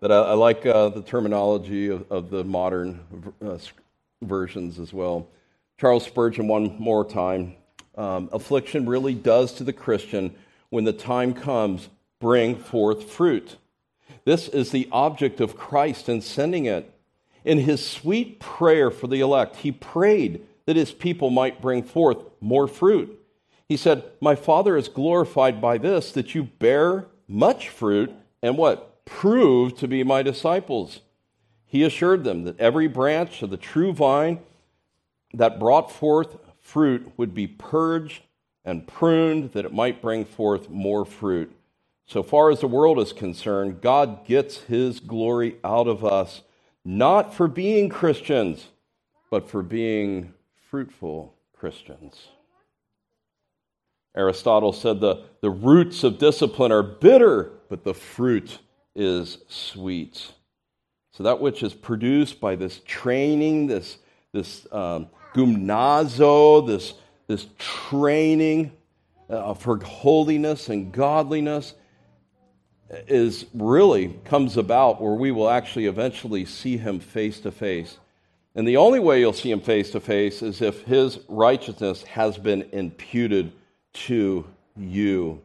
but 0.00 0.12
I, 0.12 0.16
I 0.16 0.32
like 0.34 0.66
uh, 0.66 0.90
the 0.90 1.02
terminology 1.02 1.88
of, 1.88 2.10
of 2.10 2.30
the 2.30 2.44
modern 2.44 3.34
uh, 3.44 3.58
versions 4.22 4.78
as 4.78 4.92
well. 4.92 5.28
Charles 5.78 6.04
Spurgeon, 6.04 6.46
one 6.46 6.76
more 6.78 7.04
time. 7.04 7.56
Um, 7.96 8.28
affliction 8.32 8.86
really 8.86 9.14
does 9.14 9.52
to 9.54 9.64
the 9.64 9.72
Christian 9.72 10.34
when 10.70 10.84
the 10.84 10.92
time 10.92 11.34
comes 11.34 11.88
bring 12.22 12.54
forth 12.54 13.10
fruit. 13.10 13.56
This 14.24 14.46
is 14.46 14.70
the 14.70 14.88
object 14.92 15.40
of 15.40 15.56
Christ 15.56 16.08
in 16.08 16.20
sending 16.20 16.66
it. 16.66 16.88
In 17.44 17.58
his 17.58 17.84
sweet 17.84 18.38
prayer 18.38 18.92
for 18.92 19.08
the 19.08 19.20
elect, 19.20 19.56
he 19.56 19.72
prayed 19.72 20.46
that 20.64 20.76
his 20.76 20.92
people 20.92 21.30
might 21.30 21.60
bring 21.60 21.82
forth 21.82 22.18
more 22.40 22.68
fruit. 22.68 23.18
He 23.68 23.76
said, 23.76 24.04
My 24.20 24.36
Father 24.36 24.76
is 24.76 24.86
glorified 24.86 25.60
by 25.60 25.78
this, 25.78 26.12
that 26.12 26.32
you 26.32 26.44
bear 26.44 27.08
much 27.26 27.68
fruit 27.68 28.12
and 28.40 28.56
what? 28.56 29.04
Prove 29.04 29.76
to 29.78 29.88
be 29.88 30.04
my 30.04 30.22
disciples. 30.22 31.00
He 31.64 31.82
assured 31.82 32.22
them 32.22 32.44
that 32.44 32.60
every 32.60 32.86
branch 32.86 33.42
of 33.42 33.50
the 33.50 33.56
true 33.56 33.92
vine 33.92 34.38
that 35.34 35.58
brought 35.58 35.90
forth 35.90 36.36
fruit 36.60 37.12
would 37.16 37.34
be 37.34 37.48
purged 37.48 38.22
and 38.64 38.86
pruned 38.86 39.52
that 39.54 39.64
it 39.64 39.74
might 39.74 40.00
bring 40.00 40.24
forth 40.24 40.70
more 40.70 41.04
fruit. 41.04 41.52
So 42.06 42.22
far 42.22 42.50
as 42.50 42.60
the 42.60 42.66
world 42.66 42.98
is 42.98 43.12
concerned, 43.12 43.80
God 43.80 44.26
gets 44.26 44.58
his 44.58 45.00
glory 45.00 45.56
out 45.64 45.88
of 45.88 46.04
us, 46.04 46.42
not 46.84 47.32
for 47.32 47.48
being 47.48 47.88
Christians, 47.88 48.66
but 49.30 49.48
for 49.48 49.62
being 49.62 50.34
fruitful 50.70 51.34
Christians. 51.56 52.28
Aristotle 54.14 54.72
said 54.72 55.00
the, 55.00 55.24
the 55.40 55.50
roots 55.50 56.04
of 56.04 56.18
discipline 56.18 56.70
are 56.70 56.82
bitter, 56.82 57.52
but 57.70 57.84
the 57.84 57.94
fruit 57.94 58.58
is 58.94 59.38
sweet. 59.48 60.32
So 61.12 61.22
that 61.22 61.40
which 61.40 61.62
is 61.62 61.72
produced 61.72 62.40
by 62.40 62.56
this 62.56 62.80
training, 62.84 63.68
this, 63.68 63.98
this 64.32 64.66
um, 64.72 65.08
gymnazo, 65.34 66.66
this, 66.66 66.94
this 67.26 67.46
training 67.58 68.72
uh, 69.30 69.54
for 69.54 69.78
holiness 69.78 70.68
and 70.68 70.92
godliness, 70.92 71.74
is 73.08 73.46
really 73.54 74.18
comes 74.24 74.56
about 74.56 75.00
where 75.00 75.14
we 75.14 75.30
will 75.30 75.48
actually 75.48 75.86
eventually 75.86 76.44
see 76.44 76.76
him 76.76 77.00
face 77.00 77.40
to 77.40 77.50
face. 77.50 77.98
And 78.54 78.68
the 78.68 78.76
only 78.76 79.00
way 79.00 79.20
you'll 79.20 79.32
see 79.32 79.50
him 79.50 79.60
face 79.60 79.90
to 79.92 80.00
face 80.00 80.42
is 80.42 80.60
if 80.60 80.82
his 80.82 81.18
righteousness 81.28 82.02
has 82.02 82.36
been 82.36 82.68
imputed 82.72 83.52
to 83.94 84.46
you 84.76 85.40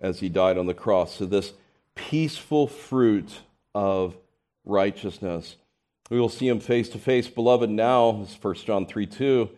as 0.00 0.20
he 0.20 0.28
died 0.28 0.56
on 0.56 0.66
the 0.66 0.74
cross. 0.74 1.16
So, 1.16 1.26
this 1.26 1.52
peaceful 1.94 2.66
fruit 2.66 3.40
of 3.74 4.16
righteousness. 4.64 5.56
We 6.10 6.20
will 6.20 6.28
see 6.28 6.48
him 6.48 6.60
face 6.60 6.88
to 6.90 6.98
face. 6.98 7.28
Beloved, 7.28 7.68
now, 7.68 8.22
is 8.22 8.36
1 8.40 8.54
John 8.56 8.86
3 8.86 9.06
2. 9.06 9.50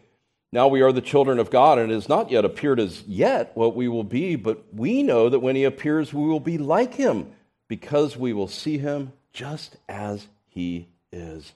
Now 0.51 0.69
we 0.69 0.81
are 0.81 0.93
the 0.93 1.01
children 1.01 1.39
of 1.39 1.51
God, 1.51 1.79
and 1.79 1.91
it 1.91 1.95
has 1.95 2.09
not 2.09 2.31
yet 2.31 2.45
appeared 2.45 2.81
as 2.81 3.03
yet 3.03 3.53
what 3.55 3.77
we 3.77 3.87
will 3.89 4.05
be, 4.05 4.35
but 4.35 4.65
we 4.73 5.03
know 5.03 5.29
that 5.29 5.41
when 5.41 5.57
he 5.57 5.65
appears, 5.65 6.15
we 6.15 6.27
will 6.27 6.41
be 6.41 6.57
like 6.57 6.95
him, 6.95 7.33
because 7.69 8.17
we 8.17 8.33
will 8.33 8.49
see 8.49 8.79
him 8.79 9.13
just 9.33 9.77
as 9.89 10.27
he 10.49 10.89
is. 11.13 11.53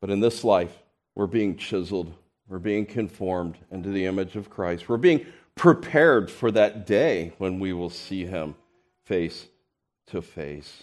But 0.00 0.10
in 0.10 0.20
this 0.20 0.42
life, 0.42 0.76
we're 1.14 1.28
being 1.28 1.56
chiseled, 1.56 2.12
we're 2.48 2.58
being 2.58 2.86
conformed 2.86 3.56
into 3.70 3.90
the 3.90 4.04
image 4.04 4.34
of 4.34 4.50
Christ. 4.50 4.88
We're 4.88 4.96
being 4.96 5.24
prepared 5.54 6.30
for 6.30 6.50
that 6.50 6.86
day 6.86 7.32
when 7.38 7.60
we 7.60 7.72
will 7.72 7.90
see 7.90 8.26
him 8.26 8.56
face 9.04 9.46
to 10.08 10.20
face. 10.20 10.82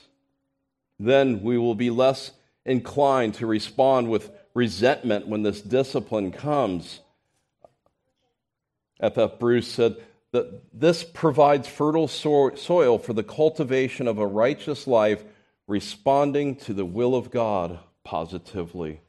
Then 0.98 1.42
we 1.44 1.58
will 1.58 1.76
be 1.76 1.90
less 1.90 2.32
inclined 2.66 3.34
to 3.36 3.46
respond 3.46 4.10
with 4.10 4.32
resentment 4.54 5.28
when 5.28 5.44
this 5.44 5.62
discipline 5.62 6.32
comes. 6.32 7.02
F.F. 9.00 9.40
Bruce 9.40 9.68
said 9.68 9.96
that 10.32 10.62
this 10.74 11.04
provides 11.04 11.68
fertile 11.68 12.08
soil 12.08 12.98
for 12.98 13.14
the 13.14 13.24
cultivation 13.24 14.08
of 14.08 14.18
a 14.18 14.28
righteous 14.28 14.88
life 14.88 15.24
responding 15.68 16.56
to 16.56 16.74
the 16.74 16.86
will 16.86 17.16
of 17.16 17.32
God 17.32 17.80
positively. 18.04 19.02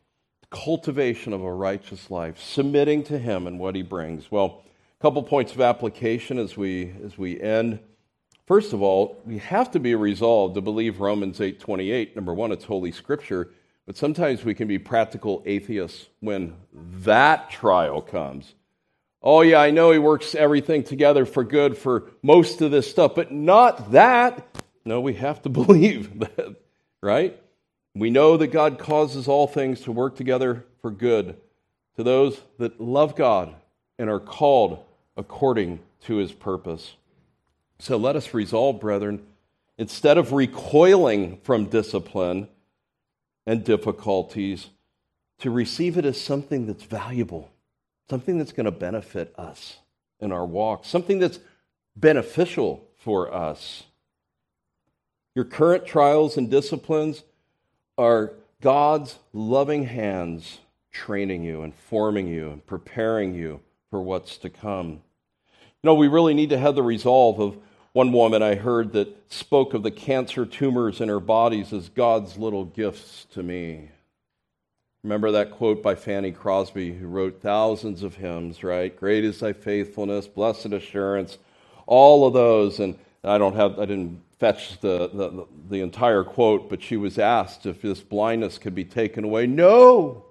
Cultivation 0.50 1.32
of 1.32 1.42
a 1.42 1.52
righteous 1.52 2.10
life, 2.10 2.38
submitting 2.38 3.04
to 3.04 3.18
Him 3.18 3.46
and 3.46 3.58
what 3.58 3.74
He 3.74 3.82
brings. 3.82 4.30
Well, 4.30 4.62
a 4.98 5.02
couple 5.02 5.22
points 5.22 5.52
of 5.52 5.60
application 5.60 6.38
as 6.38 6.56
we, 6.56 6.94
as 7.04 7.16
we 7.16 7.40
end. 7.40 7.80
First 8.46 8.72
of 8.72 8.82
all, 8.82 9.20
we 9.24 9.38
have 9.38 9.70
to 9.70 9.80
be 9.80 9.94
resolved 9.94 10.56
to 10.56 10.60
believe 10.60 11.00
Romans 11.00 11.38
8:28. 11.38 12.14
Number 12.16 12.34
1, 12.34 12.52
it's 12.52 12.64
holy 12.64 12.92
scripture, 12.92 13.50
but 13.92 13.98
sometimes 13.98 14.42
we 14.42 14.54
can 14.54 14.68
be 14.68 14.78
practical 14.78 15.42
atheists 15.44 16.08
when 16.20 16.56
that 16.72 17.50
trial 17.50 18.00
comes. 18.00 18.54
Oh 19.22 19.42
yeah, 19.42 19.60
I 19.60 19.70
know 19.70 19.90
he 19.90 19.98
works 19.98 20.34
everything 20.34 20.82
together 20.82 21.26
for 21.26 21.44
good 21.44 21.76
for 21.76 22.10
most 22.22 22.62
of 22.62 22.70
this 22.70 22.90
stuff, 22.90 23.14
but 23.14 23.32
not 23.32 23.92
that. 23.92 24.46
No, 24.86 25.02
we 25.02 25.12
have 25.12 25.42
to 25.42 25.48
believe 25.50 26.20
that, 26.20 26.56
right? 27.02 27.38
We 27.94 28.08
know 28.08 28.38
that 28.38 28.46
God 28.46 28.78
causes 28.78 29.28
all 29.28 29.46
things 29.46 29.82
to 29.82 29.92
work 29.92 30.16
together 30.16 30.64
for 30.80 30.90
good 30.90 31.36
to 31.96 32.02
those 32.02 32.40
that 32.56 32.80
love 32.80 33.14
God 33.14 33.54
and 33.98 34.08
are 34.08 34.20
called 34.20 34.82
according 35.18 35.80
to 36.06 36.16
his 36.16 36.32
purpose. 36.32 36.94
So 37.78 37.98
let 37.98 38.16
us 38.16 38.32
resolve, 38.32 38.80
brethren, 38.80 39.22
instead 39.76 40.16
of 40.16 40.32
recoiling 40.32 41.40
from 41.42 41.66
discipline 41.66 42.48
and 43.46 43.64
difficulties, 43.64 44.68
to 45.38 45.50
receive 45.50 45.98
it 45.98 46.04
as 46.04 46.20
something 46.20 46.66
that's 46.66 46.84
valuable, 46.84 47.50
something 48.08 48.38
that's 48.38 48.52
going 48.52 48.66
to 48.66 48.70
benefit 48.70 49.34
us 49.36 49.78
in 50.20 50.30
our 50.30 50.46
walk, 50.46 50.84
something 50.84 51.18
that's 51.18 51.40
beneficial 51.96 52.86
for 52.96 53.32
us. 53.32 53.84
Your 55.34 55.44
current 55.44 55.86
trials 55.86 56.36
and 56.36 56.50
disciplines 56.50 57.24
are 57.98 58.34
God's 58.60 59.18
loving 59.32 59.84
hands 59.84 60.58
training 60.92 61.42
you 61.42 61.62
and 61.62 61.74
forming 61.74 62.28
you 62.28 62.50
and 62.50 62.66
preparing 62.66 63.34
you 63.34 63.60
for 63.90 64.00
what's 64.00 64.36
to 64.38 64.50
come. 64.50 64.90
You 65.82 65.88
know, 65.88 65.94
we 65.94 66.06
really 66.06 66.34
need 66.34 66.50
to 66.50 66.58
have 66.58 66.74
the 66.74 66.82
resolve 66.82 67.40
of 67.40 67.56
one 67.92 68.12
woman 68.12 68.42
I 68.42 68.54
heard 68.54 68.92
that 68.92 69.30
spoke 69.30 69.74
of 69.74 69.82
the 69.82 69.90
cancer 69.90 70.46
tumors 70.46 71.00
in 71.00 71.08
her 71.08 71.20
bodies 71.20 71.72
as 71.72 71.88
God's 71.90 72.38
little 72.38 72.64
gifts 72.64 73.26
to 73.32 73.42
me. 73.42 73.90
Remember 75.04 75.32
that 75.32 75.50
quote 75.50 75.82
by 75.82 75.94
Fanny 75.94 76.30
Crosby, 76.30 76.94
who 76.94 77.06
wrote 77.06 77.42
thousands 77.42 78.02
of 78.02 78.14
hymns, 78.14 78.62
right? 78.62 78.94
Great 78.96 79.24
is 79.24 79.40
thy 79.40 79.52
faithfulness, 79.52 80.28
blessed 80.28 80.66
assurance, 80.66 81.38
all 81.86 82.26
of 82.26 82.32
those. 82.32 82.78
And 82.78 82.96
I 83.24 83.36
don't 83.36 83.56
have, 83.56 83.78
I 83.78 83.84
didn't 83.84 84.22
fetch 84.38 84.80
the, 84.80 85.08
the, 85.08 85.46
the 85.68 85.80
entire 85.80 86.24
quote, 86.24 86.70
but 86.70 86.82
she 86.82 86.96
was 86.96 87.18
asked 87.18 87.66
if 87.66 87.82
this 87.82 88.00
blindness 88.00 88.58
could 88.58 88.74
be 88.74 88.84
taken 88.84 89.24
away. 89.24 89.46
No! 89.46 90.24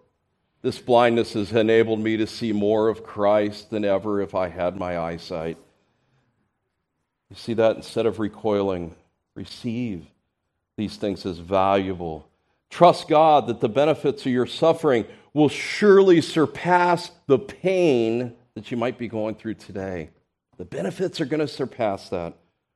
This 0.64 0.80
blindness 0.80 1.34
has 1.34 1.52
enabled 1.52 2.00
me 2.00 2.18
to 2.18 2.28
see 2.28 2.54
more 2.54 2.88
of 2.88 3.04
Christ 3.04 3.72
than 3.72 3.84
ever 3.84 4.22
if 4.22 4.36
I 4.36 4.48
had 4.48 4.78
my 4.78 4.98
eyesight. 4.98 5.58
You 7.32 7.38
see 7.38 7.54
that 7.54 7.78
instead 7.78 8.06
of 8.06 8.20
recoiling, 8.20 8.94
receive 9.36 10.06
these 10.76 10.98
things 10.98 11.26
as 11.26 11.38
valuable. 11.38 12.28
Trust 12.70 13.08
God 13.08 13.48
that 13.48 13.62
the 13.62 13.70
benefits 13.70 14.26
of 14.26 14.34
your 14.34 14.46
suffering 14.46 15.06
will 15.34 15.48
surely 15.48 16.20
surpass 16.20 17.10
the 17.28 17.40
pain 17.40 18.34
that 18.56 18.70
you 18.70 18.76
might 18.76 18.98
be 18.98 19.08
going 19.08 19.36
through 19.36 19.54
today. 19.54 20.10
The 20.58 20.66
benefits 20.66 21.22
are 21.22 21.26
going 21.26 21.40
to 21.40 21.48
surpass 21.48 22.10
that, 22.10 22.34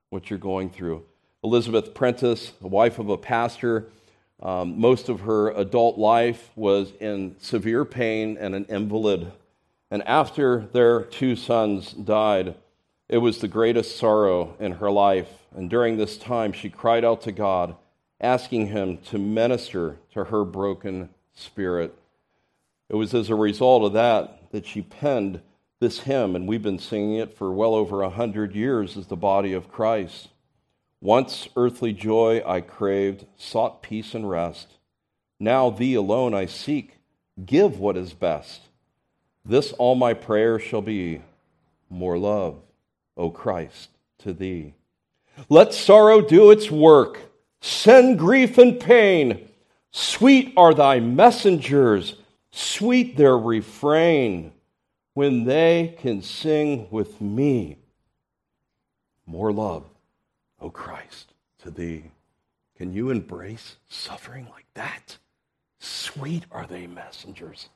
what 0.09 0.29
you're 0.29 0.39
going 0.39 0.69
through. 0.69 1.03
Elizabeth 1.43 1.93
Prentice, 1.93 2.53
a 2.61 2.67
wife 2.69 2.97
of 2.97 3.09
a 3.09 3.17
pastor, 3.17 3.89
um, 4.41 4.79
most 4.79 5.09
of 5.09 5.19
her 5.19 5.49
adult 5.51 5.97
life 5.97 6.51
was 6.55 6.93
in 7.01 7.35
severe 7.39 7.83
pain 7.83 8.37
and 8.39 8.55
an 8.55 8.63
invalid. 8.69 9.33
And 9.91 10.01
after 10.03 10.65
their 10.71 11.01
two 11.01 11.35
sons 11.35 11.91
died, 11.91 12.55
it 13.07 13.19
was 13.19 13.37
the 13.37 13.47
greatest 13.47 13.97
sorrow 13.97 14.55
in 14.59 14.73
her 14.73 14.89
life, 14.89 15.29
and 15.55 15.69
during 15.69 15.97
this 15.97 16.17
time 16.17 16.51
she 16.51 16.69
cried 16.69 17.05
out 17.05 17.21
to 17.21 17.31
God, 17.31 17.75
asking 18.19 18.67
Him 18.67 18.97
to 19.09 19.19
minister 19.19 19.97
to 20.13 20.25
her 20.25 20.43
broken 20.43 21.09
spirit. 21.33 21.93
It 22.89 22.95
was 22.95 23.13
as 23.13 23.29
a 23.29 23.35
result 23.35 23.83
of 23.83 23.93
that 23.93 24.51
that 24.51 24.65
she 24.65 24.81
penned 24.81 25.41
this 25.79 26.01
hymn, 26.01 26.35
and 26.35 26.47
we've 26.47 26.63
been 26.63 26.79
singing 26.79 27.15
it 27.15 27.37
for 27.37 27.51
well 27.51 27.75
over 27.75 28.01
a 28.01 28.09
hundred 28.09 28.55
years 28.55 28.97
as 28.97 29.07
the 29.07 29.15
body 29.15 29.53
of 29.53 29.71
Christ. 29.71 30.29
Once 31.01 31.47
earthly 31.55 31.93
joy 31.93 32.41
I 32.47 32.61
craved, 32.61 33.25
sought 33.37 33.83
peace 33.83 34.15
and 34.15 34.27
rest. 34.27 34.67
Now 35.39 35.69
thee 35.69 35.93
alone 35.93 36.33
I 36.33 36.47
seek, 36.47 36.97
give 37.45 37.77
what 37.77 37.97
is 37.97 38.13
best. 38.13 38.61
This 39.43 39.73
all 39.73 39.93
my 39.93 40.15
prayer 40.15 40.57
shall 40.57 40.81
be 40.81 41.21
more 41.89 42.17
love 42.17 42.64
O 43.17 43.29
Christ, 43.29 43.89
to 44.19 44.33
thee. 44.33 44.73
Let 45.49 45.73
sorrow 45.73 46.21
do 46.21 46.51
its 46.51 46.71
work, 46.71 47.19
send 47.61 48.19
grief 48.19 48.57
and 48.57 48.79
pain. 48.79 49.49
Sweet 49.91 50.53
are 50.57 50.73
thy 50.73 50.99
messengers, 50.99 52.15
sweet 52.51 53.17
their 53.17 53.37
refrain, 53.37 54.51
when 55.13 55.45
they 55.45 55.95
can 55.99 56.21
sing 56.21 56.87
with 56.91 57.21
me. 57.21 57.77
More 59.25 59.51
love, 59.51 59.85
O 60.59 60.69
Christ, 60.69 61.33
to 61.59 61.71
thee. 61.71 62.11
Can 62.77 62.93
you 62.93 63.09
embrace 63.09 63.77
suffering 63.87 64.47
like 64.51 64.67
that? 64.73 65.17
Sweet 65.79 66.43
are 66.51 66.67
they 66.67 66.87
messengers. 66.87 67.69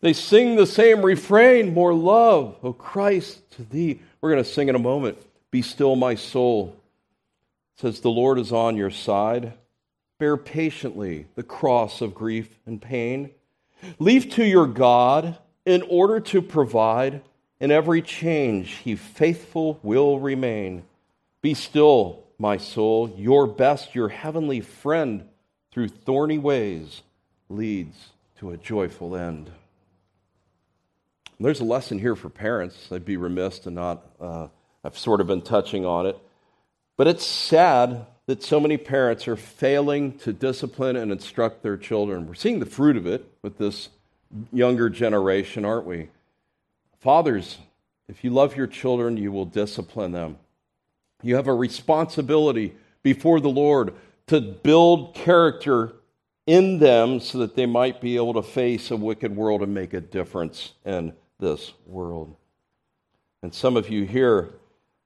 They 0.00 0.12
sing 0.12 0.54
the 0.54 0.66
same 0.66 1.04
refrain, 1.04 1.74
more 1.74 1.92
love, 1.92 2.56
O 2.62 2.72
Christ, 2.72 3.50
to 3.52 3.64
thee. 3.64 4.00
We're 4.20 4.30
going 4.30 4.44
to 4.44 4.48
sing 4.48 4.68
in 4.68 4.74
a 4.74 4.80
moment. 4.80 5.18
Be 5.50 5.62
still, 5.62 5.96
my 5.96 6.14
soul. 6.14 6.76
It 7.76 7.80
says, 7.80 8.00
The 8.00 8.10
Lord 8.10 8.38
is 8.38 8.52
on 8.52 8.76
your 8.76 8.90
side. 8.90 9.54
Bear 10.18 10.36
patiently 10.36 11.26
the 11.34 11.42
cross 11.42 12.00
of 12.00 12.14
grief 12.14 12.58
and 12.66 12.80
pain. 12.80 13.30
Leave 13.98 14.30
to 14.30 14.44
your 14.44 14.66
God 14.66 15.38
in 15.64 15.82
order 15.82 16.20
to 16.20 16.42
provide. 16.42 17.22
In 17.60 17.72
every 17.72 18.02
change, 18.02 18.70
he 18.84 18.94
faithful 18.94 19.80
will 19.82 20.20
remain. 20.20 20.84
Be 21.42 21.54
still, 21.54 22.24
my 22.38 22.56
soul. 22.56 23.12
Your 23.16 23.48
best, 23.48 23.94
your 23.96 24.08
heavenly 24.08 24.60
friend, 24.60 25.28
through 25.72 25.88
thorny 25.88 26.38
ways, 26.38 27.02
leads 27.48 28.10
to 28.38 28.50
a 28.50 28.56
joyful 28.56 29.16
end. 29.16 29.50
There's 31.40 31.60
a 31.60 31.64
lesson 31.64 32.00
here 32.00 32.16
for 32.16 32.28
parents. 32.28 32.90
I'd 32.90 33.04
be 33.04 33.16
remiss 33.16 33.60
to 33.60 33.70
not, 33.70 34.04
uh, 34.20 34.48
I've 34.82 34.98
sort 34.98 35.20
of 35.20 35.28
been 35.28 35.42
touching 35.42 35.86
on 35.86 36.06
it. 36.06 36.18
But 36.96 37.06
it's 37.06 37.24
sad 37.24 38.06
that 38.26 38.42
so 38.42 38.58
many 38.58 38.76
parents 38.76 39.28
are 39.28 39.36
failing 39.36 40.18
to 40.18 40.32
discipline 40.32 40.96
and 40.96 41.12
instruct 41.12 41.62
their 41.62 41.76
children. 41.76 42.26
We're 42.26 42.34
seeing 42.34 42.58
the 42.58 42.66
fruit 42.66 42.96
of 42.96 43.06
it 43.06 43.24
with 43.40 43.56
this 43.56 43.88
younger 44.52 44.90
generation, 44.90 45.64
aren't 45.64 45.86
we? 45.86 46.08
Fathers, 46.98 47.58
if 48.08 48.24
you 48.24 48.30
love 48.30 48.56
your 48.56 48.66
children, 48.66 49.16
you 49.16 49.30
will 49.30 49.44
discipline 49.44 50.10
them. 50.10 50.38
You 51.22 51.36
have 51.36 51.46
a 51.46 51.54
responsibility 51.54 52.74
before 53.04 53.38
the 53.38 53.48
Lord 53.48 53.94
to 54.26 54.40
build 54.40 55.14
character 55.14 55.94
in 56.48 56.80
them 56.80 57.20
so 57.20 57.38
that 57.38 57.54
they 57.54 57.66
might 57.66 58.00
be 58.00 58.16
able 58.16 58.34
to 58.34 58.42
face 58.42 58.90
a 58.90 58.96
wicked 58.96 59.36
world 59.36 59.62
and 59.62 59.72
make 59.72 59.94
a 59.94 60.00
difference 60.00 60.72
in 60.84 61.12
this 61.38 61.72
world. 61.86 62.36
And 63.42 63.54
some 63.54 63.76
of 63.76 63.88
you 63.88 64.04
here 64.04 64.50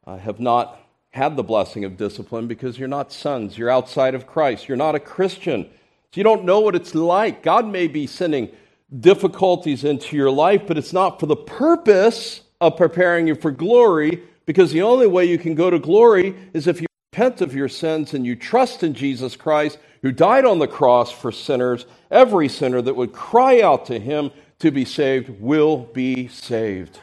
uh, 0.06 0.16
have 0.16 0.40
not 0.40 0.78
had 1.10 1.36
the 1.36 1.42
blessing 1.42 1.84
of 1.84 1.96
discipline 1.96 2.46
because 2.46 2.78
you're 2.78 2.88
not 2.88 3.12
sons. 3.12 3.58
You're 3.58 3.70
outside 3.70 4.14
of 4.14 4.26
Christ. 4.26 4.66
You're 4.66 4.76
not 4.76 4.94
a 4.94 5.00
Christian. 5.00 5.64
So 5.64 6.18
you 6.18 6.24
don't 6.24 6.44
know 6.44 6.60
what 6.60 6.74
it's 6.74 6.94
like. 6.94 7.42
God 7.42 7.66
may 7.66 7.86
be 7.86 8.06
sending 8.06 8.50
difficulties 8.98 9.84
into 9.84 10.16
your 10.16 10.30
life, 10.30 10.62
but 10.66 10.78
it's 10.78 10.92
not 10.92 11.20
for 11.20 11.26
the 11.26 11.36
purpose 11.36 12.42
of 12.60 12.76
preparing 12.76 13.26
you 13.26 13.34
for 13.34 13.50
glory 13.50 14.22
because 14.46 14.72
the 14.72 14.82
only 14.82 15.06
way 15.06 15.24
you 15.24 15.38
can 15.38 15.54
go 15.54 15.70
to 15.70 15.78
glory 15.78 16.34
is 16.52 16.66
if 16.66 16.80
you 16.80 16.86
repent 17.12 17.42
of 17.42 17.54
your 17.54 17.68
sins 17.68 18.14
and 18.14 18.24
you 18.24 18.34
trust 18.34 18.82
in 18.82 18.94
Jesus 18.94 19.36
Christ, 19.36 19.78
who 20.02 20.12
died 20.12 20.44
on 20.44 20.58
the 20.58 20.66
cross 20.66 21.10
for 21.10 21.30
sinners. 21.30 21.86
Every 22.10 22.48
sinner 22.48 22.82
that 22.82 22.96
would 22.96 23.12
cry 23.12 23.60
out 23.60 23.86
to 23.86 23.98
him 23.98 24.30
to 24.62 24.70
be 24.70 24.84
saved 24.84 25.28
will 25.40 25.76
be 25.76 26.28
saved. 26.28 26.98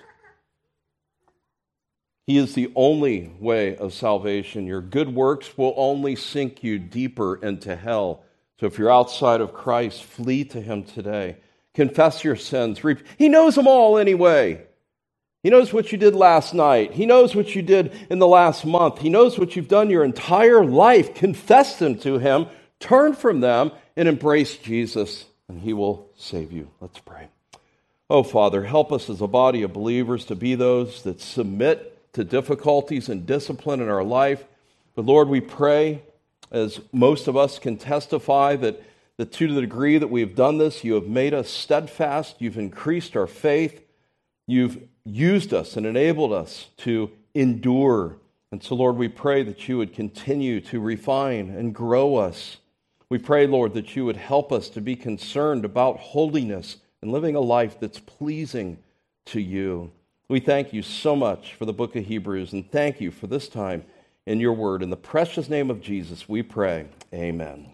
He 2.26 2.38
is 2.38 2.54
the 2.54 2.72
only 2.74 3.34
way 3.38 3.76
of 3.76 3.94
salvation. 3.94 4.66
Your 4.66 4.82
good 4.82 5.14
works 5.14 5.58
will 5.58 5.74
only 5.76 6.16
sink 6.16 6.64
you 6.64 6.80
deeper 6.80 7.36
into 7.36 7.76
hell. 7.76 8.24
So 8.60 8.66
if 8.66 8.78
you're 8.78 8.92
outside 8.92 9.42
of 9.42 9.54
Christ, 9.54 10.04
flee 10.04 10.46
to 10.46 10.62
him 10.62 10.84
today. 10.84 11.38
Confess 11.74 12.24
your 12.24 12.38
sins. 12.38 12.80
He 13.18 13.28
knows 13.28 13.56
them 13.56 13.68
all 13.68 13.98
anyway. 13.98 14.66
He 15.44 15.50
knows 15.50 15.74
what 15.74 15.92
you 15.92 15.98
did 15.98 16.16
last 16.16 16.54
night. 16.54 16.94
He 16.94 17.06
knows 17.06 17.36
what 17.36 17.56
you 17.56 17.62
did 17.62 17.92
in 18.10 18.20
the 18.20 18.28
last 18.28 18.66
month. 18.66 19.00
He 19.00 19.10
knows 19.10 19.38
what 19.38 19.58
you've 19.58 19.68
done 19.68 19.90
your 19.90 20.06
entire 20.06 20.64
life. 20.64 21.14
Confess 21.14 21.78
them 21.78 21.98
to 22.00 22.20
Him, 22.20 22.48
turn 22.80 23.16
from 23.16 23.42
them, 23.42 23.72
and 23.98 24.08
embrace 24.08 24.56
Jesus, 24.56 25.26
and 25.50 25.60
He 25.60 25.74
will 25.74 26.10
save 26.16 26.52
you. 26.54 26.70
Let's 26.80 27.00
pray. 27.00 27.28
Oh, 28.12 28.24
Father, 28.24 28.64
help 28.64 28.92
us 28.92 29.08
as 29.08 29.22
a 29.22 29.28
body 29.28 29.62
of 29.62 29.72
believers 29.72 30.26
to 30.26 30.36
be 30.36 30.56
those 30.56 31.04
that 31.04 31.22
submit 31.22 32.12
to 32.14 32.24
difficulties 32.24 33.08
and 33.08 33.28
discipline 33.28 33.82
in 33.82 33.88
our 33.88 34.04
life. 34.04 34.46
But 34.96 35.06
Lord, 35.06 35.30
we 35.30 35.42
pray, 35.42 36.02
as 36.50 36.80
most 36.92 37.28
of 37.28 37.38
us 37.38 37.60
can 37.60 37.78
testify, 37.78 38.56
that, 38.56 38.82
that 39.18 39.32
to 39.34 39.54
the 39.54 39.62
degree 39.62 40.00
that 40.00 40.10
we 40.10 40.22
have 40.22 40.34
done 40.34 40.58
this, 40.58 40.84
you 40.84 40.96
have 40.96 41.06
made 41.06 41.36
us 41.36 41.52
steadfast, 41.52 42.38
you've 42.40 42.58
increased 42.58 43.16
our 43.16 43.28
faith, 43.28 43.86
you've 44.48 44.82
used 45.06 45.54
us 45.54 45.78
and 45.78 45.86
enabled 45.86 46.34
us 46.34 46.70
to 46.78 47.12
endure. 47.36 48.18
And 48.52 48.64
so, 48.64 48.74
Lord, 48.74 48.98
we 48.98 49.08
pray 49.08 49.44
that 49.44 49.68
you 49.68 49.78
would 49.78 49.94
continue 49.94 50.62
to 50.62 50.80
refine 50.80 51.52
and 51.52 51.76
grow 51.76 52.16
us. 52.16 52.58
We 53.08 53.20
pray, 53.20 53.46
Lord, 53.46 53.76
that 53.76 53.96
you 53.96 54.04
would 54.06 54.18
help 54.18 54.52
us 54.52 54.68
to 54.70 54.82
be 54.82 54.96
concerned 54.96 55.64
about 55.64 56.00
holiness 56.00 56.78
and 57.02 57.12
living 57.12 57.36
a 57.36 57.40
life 57.40 57.80
that's 57.80 58.00
pleasing 58.00 58.78
to 59.26 59.40
you. 59.40 59.92
We 60.28 60.40
thank 60.40 60.74
you 60.74 60.82
so 60.82 61.16
much 61.16 61.56
for 61.56 61.66
the 61.66 61.74
book 61.74 61.96
of 61.96 62.06
Hebrews 62.06 62.54
and 62.54 62.70
thank 62.72 63.02
you 63.02 63.12
for 63.12 63.28
this 63.28 63.48
time 63.48 63.84
in 64.26 64.40
your 64.40 64.54
word. 64.54 64.84
In 64.84 64.90
the 64.90 64.98
precious 64.98 65.50
name 65.50 65.70
of 65.72 65.82
Jesus, 65.82 66.30
we 66.30 66.44
pray. 66.44 66.88
Amen. 67.14 67.72